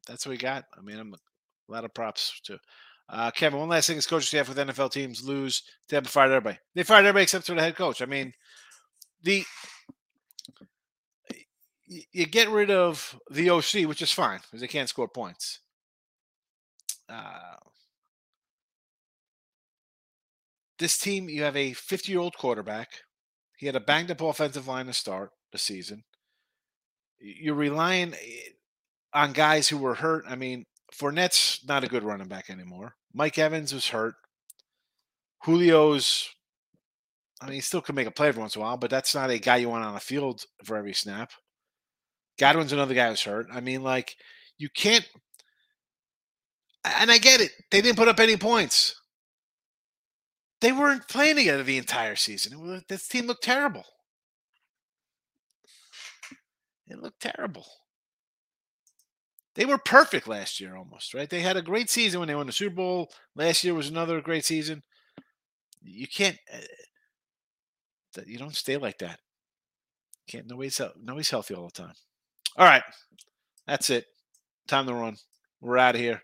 that's 0.07 0.25
what 0.25 0.31
we 0.31 0.37
got. 0.37 0.65
I 0.77 0.81
mean, 0.81 0.99
I'm 0.99 1.13
a 1.13 1.71
lot 1.71 1.85
of 1.85 1.93
props 1.93 2.39
too. 2.43 2.57
Uh 3.09 3.31
Kevin, 3.31 3.59
one 3.59 3.69
last 3.69 3.87
thing 3.87 3.97
is 3.97 4.07
coaching 4.07 4.25
staff 4.25 4.49
with 4.49 4.57
NFL 4.57 4.91
teams 4.91 5.23
lose. 5.23 5.63
Haven't 5.89 6.09
fired 6.09 6.31
everybody. 6.31 6.57
They 6.73 6.83
fired 6.83 7.05
everybody 7.05 7.23
except 7.23 7.45
for 7.45 7.55
the 7.55 7.61
head 7.61 7.75
coach. 7.75 8.01
I 8.01 8.05
mean, 8.05 8.33
the 9.23 9.43
you 11.87 12.25
get 12.25 12.49
rid 12.49 12.71
of 12.71 13.19
the 13.29 13.49
OC, 13.49 13.87
which 13.87 14.01
is 14.01 14.11
fine 14.11 14.39
because 14.39 14.61
they 14.61 14.67
can't 14.67 14.89
score 14.89 15.07
points. 15.07 15.59
Uh, 17.07 17.55
this 20.79 20.97
team, 20.97 21.29
you 21.29 21.43
have 21.43 21.55
a 21.55 21.73
50 21.73 22.11
year 22.11 22.21
old 22.21 22.35
quarterback. 22.37 22.89
He 23.57 23.65
had 23.65 23.75
a 23.75 23.79
banged 23.79 24.11
up 24.11 24.21
offensive 24.21 24.67
line 24.67 24.87
to 24.87 24.93
start 24.93 25.31
the 25.51 25.57
season. 25.57 26.03
You're 27.19 27.55
relying 27.55 28.13
eh, 28.13 28.49
on 29.13 29.33
guys 29.33 29.69
who 29.69 29.77
were 29.77 29.95
hurt. 29.95 30.25
I 30.27 30.35
mean, 30.35 30.65
Fournette's 30.93 31.61
not 31.67 31.83
a 31.83 31.87
good 31.87 32.03
running 32.03 32.27
back 32.27 32.49
anymore. 32.49 32.95
Mike 33.13 33.37
Evans 33.37 33.73
was 33.73 33.87
hurt. 33.87 34.15
Julio's, 35.43 36.29
I 37.41 37.45
mean, 37.45 37.55
he 37.55 37.61
still 37.61 37.81
could 37.81 37.95
make 37.95 38.07
a 38.07 38.11
play 38.11 38.27
every 38.27 38.41
once 38.41 38.55
in 38.55 38.61
a 38.61 38.65
while, 38.65 38.77
but 38.77 38.89
that's 38.89 39.15
not 39.15 39.29
a 39.29 39.37
guy 39.39 39.57
you 39.57 39.69
want 39.69 39.85
on 39.85 39.93
the 39.93 39.99
field 39.99 40.43
for 40.63 40.75
every 40.75 40.93
snap. 40.93 41.31
Godwin's 42.39 42.73
another 42.73 42.93
guy 42.93 43.09
who's 43.09 43.23
hurt. 43.23 43.47
I 43.53 43.61
mean, 43.61 43.83
like, 43.83 44.15
you 44.57 44.69
can't. 44.69 45.07
And 46.83 47.09
I 47.09 47.17
get 47.17 47.41
it. 47.41 47.51
They 47.71 47.81
didn't 47.81 47.97
put 47.97 48.07
up 48.07 48.19
any 48.19 48.37
points. 48.37 48.95
They 50.65 50.71
weren't 50.71 51.07
playing 51.07 51.35
together 51.35 51.61
the 51.61 51.77
entire 51.77 52.15
season. 52.15 52.59
Was- 52.59 52.81
This 52.87 53.07
team 53.07 53.27
looked 53.27 53.43
terrible. 53.43 53.85
It 56.87 56.97
looked 56.99 57.19
terrible. 57.19 57.67
They 59.53 59.65
were 59.65 59.77
perfect 59.77 60.27
last 60.27 60.59
year 60.59 60.75
almost, 60.75 61.13
right? 61.13 61.29
They 61.29 61.41
had 61.41 61.55
a 61.55 61.61
great 61.61 61.91
season 61.91 62.19
when 62.19 62.27
they 62.27 62.33
won 62.33 62.47
the 62.47 62.51
Super 62.51 62.77
Bowl. 62.77 63.11
Last 63.35 63.63
year 63.63 63.75
was 63.75 63.89
another 63.89 64.19
great 64.21 64.43
season. 64.43 64.81
You 65.83 66.07
can't 66.07 66.39
uh, 66.51 68.21
you 68.25 68.39
don't 68.39 68.55
stay 68.55 68.77
like 68.77 68.97
that. 68.97 69.19
Can't 70.27 70.47
nobody's 70.47 70.81
nobody's 70.99 71.29
healthy 71.29 71.53
all 71.53 71.65
the 71.67 71.71
time. 71.83 71.93
All 72.57 72.65
right. 72.65 72.83
That's 73.67 73.91
it. 73.91 74.07
Time 74.67 74.87
to 74.87 74.95
run. 74.95 75.17
We're 75.61 75.77
out 75.77 75.93
of 75.93 76.01
here. 76.01 76.23